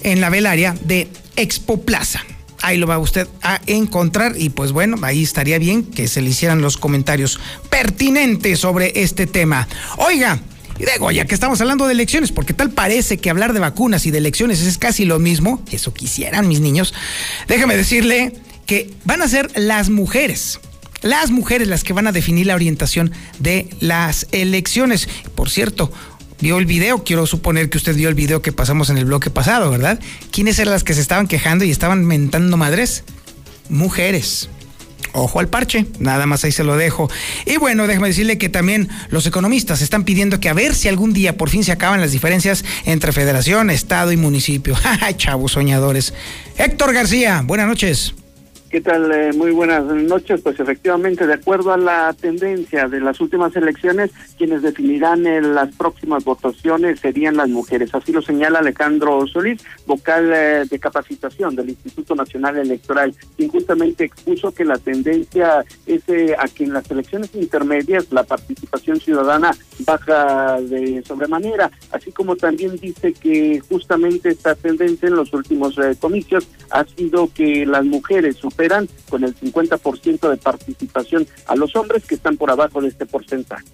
en 0.03 0.21
la 0.21 0.29
velaria 0.29 0.75
de 0.83 1.09
Expo 1.35 1.81
Plaza 1.81 2.23
ahí 2.61 2.77
lo 2.77 2.87
va 2.87 2.97
usted 2.97 3.27
a 3.43 3.61
encontrar 3.67 4.33
y 4.37 4.49
pues 4.49 4.71
bueno, 4.71 4.97
ahí 5.03 5.21
estaría 5.21 5.59
bien 5.59 5.83
que 5.83 6.07
se 6.07 6.21
le 6.21 6.29
hicieran 6.31 6.61
los 6.61 6.77
comentarios 6.77 7.39
pertinentes 7.69 8.59
sobre 8.59 9.03
este 9.03 9.27
tema. 9.27 9.67
Oiga, 9.97 10.39
y 10.77 10.85
digo, 10.85 11.11
ya 11.11 11.25
que 11.25 11.33
estamos 11.33 11.61
hablando 11.61 11.85
de 11.85 11.93
elecciones, 11.93 12.31
porque 12.31 12.53
tal 12.53 12.71
parece 12.71 13.17
que 13.17 13.29
hablar 13.29 13.53
de 13.53 13.59
vacunas 13.59 14.05
y 14.05 14.11
de 14.11 14.17
elecciones 14.17 14.61
es 14.61 14.77
casi 14.77 15.05
lo 15.05 15.19
mismo, 15.19 15.63
eso 15.71 15.93
quisieran 15.93 16.47
mis 16.47 16.59
niños, 16.59 16.93
déjame 17.47 17.77
decirle 17.77 18.33
que 18.65 18.93
van 19.05 19.21
a 19.21 19.27
ser 19.27 19.51
las 19.55 19.89
mujeres. 19.89 20.59
Las 21.01 21.29
mujeres 21.29 21.67
las 21.67 21.83
que 21.83 21.93
van 21.93 22.07
a 22.07 22.11
definir 22.11 22.47
la 22.47 22.55
orientación 22.55 23.11
de 23.37 23.69
las 23.79 24.27
elecciones. 24.31 25.07
Por 25.35 25.51
cierto, 25.51 25.91
vio 26.39 26.57
el 26.57 26.65
video, 26.65 27.03
quiero 27.03 27.27
suponer 27.27 27.69
que 27.69 27.77
usted 27.77 27.95
vio 27.95 28.09
el 28.09 28.15
video 28.15 28.41
que 28.41 28.51
pasamos 28.51 28.89
en 28.89 28.97
el 28.97 29.05
bloque 29.05 29.29
pasado, 29.29 29.69
¿verdad? 29.69 29.99
¿Quiénes 30.31 30.57
eran 30.57 30.73
las 30.73 30.83
que 30.83 30.95
se 30.95 31.01
estaban 31.01 31.27
quejando 31.27 31.63
y 31.63 31.71
estaban 31.71 32.05
mentando 32.05 32.57
madres? 32.57 33.03
Mujeres. 33.69 34.49
Ojo 35.17 35.39
al 35.39 35.47
parche, 35.47 35.85
nada 35.99 36.25
más 36.25 36.43
ahí 36.43 36.51
se 36.51 36.65
lo 36.65 36.75
dejo. 36.75 37.09
Y 37.45 37.55
bueno, 37.55 37.87
déjame 37.87 38.09
decirle 38.09 38.37
que 38.37 38.49
también 38.49 38.89
los 39.09 39.25
economistas 39.25 39.81
están 39.81 40.03
pidiendo 40.03 40.41
que 40.41 40.49
a 40.49 40.53
ver 40.53 40.75
si 40.75 40.89
algún 40.89 41.13
día 41.13 41.37
por 41.37 41.49
fin 41.49 41.63
se 41.63 41.71
acaban 41.71 42.01
las 42.01 42.11
diferencias 42.11 42.65
entre 42.83 43.13
federación, 43.13 43.69
estado 43.69 44.11
y 44.11 44.17
municipio. 44.17 44.75
Chavos 45.17 45.53
soñadores. 45.53 46.13
Héctor 46.57 46.93
García, 46.93 47.43
buenas 47.45 47.67
noches. 47.67 48.13
¿Qué 48.75 48.81
tal? 48.81 49.09
Eh, 49.09 49.31
muy 49.31 49.51
buenas 49.51 49.85
noches. 49.85 50.41
Pues 50.41 50.59
efectivamente, 50.59 51.25
de 51.25 51.35
acuerdo 51.35 51.71
a 51.71 51.77
la 51.77 52.11
tendencia 52.11 52.89
de 52.89 52.99
las 52.99 53.21
últimas 53.21 53.55
elecciones, 53.55 54.11
quienes 54.37 54.63
definirán 54.63 55.25
en 55.25 55.55
las 55.55 55.73
próximas 55.77 56.25
votaciones 56.25 56.99
serían 56.99 57.37
las 57.37 57.47
mujeres. 57.47 57.95
Así 57.95 58.11
lo 58.11 58.21
señala 58.21 58.59
Alejandro 58.59 59.25
Solís, 59.27 59.63
vocal 59.85 60.29
eh, 60.33 60.65
de 60.69 60.77
capacitación 60.77 61.55
del 61.55 61.69
Instituto 61.69 62.15
Nacional 62.15 62.57
Electoral, 62.57 63.15
quien 63.37 63.49
justamente 63.49 64.03
expuso 64.03 64.53
que 64.53 64.65
la 64.65 64.77
tendencia 64.77 65.63
es 65.85 66.01
eh, 66.09 66.35
a 66.37 66.45
que 66.49 66.65
en 66.65 66.73
las 66.73 66.91
elecciones 66.91 67.33
intermedias 67.33 68.11
la 68.11 68.23
participación 68.23 68.99
ciudadana 68.99 69.55
baja 69.85 70.59
de 70.59 71.01
sobremanera, 71.07 71.71
así 71.91 72.11
como 72.11 72.35
también 72.35 72.75
dice 72.75 73.13
que 73.13 73.61
justamente 73.69 74.31
esta 74.31 74.53
tendencia 74.53 75.07
en 75.07 75.15
los 75.15 75.33
últimos 75.33 75.79
comicios 76.01 76.49
ha 76.71 76.83
sido 76.83 77.29
que 77.33 77.65
las 77.65 77.85
mujeres 77.85 78.35
con 79.09 79.23
el 79.23 79.35
50% 79.35 80.29
de 80.29 80.37
participación 80.37 81.27
a 81.47 81.55
los 81.55 81.75
hombres 81.75 82.05
que 82.05 82.15
están 82.15 82.37
por 82.37 82.51
abajo 82.51 82.81
de 82.81 82.89
este 82.89 83.05
porcentaje. 83.05 83.65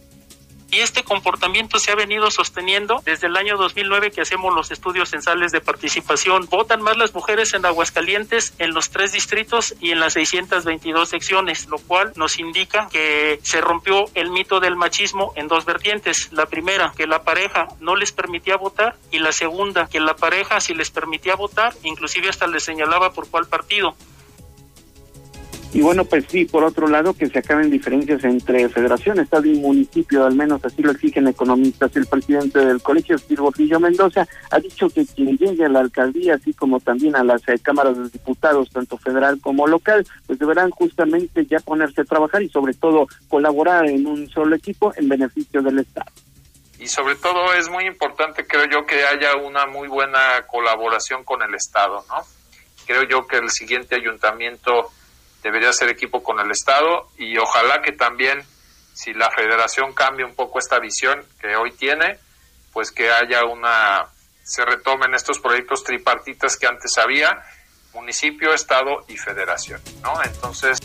Y 0.72 0.80
este 0.80 1.04
comportamiento 1.04 1.80
se 1.80 1.92
ha 1.92 1.96
venido 1.96 2.32
sosteniendo 2.32 3.02
desde 3.04 3.28
el 3.28 3.36
año 3.36 3.58
2009 3.58 4.12
que 4.12 4.22
hacemos 4.22 4.56
los 4.56 4.72
estudios 4.72 5.10
censales 5.10 5.52
de 5.52 5.60
participación. 5.60 6.48
Votan 6.50 6.82
más 6.82 6.96
las 6.96 7.14
mujeres 7.14 7.54
en 7.54 7.66
Aguascalientes 7.66 8.54
en 8.58 8.74
los 8.74 8.90
tres 8.90 9.12
distritos 9.12 9.76
y 9.82 9.92
en 9.92 10.00
las 10.00 10.14
622 10.14 11.10
secciones, 11.10 11.68
lo 11.68 11.78
cual 11.78 12.14
nos 12.16 12.40
indica 12.40 12.88
que 12.90 13.42
se 13.44 13.60
rompió 13.60 14.06
el 14.14 14.32
mito 14.32 14.62
del 14.62 14.78
machismo 14.78 15.34
en 15.36 15.50
dos 15.50 15.66
vertientes. 15.66 16.32
La 16.32 16.46
primera, 16.46 16.94
que 16.96 17.06
la 17.06 17.24
pareja 17.24 17.68
no 17.82 17.98
les 17.98 18.14
permitía 18.14 18.56
votar 18.56 18.96
y 19.12 19.20
la 19.20 19.34
segunda, 19.34 19.88
que 19.88 20.00
la 20.00 20.16
pareja 20.16 20.62
si 20.62 20.74
les 20.74 20.90
permitía 20.90 21.36
votar, 21.36 21.74
inclusive 21.84 22.30
hasta 22.30 22.48
les 22.48 22.64
señalaba 22.64 23.12
por 23.12 23.30
cuál 23.30 23.46
partido. 23.46 23.94
Y 25.74 25.80
bueno, 25.82 26.04
pues 26.04 26.26
sí, 26.28 26.44
por 26.44 26.66
otro 26.66 26.88
lado, 26.88 27.14
que 27.14 27.28
se 27.28 27.40
acaben 27.40 27.72
diferencias 27.72 28.26
entre 28.26 28.68
federación, 28.68 29.20
estado 29.20 29.46
y 29.46 29.56
municipio, 29.56 30.26
al 30.26 30.36
menos 30.36 30.64
así 30.66 30.82
lo 30.82 30.92
exigen 30.92 31.30
economistas. 31.30 31.96
El 31.96 32.08
presidente 32.08 32.60
del 32.60 32.82
colegio, 32.82 33.18
Silvio 33.18 33.80
Mendoza, 33.80 34.28
ha 34.50 34.60
dicho 34.60 34.90
que 34.90 35.06
quien 35.06 35.38
llegue 35.38 35.64
a 35.64 35.70
la 35.70 35.80
alcaldía, 35.80 36.36
así 36.36 36.54
como 36.54 36.82
también 36.82 37.16
a 37.16 37.24
las 37.24 37.48
eh, 37.48 37.58
cámaras 37.62 37.98
de 37.98 38.10
diputados, 38.10 38.70
tanto 38.70 38.98
federal 38.98 39.40
como 39.40 39.66
local, 39.66 40.06
pues 40.28 40.40
deberán 40.40 40.72
justamente 40.72 41.46
ya 41.46 41.60
ponerse 41.62 42.02
a 42.02 42.06
trabajar 42.06 42.44
y 42.44 42.50
sobre 42.50 42.74
todo 42.74 43.08
colaborar 43.30 43.86
en 43.86 44.06
un 44.06 44.30
solo 44.30 44.58
equipo 44.58 44.94
en 44.98 45.08
beneficio 45.08 45.62
del 45.62 45.80
Estado. 45.80 46.12
Y 46.80 46.88
sobre 46.88 47.16
todo 47.16 47.54
es 47.54 47.70
muy 47.70 47.86
importante, 47.86 48.46
creo 48.46 48.66
yo, 48.66 48.86
que 48.86 49.06
haya 49.06 49.38
una 49.38 49.68
muy 49.68 49.88
buena 49.88 50.20
colaboración 50.48 51.24
con 51.24 51.42
el 51.44 51.56
Estado, 51.56 52.04
¿no? 52.10 52.16
Creo 52.86 53.04
yo 53.04 53.26
que 53.26 53.38
el 53.38 53.50
siguiente 53.50 53.96
ayuntamiento 53.96 54.92
debería 55.44 55.74
ser 55.74 55.90
equipo 55.90 56.24
con 56.24 56.40
el 56.40 56.52
Estado 56.52 57.10
y 57.18 57.38
ojalá 57.38 57.82
que 57.82 57.92
también 57.92 58.44
si 58.94 59.14
la 59.14 59.30
federación 59.32 59.94
cambia 59.94 60.26
un 60.26 60.36
poco 60.36 60.60
esta 60.60 60.80
visión 60.80 61.24
que 61.40 61.56
hoy 61.56 61.72
tiene, 61.72 62.18
pues 62.74 62.92
que 62.92 63.10
haya 63.10 63.46
una, 63.46 64.06
se 64.44 64.64
retomen 64.66 65.14
estos 65.16 65.40
proyectos 65.40 65.84
tripartitas 65.84 66.58
que 66.58 66.68
antes 66.68 66.98
había, 66.98 67.42
municipio, 67.94 68.54
Estado 68.54 69.06
y 69.08 69.18
federación, 69.18 69.82
¿no? 70.02 70.14
Entonces... 70.24 70.80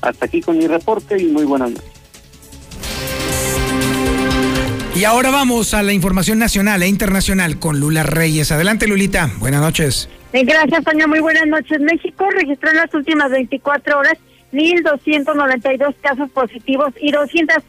Hasta 0.00 0.26
aquí 0.26 0.42
con 0.42 0.58
mi 0.58 0.66
reporte 0.66 1.16
y 1.20 1.26
muy 1.26 1.44
buenas 1.44 1.70
noches. 1.70 1.90
Y 4.94 5.04
ahora 5.04 5.30
vamos 5.30 5.74
a 5.74 5.82
la 5.82 5.92
información 5.92 6.38
nacional 6.38 6.82
e 6.82 6.86
internacional 6.86 7.58
con 7.58 7.80
Lula 7.80 8.04
Reyes. 8.04 8.52
Adelante, 8.52 8.86
Lulita. 8.86 9.28
Buenas 9.38 9.60
noches. 9.60 10.08
Gracias, 10.42 10.82
Sonia. 10.82 11.06
Muy 11.06 11.20
buenas 11.20 11.46
noches. 11.46 11.78
México 11.78 12.28
registró 12.28 12.70
en 12.70 12.78
las 12.78 12.92
últimas 12.92 13.30
24 13.30 13.98
horas 13.98 14.18
1.292 14.52 15.94
casos 16.00 16.28
positivos 16.30 16.92
y 17.00 17.12
200 17.12 17.62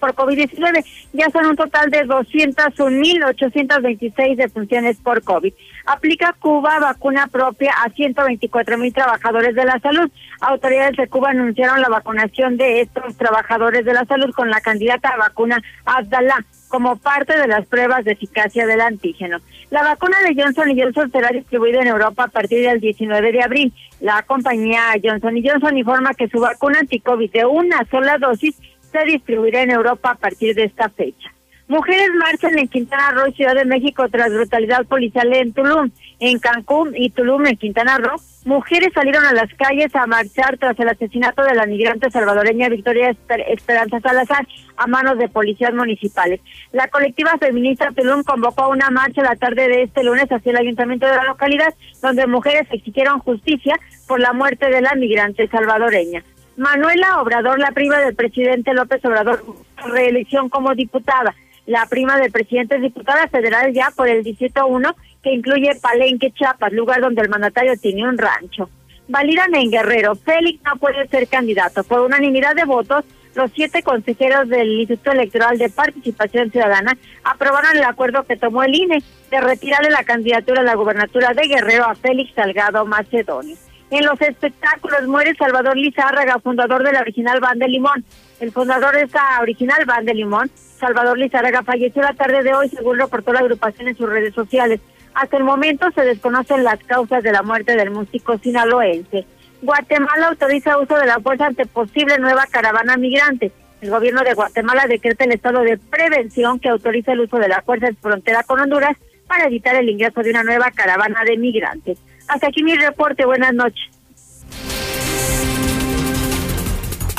por 0.00 0.14
COVID-19. 0.14 0.84
Ya 1.12 1.28
son 1.30 1.44
un 1.46 1.56
total 1.56 1.90
de 1.90 2.06
201.826 2.06 4.36
defunciones 4.36 4.96
por 4.98 5.22
COVID. 5.22 5.52
Aplica 5.84 6.34
Cuba 6.38 6.78
vacuna 6.78 7.26
propia 7.26 7.72
a 7.72 7.90
124.000 7.90 8.94
trabajadores 8.94 9.54
de 9.54 9.66
la 9.66 9.78
salud. 9.80 10.10
Autoridades 10.40 10.96
de 10.96 11.08
Cuba 11.08 11.28
anunciaron 11.30 11.82
la 11.82 11.88
vacunación 11.88 12.56
de 12.56 12.82
estos 12.82 13.16
trabajadores 13.16 13.84
de 13.84 13.92
la 13.92 14.04
salud 14.06 14.32
con 14.34 14.50
la 14.50 14.60
candidata 14.60 15.08
a 15.10 15.18
vacuna 15.18 15.60
Abdalá 15.84 16.44
como 16.68 16.96
parte 16.96 17.38
de 17.38 17.48
las 17.48 17.66
pruebas 17.66 18.04
de 18.04 18.12
eficacia 18.12 18.66
del 18.66 18.82
antígeno. 18.82 19.38
La 19.70 19.82
vacuna 19.82 20.16
de 20.26 20.40
Johnson 20.40 20.74
Johnson 20.74 21.10
será 21.10 21.28
distribuida 21.28 21.82
en 21.82 21.88
Europa 21.88 22.24
a 22.24 22.28
partir 22.28 22.66
del 22.66 22.80
19 22.80 23.32
de 23.32 23.42
abril. 23.42 23.72
La 24.00 24.22
compañía 24.22 24.94
Johnson 25.02 25.34
Johnson 25.44 25.76
informa 25.76 26.14
que 26.14 26.28
su 26.28 26.40
vacuna 26.40 26.78
anticovid 26.80 27.30
de 27.32 27.44
una 27.44 27.84
sola 27.90 28.16
dosis 28.16 28.56
se 28.90 29.04
distribuirá 29.04 29.62
en 29.62 29.70
Europa 29.70 30.12
a 30.12 30.14
partir 30.14 30.54
de 30.54 30.64
esta 30.64 30.88
fecha. 30.88 31.34
Mujeres 31.68 32.08
marchan 32.18 32.58
en 32.58 32.66
Quintana 32.66 33.10
Roo, 33.10 33.30
Ciudad 33.32 33.54
de 33.54 33.66
México, 33.66 34.08
tras 34.08 34.32
brutalidad 34.32 34.86
policial 34.86 35.30
en 35.34 35.52
Tulum. 35.52 35.90
En 36.18 36.38
Cancún 36.38 36.96
y 36.96 37.10
Tulum, 37.10 37.46
en 37.46 37.58
Quintana 37.58 37.98
Roo, 37.98 38.16
mujeres 38.46 38.88
salieron 38.94 39.22
a 39.26 39.34
las 39.34 39.52
calles 39.52 39.94
a 39.94 40.06
marchar 40.06 40.56
tras 40.56 40.80
el 40.80 40.88
asesinato 40.88 41.42
de 41.42 41.54
la 41.54 41.66
migrante 41.66 42.10
salvadoreña 42.10 42.70
Victoria 42.70 43.14
Esperanza 43.48 44.00
Salazar 44.00 44.48
a 44.78 44.86
manos 44.86 45.18
de 45.18 45.28
policías 45.28 45.74
municipales. 45.74 46.40
La 46.72 46.88
colectiva 46.88 47.36
feminista 47.38 47.92
Tulum 47.94 48.22
convocó 48.22 48.70
una 48.70 48.88
marcha 48.88 49.22
la 49.22 49.36
tarde 49.36 49.68
de 49.68 49.82
este 49.82 50.02
lunes 50.02 50.32
hacia 50.32 50.52
el 50.52 50.56
ayuntamiento 50.56 51.04
de 51.04 51.16
la 51.16 51.24
localidad, 51.24 51.74
donde 52.00 52.26
mujeres 52.26 52.66
exigieron 52.70 53.18
justicia 53.18 53.78
por 54.06 54.20
la 54.20 54.32
muerte 54.32 54.70
de 54.70 54.80
la 54.80 54.94
migrante 54.94 55.46
salvadoreña. 55.48 56.24
Manuela 56.56 57.20
Obrador, 57.20 57.58
la 57.58 57.72
prima 57.72 57.98
del 57.98 58.14
presidente 58.14 58.72
López 58.72 59.04
Obrador, 59.04 59.44
reelección 59.84 60.48
como 60.48 60.74
diputada 60.74 61.34
la 61.68 61.84
prima 61.84 62.16
del 62.16 62.32
presidente 62.32 62.76
es 62.76 62.82
diputada 62.82 63.28
federal 63.28 63.74
ya 63.74 63.92
por 63.94 64.08
el 64.08 64.24
Distrito 64.24 64.66
1, 64.66 64.96
que 65.22 65.34
incluye 65.34 65.78
Palenque, 65.80 66.30
Chiapas, 66.30 66.72
lugar 66.72 67.02
donde 67.02 67.20
el 67.20 67.28
mandatario 67.28 67.74
tiene 67.76 68.08
un 68.08 68.16
rancho. 68.16 68.70
Validan 69.06 69.54
en 69.54 69.70
Guerrero, 69.70 70.14
Félix 70.14 70.62
no 70.64 70.76
puede 70.76 71.06
ser 71.08 71.28
candidato. 71.28 71.84
Por 71.84 72.00
unanimidad 72.00 72.54
de 72.54 72.64
votos, 72.64 73.04
los 73.34 73.50
siete 73.54 73.82
consejeros 73.82 74.48
del 74.48 74.80
Instituto 74.80 75.12
Electoral 75.12 75.58
de 75.58 75.68
Participación 75.68 76.50
Ciudadana 76.50 76.96
aprobaron 77.22 77.76
el 77.76 77.84
acuerdo 77.84 78.24
que 78.24 78.36
tomó 78.36 78.62
el 78.62 78.74
INE 78.74 79.02
de 79.30 79.40
retirarle 79.40 79.90
la 79.90 80.04
candidatura 80.04 80.62
a 80.62 80.64
la 80.64 80.74
gubernatura 80.74 81.34
de 81.34 81.48
Guerrero 81.48 81.84
a 81.84 81.94
Félix 81.94 82.32
Salgado 82.34 82.86
Macedonio. 82.86 83.56
En 83.90 84.06
los 84.06 84.18
espectáculos 84.22 85.06
muere 85.06 85.34
Salvador 85.34 85.76
Lizárraga, 85.76 86.38
fundador 86.38 86.82
de 86.82 86.92
la 86.92 87.00
original 87.00 87.40
Banda 87.40 87.66
de 87.66 87.72
Limón. 87.72 88.04
El 88.40 88.52
fundador 88.52 88.94
de 88.94 89.02
esta 89.02 89.40
original 89.42 89.84
Banda 89.86 90.12
de 90.12 90.14
Limón 90.14 90.50
Salvador 90.78 91.18
Lizárraga 91.18 91.62
falleció 91.62 92.02
la 92.02 92.14
tarde 92.14 92.42
de 92.42 92.54
hoy, 92.54 92.68
según 92.68 92.98
reportó 92.98 93.32
la 93.32 93.40
agrupación 93.40 93.88
en 93.88 93.96
sus 93.96 94.08
redes 94.08 94.34
sociales. 94.34 94.80
Hasta 95.14 95.36
el 95.36 95.44
momento 95.44 95.90
se 95.92 96.02
desconocen 96.02 96.64
las 96.64 96.78
causas 96.84 97.22
de 97.22 97.32
la 97.32 97.42
muerte 97.42 97.76
del 97.76 97.90
músico 97.90 98.38
sinaloense. 98.38 99.26
Guatemala 99.60 100.28
autoriza 100.28 100.78
uso 100.78 100.96
de 100.96 101.06
la 101.06 101.18
fuerza 101.18 101.46
ante 101.46 101.66
posible 101.66 102.18
nueva 102.18 102.46
caravana 102.46 102.96
migrante. 102.96 103.50
El 103.80 103.90
gobierno 103.90 104.22
de 104.22 104.34
Guatemala 104.34 104.86
decreta 104.88 105.24
el 105.24 105.32
estado 105.32 105.62
de 105.62 105.78
prevención 105.78 106.60
que 106.60 106.68
autoriza 106.68 107.12
el 107.12 107.20
uso 107.20 107.38
de 107.38 107.48
la 107.48 107.62
fuerza 107.62 107.88
en 107.88 107.96
frontera 107.96 108.44
con 108.44 108.60
Honduras 108.60 108.96
para 109.26 109.46
evitar 109.46 109.74
el 109.74 109.88
ingreso 109.88 110.22
de 110.22 110.30
una 110.30 110.44
nueva 110.44 110.70
caravana 110.70 111.22
de 111.24 111.36
migrantes. 111.36 111.98
Hasta 112.28 112.48
aquí 112.48 112.62
mi 112.62 112.76
reporte. 112.76 113.24
Buenas 113.24 113.54
noches. 113.54 113.97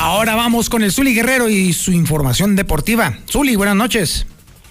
Ahora 0.01 0.33
vamos 0.33 0.69
con 0.69 0.81
el 0.81 0.93
Zuli 0.93 1.13
Guerrero 1.13 1.49
y 1.49 1.73
su 1.73 1.91
información 1.91 2.55
deportiva. 2.55 3.17
Zuli, 3.29 3.57
buenas 3.57 3.75
noches. 3.75 4.25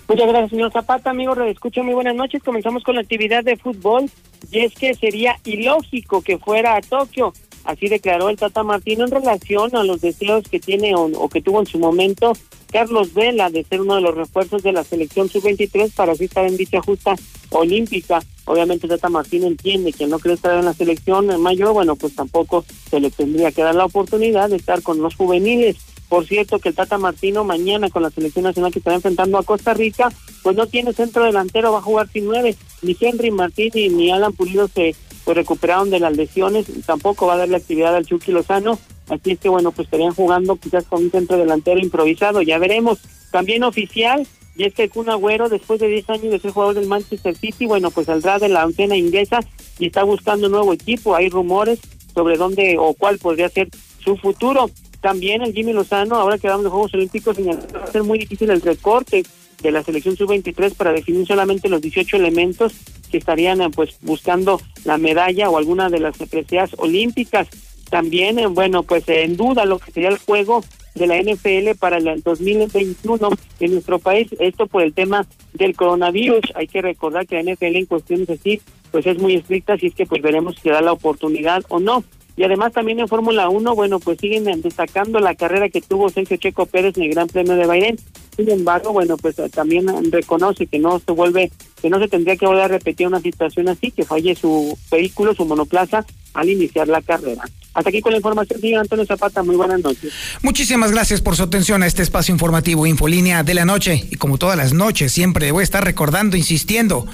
Muchas 0.09 0.27
gracias, 0.27 0.49
señor 0.49 0.73
Zapata. 0.73 1.11
Amigo, 1.11 1.35
escucho 1.45 1.85
muy 1.85 1.93
buenas 1.93 2.15
noches. 2.15 2.43
Comenzamos 2.43 2.83
con 2.83 2.95
la 2.95 3.03
actividad 3.03 3.45
de 3.45 3.59
fútbol 3.59 4.11
y 4.51 4.61
es 4.61 4.73
que 4.73 4.95
sería 4.95 5.37
ilógico 5.45 6.23
que 6.23 6.39
fuera 6.39 6.77
a 6.77 6.81
Tokio. 6.81 7.35
Así 7.69 7.87
declaró 7.89 8.31
el 8.31 8.39
Tata 8.39 8.63
Martino 8.63 9.05
en 9.05 9.11
relación 9.11 9.77
a 9.77 9.85
los 9.85 10.01
deseos 10.01 10.43
que 10.51 10.59
tiene 10.59 10.95
o, 10.97 11.29
que 11.29 11.43
tuvo 11.43 11.61
en 11.61 11.67
su 11.67 11.79
momento 11.79 12.33
Carlos 12.73 13.13
Vela 13.13 13.51
de 13.51 13.63
ser 13.63 13.83
uno 13.83 13.97
de 13.97 14.01
los 14.01 14.15
refuerzos 14.15 14.63
de 14.63 14.73
la 14.73 14.85
selección 14.85 15.29
sub-23 15.29 15.93
para 15.95 16.13
así 16.13 16.25
estar 16.25 16.47
en 16.47 16.57
dicha 16.57 16.81
justa 16.81 17.15
olímpica. 17.51 18.23
Obviamente 18.47 18.89
Tata 18.89 19.11
Martino 19.11 19.47
entiende 19.47 19.93
que 19.93 20.07
no 20.07 20.19
quiere 20.19 20.37
estar 20.37 20.59
en 20.59 20.65
la 20.65 20.73
selección 20.73 21.27
mayor, 21.43 21.75
bueno, 21.75 21.95
pues 21.95 22.15
tampoco 22.15 22.65
se 22.89 23.01
le 23.01 23.11
tendría 23.11 23.53
que 23.53 23.61
dar 23.61 23.75
la 23.75 23.85
oportunidad 23.85 24.49
de 24.49 24.57
estar 24.57 24.81
con 24.81 25.03
los 25.03 25.15
juveniles. 25.15 25.77
Por 26.09 26.27
cierto, 26.27 26.59
que 26.59 26.71
el 26.71 26.75
Tata 26.75 26.97
Martino 26.99 27.45
mañana 27.45 27.91
con 27.91 28.03
la 28.03 28.11
selección 28.11 28.45
nacional 28.45 28.73
que 28.73 28.79
estará 28.79 28.97
enfrentando 28.97 29.39
a 29.39 29.43
Costa 29.43 29.75
Rica, 29.75 30.11
pues 30.43 30.57
no 30.57 30.67
tiene 30.67 30.93
centro 30.93 31.25
delantero, 31.25 31.73
va 31.73 31.79
a 31.79 31.83
jugar 31.83 32.09
sin 32.11 32.25
nueve. 32.25 32.57
Ni 32.83 32.97
Henry 32.99 33.31
Martín 33.31 33.73
ni 33.75 34.11
Alan 34.11 34.33
Pulido 34.33 34.69
se 34.69 34.95
pues 35.29 35.37
recuperaron 35.37 35.91
de 35.91 36.01
las 36.01 36.17
lesiones, 36.17 36.65
tampoco 36.87 37.27
va 37.27 37.35
a 37.35 37.37
darle 37.37 37.57
actividad 37.57 37.95
al 37.95 38.07
Chucky 38.07 38.33
Lozano, 38.33 38.79
así 39.11 39.33
es 39.33 39.39
que 39.39 39.51
bueno, 39.51 39.73
pues 39.73 39.85
estarían 39.85 40.15
jugando 40.15 40.57
quizás 40.57 40.85
con 40.85 41.03
un 41.03 41.11
centro 41.11 41.37
delantero 41.37 41.79
improvisado, 41.79 42.41
ya 42.41 42.57
veremos. 42.57 42.99
También 43.31 43.63
oficial, 43.63 44.27
y 44.57 44.65
es 44.65 44.73
que 44.73 44.85
el 44.85 44.91
Kun 44.91 45.11
Agüero, 45.11 45.51
después 45.51 45.81
de 45.81 45.89
10 45.89 46.09
años 46.09 46.31
de 46.31 46.39
ser 46.39 46.53
jugador 46.53 46.77
del 46.77 46.87
Manchester 46.87 47.37
City, 47.37 47.67
bueno, 47.67 47.91
pues 47.91 48.07
saldrá 48.07 48.39
de 48.39 48.49
la 48.49 48.63
antena 48.63 48.97
inglesa 48.97 49.41
y 49.79 49.89
está 49.89 50.03
buscando 50.03 50.47
un 50.47 50.53
nuevo 50.53 50.73
equipo, 50.73 51.15
hay 51.15 51.29
rumores 51.29 51.79
sobre 52.15 52.39
dónde 52.39 52.77
o 52.79 52.95
cuál 52.95 53.19
podría 53.19 53.51
ser 53.51 53.69
su 54.03 54.17
futuro. 54.17 54.71
También 55.01 55.43
el 55.43 55.53
Jimmy 55.53 55.73
Lozano, 55.73 56.17
ahora 56.17 56.39
que 56.39 56.49
vamos 56.49 56.65
de 56.65 56.71
Juegos 56.71 56.95
Olímpicos, 56.95 57.37
va 57.39 57.85
a 57.85 57.87
ser 57.93 58.03
muy 58.03 58.19
difícil 58.19 58.51
el 58.51 58.61
recorte 58.61 59.25
de 59.63 59.73
la 59.73 59.83
selección 59.83 60.17
sub-23 60.17 60.75
para 60.75 60.93
definir 60.93 61.27
solamente 61.27 61.69
los 61.69 61.81
18 61.81 62.17
elementos 62.17 62.75
que 63.11 63.19
estarían 63.19 63.61
eh, 63.61 63.71
pues 63.75 63.97
buscando 64.03 64.61
la 64.85 64.99
medalla 64.99 65.51
o 65.51 65.59
alguna 65.59 65.89
de 65.89 66.01
las 66.01 66.17
preseas 66.17 66.71
olímpicas. 66.79 67.49
También, 67.91 68.39
eh, 68.39 68.47
bueno, 68.47 68.83
pues 68.83 69.09
en 69.09 69.37
duda 69.37 69.65
lo 69.65 69.79
que 69.79 69.93
sería 69.93 70.11
el 70.11 70.19
juego 70.19 70.63
de 70.95 71.07
la 71.07 71.17
NFL 71.21 71.79
para 71.79 71.99
el 71.99 72.23
2021 72.23 73.31
en 73.61 73.73
nuestro 73.73 73.99
país, 73.99 74.29
esto 74.41 74.67
por 74.67 74.83
el 74.83 74.93
tema 74.93 75.27
del 75.55 75.75
coronavirus. 75.75 76.41
Hay 76.55 76.67
que 76.67 76.83
recordar 76.83 77.27
que 77.27 77.41
la 77.41 77.53
NFL 77.53 77.77
en 77.77 77.87
cuestiones 77.87 78.31
así, 78.31 78.61
pues 78.91 79.07
es 79.07 79.19
muy 79.19 79.35
estricta, 79.35 79.75
así 79.75 79.87
es 79.87 79.95
que 79.95 80.07
pues 80.07 80.23
veremos 80.23 80.57
si 80.61 80.69
da 80.69 80.81
la 80.81 80.93
oportunidad 80.93 81.63
o 81.69 81.79
no. 81.79 82.05
Y 82.39 82.45
además 82.45 82.73
también 82.73 83.01
en 83.01 83.09
Fórmula 83.09 83.49
1, 83.49 83.75
bueno, 83.75 83.99
pues 83.99 84.21
siguen 84.21 84.45
destacando 84.63 85.19
la 85.19 85.35
carrera 85.35 85.69
que 85.71 85.81
tuvo 85.81 86.09
Sergio 86.09 86.37
Checo 86.37 86.67
Pérez 86.67 86.97
en 86.97 87.03
el 87.03 87.11
Gran 87.11 87.27
Premio 87.27 87.57
de 87.57 87.67
Bahrein. 87.67 87.99
Sin 88.37 88.49
embargo, 88.49 88.93
bueno, 88.93 89.17
pues 89.17 89.35
también 89.51 89.89
reconoce 90.13 90.69
que 90.69 90.79
no 90.79 91.01
se 91.01 91.11
vuelve, 91.11 91.51
que 91.83 91.91
no 91.91 91.99
se 91.99 92.07
tendría 92.07 92.37
que 92.37 92.47
volver 92.47 92.63
a 92.63 92.69
repetir 92.69 93.09
una 93.09 93.19
situación 93.19 93.69
así, 93.69 93.91
que 93.91 94.05
falle 94.05 94.37
su 94.37 94.79
vehículo, 94.89 95.35
su 95.35 95.45
monoplaza, 95.47 96.07
al 96.33 96.49
iniciar 96.49 96.87
la 96.87 97.03
carrera. 97.03 97.43
Hasta 97.75 97.91
aquí 97.91 98.01
con 98.01 98.13
la 98.13 98.19
información, 98.19 98.61
señor 98.61 98.83
Antonio 98.83 99.05
Zapata. 99.05 99.43
Muy 99.43 99.57
buenas 99.57 99.81
noches. 99.81 100.13
Muchísimas 100.41 100.93
gracias 100.93 101.21
por 101.21 101.35
su 101.35 101.43
atención 101.43 101.83
a 101.83 101.89
este 101.89 102.05
espacio 102.05 102.33
informativo 102.33 102.87
Infolínea 102.87 103.43
de 103.43 103.55
la 103.55 103.65
Noche. 103.65 104.07
Y 104.13 104.15
como 104.15 104.39
todas 104.39 104.57
las 104.57 104.73
noches, 104.73 105.11
siempre 105.11 105.51
voy 105.51 105.63
a 105.63 105.65
estar 105.65 105.83
recordando, 105.83 106.37
insistiendo, 106.37 107.05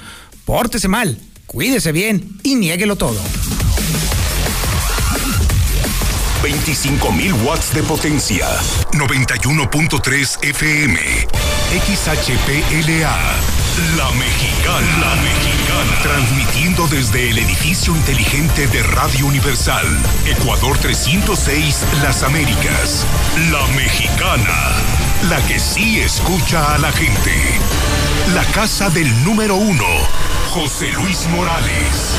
pórtese 0.45 0.89
mal, 0.89 1.17
cuídese 1.47 1.93
bien 1.93 2.29
y 2.43 2.57
niéguelo 2.57 2.97
todo. 2.97 3.19
25.000 6.43 7.33
watts 7.45 7.73
de 7.73 7.83
potencia. 7.83 8.47
91.3 8.93 10.45
FM. 10.45 10.99
XHPLA. 11.75 13.17
La 13.97 14.11
Mexicana. 14.13 14.99
La 15.01 15.15
Mexicana. 15.17 16.03
Transmitiendo 16.03 16.87
desde 16.89 17.31
el 17.31 17.39
edificio 17.39 17.95
inteligente 17.97 18.67
de 18.69 18.83
Radio 18.83 19.27
Universal. 19.27 19.87
Ecuador 20.27 20.79
306, 20.79 21.85
Las 22.03 22.23
Américas. 22.23 23.07
La 23.51 23.67
Mexicana. 23.75 24.73
La 25.29 25.41
que 25.47 25.59
sí 25.59 26.01
escucha 26.01 26.75
a 26.75 26.79
la 26.79 26.93
gente. 26.93 27.33
La 28.35 28.45
casa 28.47 28.91
del 28.91 29.25
número 29.25 29.57
uno. 29.57 29.87
José 30.51 30.93
Luis 30.93 31.27
Morales. 31.29 32.17